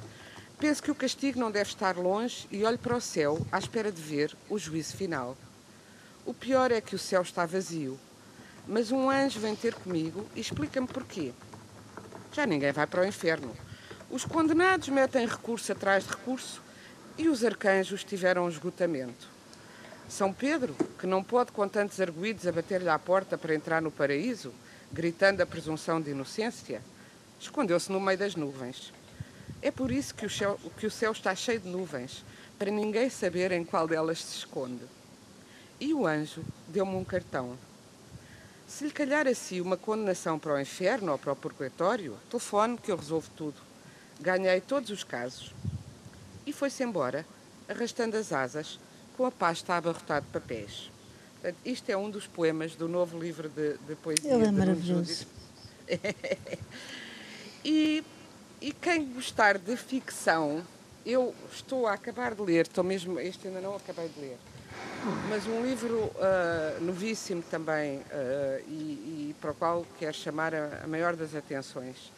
Penso 0.59 0.81
que 0.81 0.91
o 0.91 0.95
castigo 0.95 1.39
não 1.39 1.51
deve 1.51 1.69
estar 1.69 1.97
longe 1.97 2.47
e 2.51 2.63
olho 2.63 2.77
para 2.77 2.95
o 2.95 3.01
céu 3.01 3.45
à 3.51 3.59
espera 3.59 3.91
de 3.91 4.01
ver 4.01 4.35
o 4.49 4.57
juízo 4.57 4.95
final. 4.95 5.35
O 6.25 6.33
pior 6.33 6.71
é 6.71 6.79
que 6.79 6.95
o 6.95 6.99
céu 6.99 7.21
está 7.21 7.45
vazio, 7.45 7.99
mas 8.67 8.91
um 8.91 9.09
anjo 9.09 9.39
vem 9.39 9.55
ter 9.55 9.73
comigo 9.73 10.25
e 10.35 10.41
explica-me 10.41 10.87
porquê. 10.87 11.33
Já 12.31 12.45
ninguém 12.45 12.71
vai 12.71 12.85
para 12.85 13.01
o 13.01 13.05
inferno. 13.05 13.55
Os 14.09 14.25
condenados 14.25 14.89
metem 14.89 15.27
recurso 15.27 15.71
atrás 15.71 16.03
de 16.03 16.11
recurso 16.11 16.61
e 17.17 17.27
os 17.27 17.43
arcanjos 17.43 18.03
tiveram 18.03 18.45
um 18.45 18.49
esgotamento. 18.49 19.27
São 20.07 20.31
Pedro, 20.31 20.75
que 20.97 21.05
não 21.05 21.23
pode 21.23 21.51
com 21.51 21.67
tantos 21.67 21.99
arguídos 21.99 22.47
abater-lhe 22.47 22.89
à 22.89 22.97
porta 22.97 23.37
para 23.37 23.53
entrar 23.53 23.81
no 23.81 23.91
paraíso, 23.91 24.53
gritando 24.91 25.41
a 25.41 25.45
presunção 25.45 25.99
de 25.99 26.11
inocência, 26.11 26.81
escondeu-se 27.39 27.91
no 27.91 27.99
meio 27.99 28.17
das 28.17 28.35
nuvens. 28.35 28.93
É 29.61 29.71
por 29.71 29.91
isso 29.91 30.13
que 30.13 30.25
o, 30.25 30.29
céu, 30.29 30.59
que 30.77 30.85
o 30.85 30.91
céu 30.91 31.11
está 31.11 31.33
cheio 31.35 31.59
de 31.59 31.67
nuvens, 31.67 32.23
para 32.57 32.71
ninguém 32.71 33.09
saber 33.09 33.51
em 33.51 33.63
qual 33.63 33.87
delas 33.87 34.23
se 34.23 34.37
esconde. 34.37 34.83
E 35.79 35.93
o 35.93 36.07
anjo 36.07 36.43
deu-me 36.67 36.95
um 36.95 37.03
cartão. 37.03 37.57
Se 38.67 38.83
lhe 38.83 38.91
calhar 38.91 39.27
assim 39.27 39.61
uma 39.61 39.77
condenação 39.77 40.37
para 40.37 40.53
o 40.53 40.59
inferno 40.59 41.11
ou 41.11 41.17
para 41.17 41.31
o 41.31 41.35
purgatório, 41.35 42.17
telefone 42.29 42.77
que 42.77 42.91
eu 42.91 42.97
resolvo 42.97 43.29
tudo. 43.35 43.55
Ganhei 44.19 44.59
todos 44.59 44.89
os 44.89 45.03
casos. 45.03 45.53
E 46.45 46.51
foi-se 46.51 46.83
embora, 46.83 47.25
arrastando 47.69 48.17
as 48.17 48.33
asas, 48.33 48.79
com 49.15 49.25
a 49.25 49.31
pasta 49.31 49.75
abarrotada 49.75 50.25
de 50.25 50.31
papéis. 50.31 50.91
Portanto, 51.33 51.57
isto 51.65 51.89
é 51.89 51.97
um 51.97 52.09
dos 52.09 52.27
poemas 52.27 52.75
do 52.75 52.87
novo 52.87 53.17
livro 53.19 53.47
de, 53.47 53.77
de 53.77 53.95
poesia. 53.95 54.33
Ele 54.33 54.45
é 54.45 54.51
maravilhoso. 54.51 55.25
e, 57.63 58.03
e 58.61 58.71
quem 58.71 59.05
gostar 59.13 59.57
de 59.57 59.75
ficção, 59.75 60.63
eu 61.05 61.33
estou 61.51 61.87
a 61.87 61.93
acabar 61.93 62.35
de 62.35 62.41
ler, 62.41 62.65
estou 62.65 62.83
mesmo, 62.83 63.19
este 63.19 63.47
ainda 63.47 63.61
não 63.61 63.75
acabei 63.75 64.09
de 64.09 64.19
ler, 64.19 64.37
mas 65.29 65.45
um 65.47 65.61
livro 65.63 65.95
uh, 65.95 66.81
novíssimo 66.81 67.41
também 67.43 67.99
uh, 67.99 68.63
e, 68.67 69.29
e, 69.29 69.35
para 69.39 69.51
o 69.51 69.53
qual 69.53 69.85
quero 69.97 70.13
chamar 70.13 70.53
a, 70.53 70.81
a, 70.83 70.87
maior 70.87 71.15
das 71.15 71.33
atenções, 71.33 72.11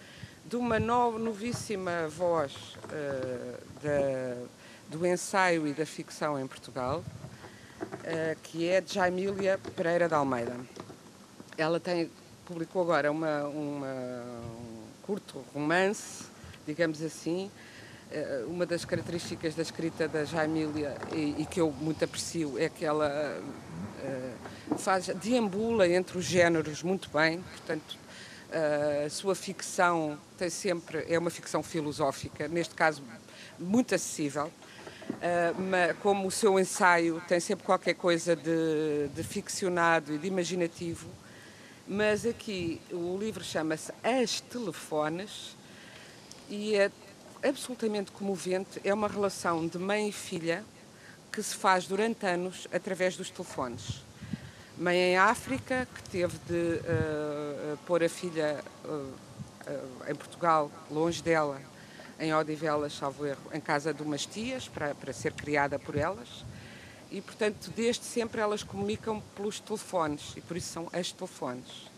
de 0.45 0.55
uma 0.55 0.79
no, 0.79 1.19
novíssima 1.19 2.07
voz 2.07 2.53
uh, 2.85 3.83
da, 3.83 4.97
do 4.97 5.05
ensaio 5.05 5.67
e 5.67 5.73
da 5.73 5.85
ficção 5.85 6.39
em 6.39 6.47
Portugal, 6.47 7.03
que 8.43 8.67
é 8.67 8.81
de 8.81 8.95
Jaimília 8.95 9.57
Pereira 9.75 10.07
de 10.07 10.13
Almeida. 10.13 10.57
Ela 11.57 11.79
tem, 11.79 12.11
publicou 12.45 12.81
agora 12.81 13.09
uma, 13.09 13.43
uma, 13.43 13.87
um 13.87 14.68
curto 15.09 15.43
romance, 15.55 16.25
digamos 16.67 17.01
assim. 17.01 17.49
Uh, 18.11 18.47
uma 18.47 18.63
das 18.63 18.85
características 18.85 19.55
da 19.55 19.63
escrita 19.63 20.07
da 20.07 20.23
Jaimília 20.23 20.95
e, 21.11 21.35
e, 21.39 21.47
que 21.47 21.59
eu 21.59 21.71
muito 21.71 22.05
aprecio 22.05 22.59
é 22.59 22.69
que 22.69 22.85
ela 22.85 23.41
uh, 23.41 24.77
faz, 24.77 25.07
deambula 25.07 25.87
entre 25.87 26.15
os 26.15 26.25
géneros 26.25 26.83
muito 26.83 27.09
bem, 27.09 27.41
portanto, 27.41 27.97
a 29.05 29.09
sua 29.09 29.35
ficção 29.35 30.17
tem 30.37 30.49
sempre, 30.49 31.05
é 31.07 31.17
uma 31.19 31.29
ficção 31.29 31.61
filosófica, 31.61 32.47
neste 32.47 32.75
caso 32.75 33.03
muito 33.57 33.95
acessível, 33.95 34.51
Uh, 35.09 35.95
como 36.03 36.27
o 36.27 36.31
seu 36.31 36.59
ensaio 36.59 37.19
tem 37.27 37.39
sempre 37.39 37.65
qualquer 37.65 37.95
coisa 37.95 38.35
de, 38.35 39.07
de 39.07 39.23
ficcionado 39.23 40.13
e 40.13 40.19
de 40.19 40.27
imaginativo, 40.27 41.09
mas 41.89 42.23
aqui 42.23 42.79
o 42.91 43.17
livro 43.17 43.43
chama-se 43.43 43.91
As 44.03 44.39
Telefones 44.39 45.57
e 46.47 46.75
é 46.75 46.91
absolutamente 47.43 48.11
comovente. 48.11 48.79
É 48.83 48.93
uma 48.93 49.07
relação 49.07 49.67
de 49.67 49.79
mãe 49.79 50.09
e 50.09 50.11
filha 50.11 50.63
que 51.31 51.41
se 51.41 51.55
faz 51.55 51.87
durante 51.87 52.27
anos 52.27 52.67
através 52.71 53.17
dos 53.17 53.31
telefones. 53.31 54.03
Mãe 54.77 54.97
em 54.97 55.17
África, 55.17 55.87
que 55.95 56.03
teve 56.03 56.37
de 56.47 56.53
uh, 56.53 57.77
pôr 57.87 58.03
a 58.03 58.09
filha 58.09 58.63
uh, 58.85 59.13
em 60.07 60.13
Portugal, 60.13 60.71
longe 60.91 61.23
dela, 61.23 61.59
em 62.19 62.31
Odivelas, 62.35 62.93
salvo 62.93 63.25
erro, 63.25 63.49
em 63.51 63.59
casa 63.59 63.91
de 63.91 64.03
umas 64.03 64.27
tias, 64.27 64.67
para, 64.67 64.93
para 64.93 65.11
ser 65.11 65.33
criada 65.33 65.79
por 65.79 65.95
elas. 65.95 66.45
E, 67.11 67.21
portanto, 67.21 67.71
desde 67.75 68.05
sempre 68.05 68.39
elas 68.39 68.61
comunicam 68.61 69.21
pelos 69.35 69.59
telefones, 69.59 70.33
e 70.37 70.41
por 70.41 70.55
isso 70.55 70.71
são 70.71 70.87
as 70.93 71.11
telefones. 71.11 71.89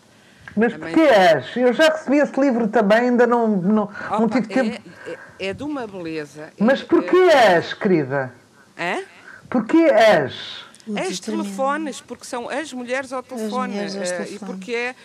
Mas 0.56 0.74
porquê 0.74 1.02
és? 1.02 1.56
Eu 1.56 1.74
já 1.74 1.90
recebi 1.90 2.18
esse 2.18 2.40
livro 2.40 2.68
também, 2.68 3.10
ainda 3.10 3.28
não, 3.28 3.48
não, 3.48 3.84
Opa, 3.84 4.20
não 4.20 4.30
tive 4.30 4.48
tempo. 4.48 4.82
É, 5.06 5.12
é, 5.12 5.48
é, 5.48 5.54
de 5.54 5.64
uma 5.64 5.86
beleza. 5.86 6.52
Mas 6.58 6.82
é, 6.82 6.86
porquê 6.86 7.16
é... 7.16 7.54
és, 7.56 7.74
querida? 7.74 8.34
Hã? 8.78 9.04
Porquê 9.50 9.78
és? 9.78 10.66
As 10.98 11.20
telefones, 11.20 12.02
porque 12.02 12.26
são 12.26 12.50
as 12.50 12.74
mulheres 12.74 13.14
ao 13.14 13.22
telefone. 13.22 13.74
Mulheres 13.74 13.96
ao 13.96 14.04
telefone. 14.04 14.30
Eh, 14.30 14.36
e, 14.36 14.40
porque 14.40 14.76
é, 14.76 14.96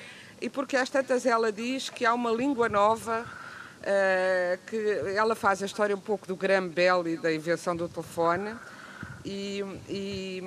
e 0.41 0.49
porque 0.49 0.77
às 0.77 0.89
tantas 0.89 1.27
ela 1.27 1.53
diz 1.53 1.91
que 1.91 2.05
há 2.07 2.15
uma 2.15 2.31
língua 2.31 2.69
nova 2.69 3.25
Uh, 3.87 4.59
que 4.67 5.15
ela 5.15 5.37
faz 5.37 5.63
a 5.63 5.67
história 5.67 5.95
um 5.95 6.01
pouco 6.01 6.27
do 6.27 6.35
Graham 6.35 6.67
Bell 6.67 7.07
e 7.07 7.17
da 7.17 7.33
invenção 7.33 7.77
do 7.77 7.89
telefone 7.89 8.53
e, 9.27 9.65
e, 9.89 10.43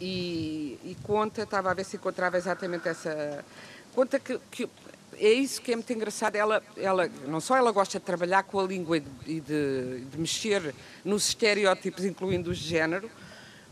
e, 0.00 0.78
e, 0.84 0.96
conta, 1.02 1.42
estava 1.42 1.70
a 1.72 1.74
ver 1.74 1.84
se 1.84 1.96
encontrava 1.96 2.36
exatamente 2.36 2.88
essa. 2.88 3.44
Conta 3.94 4.20
que, 4.20 4.38
que, 4.50 4.68
é 5.14 5.32
isso 5.32 5.60
que 5.60 5.72
é 5.72 5.76
muito 5.76 5.92
engraçado. 5.92 6.36
Ela, 6.36 6.62
ela, 6.76 7.10
não 7.26 7.40
só 7.40 7.56
ela 7.56 7.72
gosta 7.72 7.98
de 7.98 8.04
trabalhar 8.04 8.44
com 8.44 8.60
a 8.60 8.62
língua 8.62 8.98
e 8.98 9.00
de, 9.00 9.40
de, 9.40 10.00
de 10.04 10.18
mexer 10.18 10.72
nos 11.04 11.28
estereótipos, 11.28 12.04
incluindo 12.04 12.54
de 12.54 12.60
género, 12.60 13.10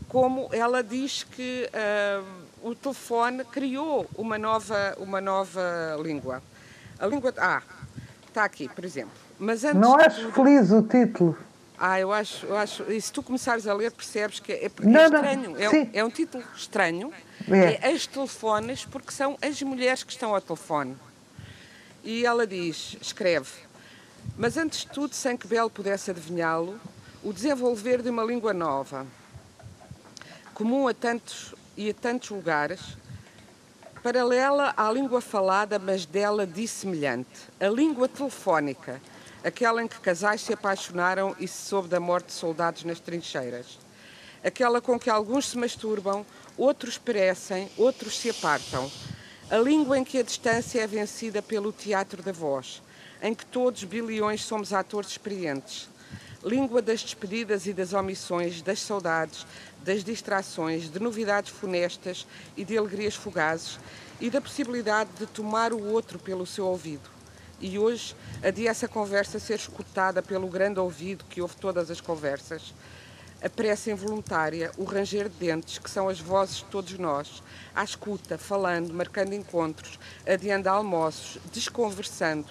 como 0.08 0.48
ela 0.52 0.82
diz 0.82 1.22
que 1.22 1.70
uh, 1.70 2.68
o 2.68 2.74
telefone 2.74 3.44
criou 3.44 4.08
uma 4.16 4.36
nova, 4.36 4.96
uma 4.98 5.20
nova 5.20 5.96
língua. 6.02 6.42
A 6.98 7.06
língua. 7.06 7.32
Ah, 7.38 7.62
está 8.26 8.44
aqui, 8.44 8.68
por 8.68 8.84
exemplo. 8.84 9.12
Mas 9.38 9.62
antes 9.62 9.80
não 9.80 9.94
acho 9.96 10.32
feliz 10.32 10.72
o 10.72 10.82
título. 10.82 11.38
Ah, 11.78 12.00
eu 12.00 12.12
acho, 12.12 12.46
eu 12.46 12.56
acho. 12.56 12.82
E 12.90 13.00
se 13.00 13.12
tu 13.12 13.22
começares 13.22 13.66
a 13.66 13.74
ler, 13.74 13.90
percebes 13.92 14.40
que 14.40 14.52
é, 14.52 14.56
é 14.56 14.64
é 14.64 14.66
estranho. 14.66 15.56
É, 15.58 15.70
um, 15.70 15.90
é, 15.92 16.04
um 16.04 16.10
título 16.10 16.42
estranho. 16.56 17.12
É. 17.50 17.88
é 17.88 17.92
as 17.92 18.06
telefones, 18.06 18.84
porque 18.84 19.12
são 19.12 19.36
as 19.42 19.60
mulheres 19.62 20.02
que 20.02 20.12
estão 20.12 20.34
ao 20.34 20.40
telefone. 20.40 20.96
E 22.02 22.24
ela 22.24 22.46
diz, 22.46 22.96
escreve, 23.00 23.50
mas 24.36 24.56
antes 24.56 24.80
de 24.80 24.88
tudo, 24.88 25.14
sem 25.14 25.36
que 25.36 25.46
Belo 25.46 25.68
pudesse 25.68 26.10
adivinhá-lo, 26.10 26.80
o 27.22 27.32
desenvolver 27.32 28.00
de 28.00 28.08
uma 28.08 28.22
língua 28.22 28.54
nova, 28.54 29.06
comum 30.54 30.88
a 30.88 30.94
tantos 30.94 31.54
e 31.76 31.90
a 31.90 31.94
tantos 31.94 32.30
lugares, 32.30 32.80
paralela 34.02 34.72
à 34.76 34.90
língua 34.90 35.20
falada, 35.20 35.78
mas 35.78 36.06
dela 36.06 36.46
dissemelhante, 36.46 37.28
a 37.60 37.68
língua 37.68 38.08
telefónica, 38.08 39.00
aquela 39.46 39.80
em 39.80 39.86
que 39.86 40.00
casais 40.00 40.40
se 40.40 40.52
apaixonaram 40.52 41.36
e 41.38 41.46
se 41.46 41.68
soube 41.68 41.86
da 41.86 42.00
morte 42.00 42.26
de 42.26 42.32
soldados 42.32 42.82
nas 42.82 42.98
trincheiras, 42.98 43.78
aquela 44.42 44.80
com 44.80 44.98
que 44.98 45.08
alguns 45.08 45.50
se 45.50 45.56
masturbam, 45.56 46.26
outros 46.58 46.98
perecem, 46.98 47.70
outros 47.76 48.18
se 48.18 48.28
apartam, 48.28 48.90
a 49.48 49.56
língua 49.56 49.96
em 49.96 50.02
que 50.02 50.18
a 50.18 50.22
distância 50.24 50.80
é 50.80 50.86
vencida 50.88 51.40
pelo 51.40 51.70
teatro 51.70 52.24
da 52.24 52.32
voz, 52.32 52.82
em 53.22 53.32
que 53.32 53.46
todos 53.46 53.84
bilhões 53.84 54.42
somos 54.42 54.72
atores 54.72 55.10
experientes, 55.10 55.88
língua 56.42 56.82
das 56.82 57.04
despedidas 57.04 57.68
e 57.68 57.72
das 57.72 57.92
omissões, 57.92 58.62
das 58.62 58.80
saudades, 58.80 59.46
das 59.84 60.02
distrações, 60.02 60.90
de 60.90 60.98
novidades 60.98 61.52
funestas 61.52 62.26
e 62.56 62.64
de 62.64 62.76
alegrias 62.76 63.14
fugazes 63.14 63.78
e 64.20 64.28
da 64.28 64.40
possibilidade 64.40 65.10
de 65.16 65.26
tomar 65.26 65.72
o 65.72 65.84
outro 65.84 66.18
pelo 66.18 66.44
seu 66.44 66.66
ouvido, 66.66 67.15
e 67.60 67.78
hoje 67.78 68.14
adia 68.42 68.70
essa 68.70 68.86
conversa 68.86 69.38
ser 69.38 69.54
escutada 69.54 70.22
pelo 70.22 70.48
grande 70.48 70.78
ouvido 70.78 71.24
que 71.24 71.40
ouve 71.40 71.56
todas 71.56 71.90
as 71.90 72.00
conversas, 72.00 72.74
a 73.42 73.48
pressa 73.48 73.90
involuntária, 73.90 74.70
o 74.76 74.84
ranger 74.84 75.28
de 75.28 75.36
dentes, 75.36 75.78
que 75.78 75.90
são 75.90 76.08
as 76.08 76.18
vozes 76.18 76.56
de 76.56 76.64
todos 76.64 76.98
nós, 76.98 77.42
à 77.74 77.84
escuta, 77.84 78.38
falando, 78.38 78.92
marcando 78.92 79.34
encontros, 79.34 79.98
adiando 80.26 80.68
almoços, 80.68 81.38
desconversando, 81.52 82.46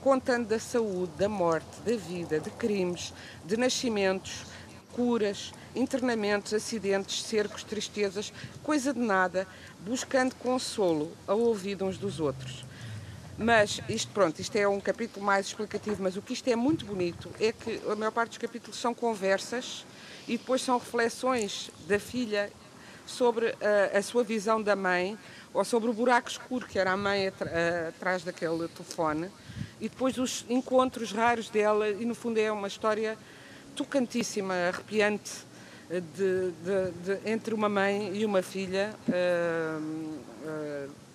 contando 0.00 0.46
da 0.48 0.58
saúde, 0.58 1.12
da 1.18 1.28
morte, 1.28 1.80
da 1.84 1.96
vida, 1.96 2.38
de 2.38 2.50
crimes, 2.50 3.12
de 3.44 3.56
nascimentos, 3.56 4.46
curas, 4.92 5.52
internamentos, 5.74 6.54
acidentes, 6.54 7.22
cercos, 7.22 7.62
tristezas, 7.64 8.32
coisa 8.62 8.92
de 8.92 9.00
nada, 9.00 9.46
buscando 9.80 10.34
consolo 10.36 11.12
ao 11.26 11.38
ouvido 11.38 11.84
uns 11.84 11.98
dos 11.98 12.20
outros. 12.20 12.67
Mas 13.38 13.80
isto, 13.88 14.10
pronto, 14.12 14.40
isto 14.40 14.56
é 14.56 14.66
um 14.66 14.80
capítulo 14.80 15.24
mais 15.24 15.46
explicativo, 15.46 16.02
mas 16.02 16.16
o 16.16 16.22
que 16.22 16.32
isto 16.32 16.48
é 16.48 16.56
muito 16.56 16.84
bonito 16.84 17.30
é 17.38 17.52
que 17.52 17.80
a 17.88 17.94
maior 17.94 18.10
parte 18.10 18.30
dos 18.30 18.38
capítulos 18.38 18.76
são 18.80 18.92
conversas 18.92 19.86
e 20.26 20.36
depois 20.36 20.60
são 20.60 20.76
reflexões 20.76 21.70
da 21.86 22.00
filha 22.00 22.50
sobre 23.06 23.54
a, 23.92 23.96
a 23.96 24.02
sua 24.02 24.24
visão 24.24 24.60
da 24.60 24.74
mãe 24.74 25.16
ou 25.54 25.64
sobre 25.64 25.88
o 25.88 25.92
buraco 25.92 26.28
escuro 26.28 26.66
que 26.66 26.80
era 26.80 26.90
a 26.90 26.96
mãe 26.96 27.28
atrás 27.88 28.24
daquele 28.24 28.66
telefone. 28.66 29.30
E 29.80 29.88
depois 29.88 30.18
os 30.18 30.44
encontros 30.48 31.12
raros 31.12 31.48
dela 31.48 31.88
e 31.88 32.04
no 32.04 32.16
fundo 32.16 32.40
é 32.40 32.50
uma 32.50 32.66
história 32.66 33.16
tocantíssima, 33.76 34.54
arrepiante 34.54 35.46
de, 35.88 36.50
de, 36.50 36.90
de, 37.04 37.30
entre 37.30 37.54
uma 37.54 37.68
mãe 37.68 38.16
e 38.16 38.24
uma 38.24 38.42
filha 38.42 38.92
uh, 39.08 39.80
uh, 40.44 41.07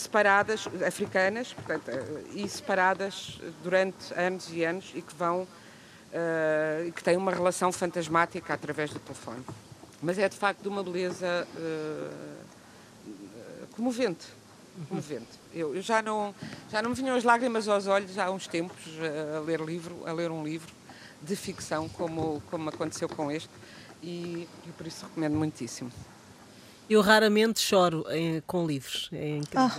separadas, 0.00 0.66
africanas, 0.86 1.52
portanto, 1.52 1.90
e 2.34 2.48
separadas 2.48 3.40
durante 3.62 4.12
anos 4.14 4.50
e 4.52 4.64
anos 4.64 4.92
e 4.94 5.02
que 5.02 5.14
vão 5.14 5.42
uh, 5.42 6.92
que 6.92 7.02
têm 7.02 7.16
uma 7.16 7.32
relação 7.32 7.70
fantasmática 7.70 8.54
através 8.54 8.90
do 8.90 8.98
telefone. 8.98 9.44
Mas 10.02 10.18
é 10.18 10.28
de 10.28 10.36
facto 10.36 10.62
de 10.62 10.68
uma 10.68 10.82
beleza 10.82 11.46
comovente. 13.72 14.26
comovente. 14.88 15.28
Eu, 15.52 15.74
eu, 15.74 15.82
já 15.82 16.00
não 16.00 16.34
já 16.70 16.80
não 16.80 16.90
me 16.90 16.96
vinham 16.96 17.16
as 17.16 17.24
lágrimas 17.24 17.68
aos 17.68 17.86
olhos 17.86 18.16
há 18.18 18.30
uns 18.30 18.46
tempos 18.46 18.82
a 19.36 19.40
ler 19.40 19.60
livro, 19.60 20.06
a 20.06 20.12
ler 20.12 20.30
um 20.30 20.42
livro 20.42 20.72
de 21.20 21.36
ficção 21.36 21.86
como 21.88 22.42
como 22.50 22.70
aconteceu 22.70 23.08
com 23.10 23.30
este 23.30 23.50
e, 24.02 24.48
e 24.66 24.72
por 24.76 24.86
isso 24.86 25.04
recomendo 25.04 25.36
muitíssimo. 25.36 25.92
Eu 26.90 27.02
raramente 27.02 27.60
choro 27.60 28.04
em, 28.10 28.42
com 28.44 28.66
livros, 28.66 29.08
é 29.12 29.36
incrível. 29.36 29.70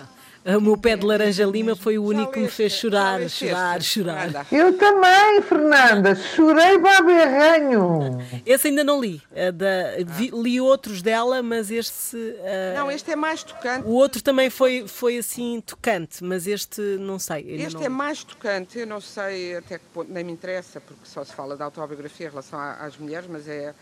Ah. 0.45 0.57
O 0.57 0.61
meu 0.61 0.75
pé 0.75 0.95
de 0.95 1.05
laranja 1.05 1.45
lima 1.45 1.75
foi 1.75 1.99
o 1.99 2.03
único 2.05 2.31
que 2.31 2.39
me 2.39 2.47
fez 2.47 2.71
chorar, 2.71 3.29
chorar, 3.29 3.79
chorar. 3.83 4.47
Eu 4.51 4.75
também, 4.75 5.41
Fernanda, 5.43 6.15
chorei 6.15 6.79
baberranho. 6.79 8.17
Esse 8.43 8.69
ainda 8.69 8.83
não 8.83 8.99
li. 8.99 9.21
Da, 9.53 10.03
vi, 10.07 10.31
li 10.33 10.59
outros 10.59 11.03
dela, 11.03 11.43
mas 11.43 11.69
este. 11.69 12.15
Uh, 12.15 12.75
não, 12.75 12.89
este 12.89 13.11
é 13.11 13.15
mais 13.15 13.43
tocante. 13.43 13.85
O 13.85 13.91
outro 13.91 14.23
também 14.23 14.49
foi, 14.49 14.87
foi 14.87 15.17
assim 15.17 15.61
tocante, 15.61 16.23
mas 16.23 16.47
este 16.47 16.81
não 16.97 17.19
sei. 17.19 17.45
Este 17.61 17.75
não... 17.75 17.83
é 17.83 17.89
mais 17.89 18.23
tocante, 18.23 18.79
eu 18.79 18.87
não 18.87 18.99
sei 18.99 19.57
até 19.57 19.77
que 19.77 19.85
ponto, 19.93 20.11
nem 20.11 20.23
me 20.23 20.31
interessa, 20.31 20.81
porque 20.81 21.05
só 21.05 21.23
se 21.23 21.33
fala 21.33 21.55
da 21.55 21.65
autobiografia 21.65 22.25
em 22.25 22.29
relação 22.29 22.59
às 22.59 22.97
mulheres, 22.97 23.27
mas 23.29 23.47
é 23.47 23.75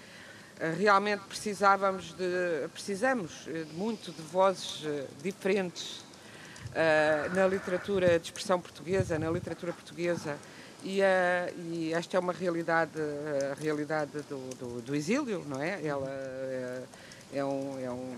realmente 0.78 1.22
precisávamos 1.22 2.14
de, 2.14 2.68
precisamos 2.74 3.47
eh, 3.47 3.66
muito 3.74 4.12
de 4.12 4.22
vozes 4.22 4.84
eh, 4.86 5.05
diferentes 5.24 5.99
uh, 6.70 7.34
na 7.34 7.47
literatura 7.47 8.20
de 8.20 8.26
expressão 8.26 8.60
portuguesa, 8.60 9.18
na 9.18 9.30
literatura 9.32 9.72
portuguesa. 9.72 10.38
E, 10.84 10.99
uh, 10.99 11.62
e 11.72 11.93
esta 11.93 12.18
é 12.18 12.20
uma 12.20 12.34
realidade, 12.34 12.91
a 13.51 13.53
realidade 13.53 14.12
do, 14.30 14.55
do, 14.55 14.82
do 14.82 14.95
exílio, 14.95 15.45
não 15.47 15.62
é? 15.62 15.86
Ela 15.86 16.10
é, 16.10 16.84
é 17.36 17.45
um, 17.45 17.80
é 17.80 17.91
um 17.91 18.18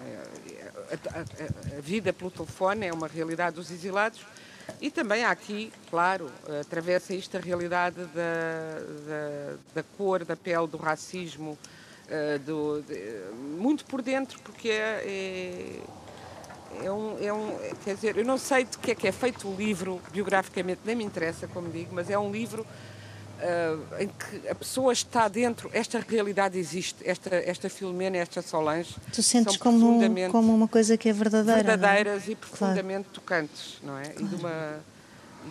é, 0.89 0.98
a, 1.10 1.78
a, 1.78 1.82
vida 1.82 2.12
pelo 2.12 2.32
telefone 2.32 2.88
é 2.88 2.94
uma 2.94 3.08
realidade 3.08 3.56
dos 3.56 3.70
exilados 3.70 4.26
e 4.80 4.89
também 4.89 5.24
há 5.24 5.32
aqui, 5.32 5.72
claro, 5.89 6.32
atravessa 6.60 7.14
isto 7.14 7.36
a 7.36 7.39
realidade 7.39 7.98
da, 7.98 8.80
da, 9.08 9.56
da 9.76 9.84
cor, 9.98 10.24
da 10.24 10.36
pele, 10.36 10.68
do 10.68 10.78
racismo, 10.78 11.58
uh, 12.12 12.39
do, 12.39 12.82
de, 12.82 13.22
muito 13.57 13.86
por 13.86 14.01
dentro, 14.01 14.39
porque 14.41 14.70
é, 14.70 15.03
é, 15.05 16.86
é, 16.86 16.91
um, 16.91 17.18
é 17.24 17.34
um. 17.34 17.57
Quer 17.84 17.95
dizer, 17.95 18.18
eu 18.18 18.26
não 18.26 18.38
sei 18.38 18.66
de 18.66 18.78
que 18.78 18.91
é 18.91 18.95
que 18.95 19.07
é 19.07 19.12
feito 19.12 19.47
o 19.47 19.55
livro, 19.55 20.01
biograficamente, 20.12 20.82
nem 20.86 20.95
me 20.95 21.03
interessa, 21.03 21.47
como 21.47 21.70
digo, 21.70 21.93
mas 21.93 22.09
é 22.09 22.20
um 22.20 22.32
livro. 22.32 22.66
Uh, 23.41 24.03
em 24.03 24.07
que 24.07 24.47
a 24.49 24.53
pessoa 24.53 24.93
está 24.93 25.28
dentro, 25.28 25.68
esta 25.74 25.99
realidade 25.99 26.59
existe, 26.59 26.97
esta, 27.03 27.36
esta 27.38 27.72
Filomena, 27.72 28.18
esta 28.18 28.39
Solange. 28.39 28.93
Tu 29.12 29.24
sentes 29.24 29.57
como, 29.57 29.99
como 30.30 30.53
uma 30.53 30.68
coisa 30.68 30.95
que 30.95 31.09
é 31.09 31.14
verdadeira. 31.14 31.59
É? 31.59 31.64
Verdadeiras 31.64 32.28
e 32.28 32.36
profundamente 32.36 33.05
claro. 33.05 33.16
tocantes, 33.16 33.80
não 33.82 33.97
é? 33.97 34.09
Claro. 34.09 34.30
E, 34.32 34.36
uma, 34.36 34.80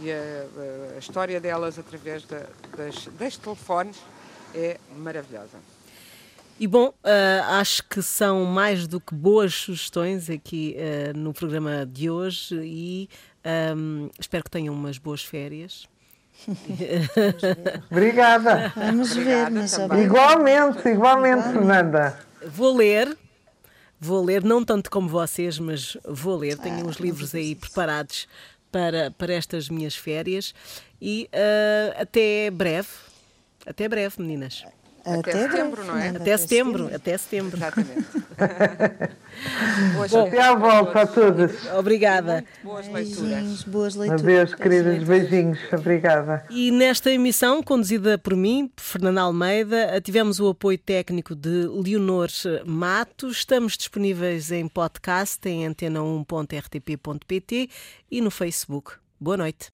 e 0.03 0.13
a, 0.13 0.95
a, 0.95 0.99
história 1.01 1.41
delas 1.41 1.81
através 1.81 2.23
da, 2.27 2.47
das, 2.77 3.09
das 3.19 3.37
telefones 3.37 3.97
é 4.55 4.79
maravilhosa. 4.97 5.59
E 6.61 6.67
bom, 6.67 6.89
uh, 6.89 7.43
acho 7.53 7.83
que 7.89 8.03
são 8.03 8.45
mais 8.45 8.87
do 8.87 9.01
que 9.01 9.15
boas 9.15 9.55
sugestões 9.55 10.29
aqui 10.29 10.77
uh, 10.77 11.17
no 11.17 11.33
programa 11.33 11.87
de 11.87 12.11
hoje 12.11 12.55
e 12.63 13.09
um, 13.75 14.11
espero 14.21 14.45
que 14.45 14.51
tenham 14.51 14.75
umas 14.75 14.99
boas 14.99 15.25
férias. 15.25 15.89
Obrigada. 17.91 18.75
Vamos 18.77 19.17
ver, 19.17 19.51
mas 19.51 19.73
igualmente, 20.05 20.87
igualmente, 20.87 21.45
Fernanda. 21.45 22.19
Vou 22.47 22.77
ler, 22.77 23.17
vou 23.99 24.23
ler, 24.23 24.45
não 24.45 24.63
tanto 24.63 24.91
como 24.91 25.09
vocês, 25.09 25.59
mas 25.59 25.97
vou 26.05 26.37
ler. 26.37 26.59
Tenho 26.59 26.85
ah, 26.85 26.89
uns 26.91 26.97
livros 26.97 27.35
aí 27.35 27.55
preparados 27.55 28.29
para, 28.71 29.11
para 29.13 29.33
estas 29.33 29.71
minhas 29.71 29.97
férias 29.97 30.55
e 31.01 31.27
uh, 31.33 32.03
até 32.03 32.51
breve. 32.51 32.89
Até 33.65 33.89
breve, 33.89 34.17
meninas. 34.19 34.63
Até, 35.05 35.19
até 35.19 35.49
setembro, 35.49 35.85
não 35.85 35.97
é? 35.97 36.09
Até, 36.09 36.19
até 36.19 36.37
setembro, 36.37 36.89
setembro, 36.89 36.97
até 36.97 37.19
setembro. 37.19 37.57
Exatamente. 37.57 38.07
Bom, 40.11 40.27
até 40.27 40.41
à 40.41 40.55
volta 40.55 41.03
a 41.03 41.07
todos. 41.07 41.53
Obrigada. 41.73 42.45
Boas 42.63 42.89
leituras. 42.89 43.63
Boas 43.63 43.95
leituras. 43.95 44.23
Adeus, 44.23 44.55
queridas. 44.55 45.03
Beijinhos. 45.05 45.59
Obrigada. 45.73 46.45
E 46.51 46.71
nesta 46.71 47.11
emissão, 47.11 47.63
conduzida 47.63 48.19
por 48.19 48.37
mim, 48.37 48.71
Fernanda 48.77 49.23
Almeida, 49.23 49.99
tivemos 50.01 50.39
o 50.41 50.49
apoio 50.49 50.79
técnico 50.79 51.35
de 51.35 51.67
Leonor 51.67 52.29
Matos. 52.67 53.39
Estamos 53.39 53.77
disponíveis 53.77 54.53
em 54.53 54.69
podcast 54.69 55.49
em 55.49 55.67
antena1.rtp.pt 55.67 57.71
e 58.11 58.21
no 58.21 58.31
Facebook. 58.31 58.93
Boa 59.19 59.37
noite. 59.37 59.71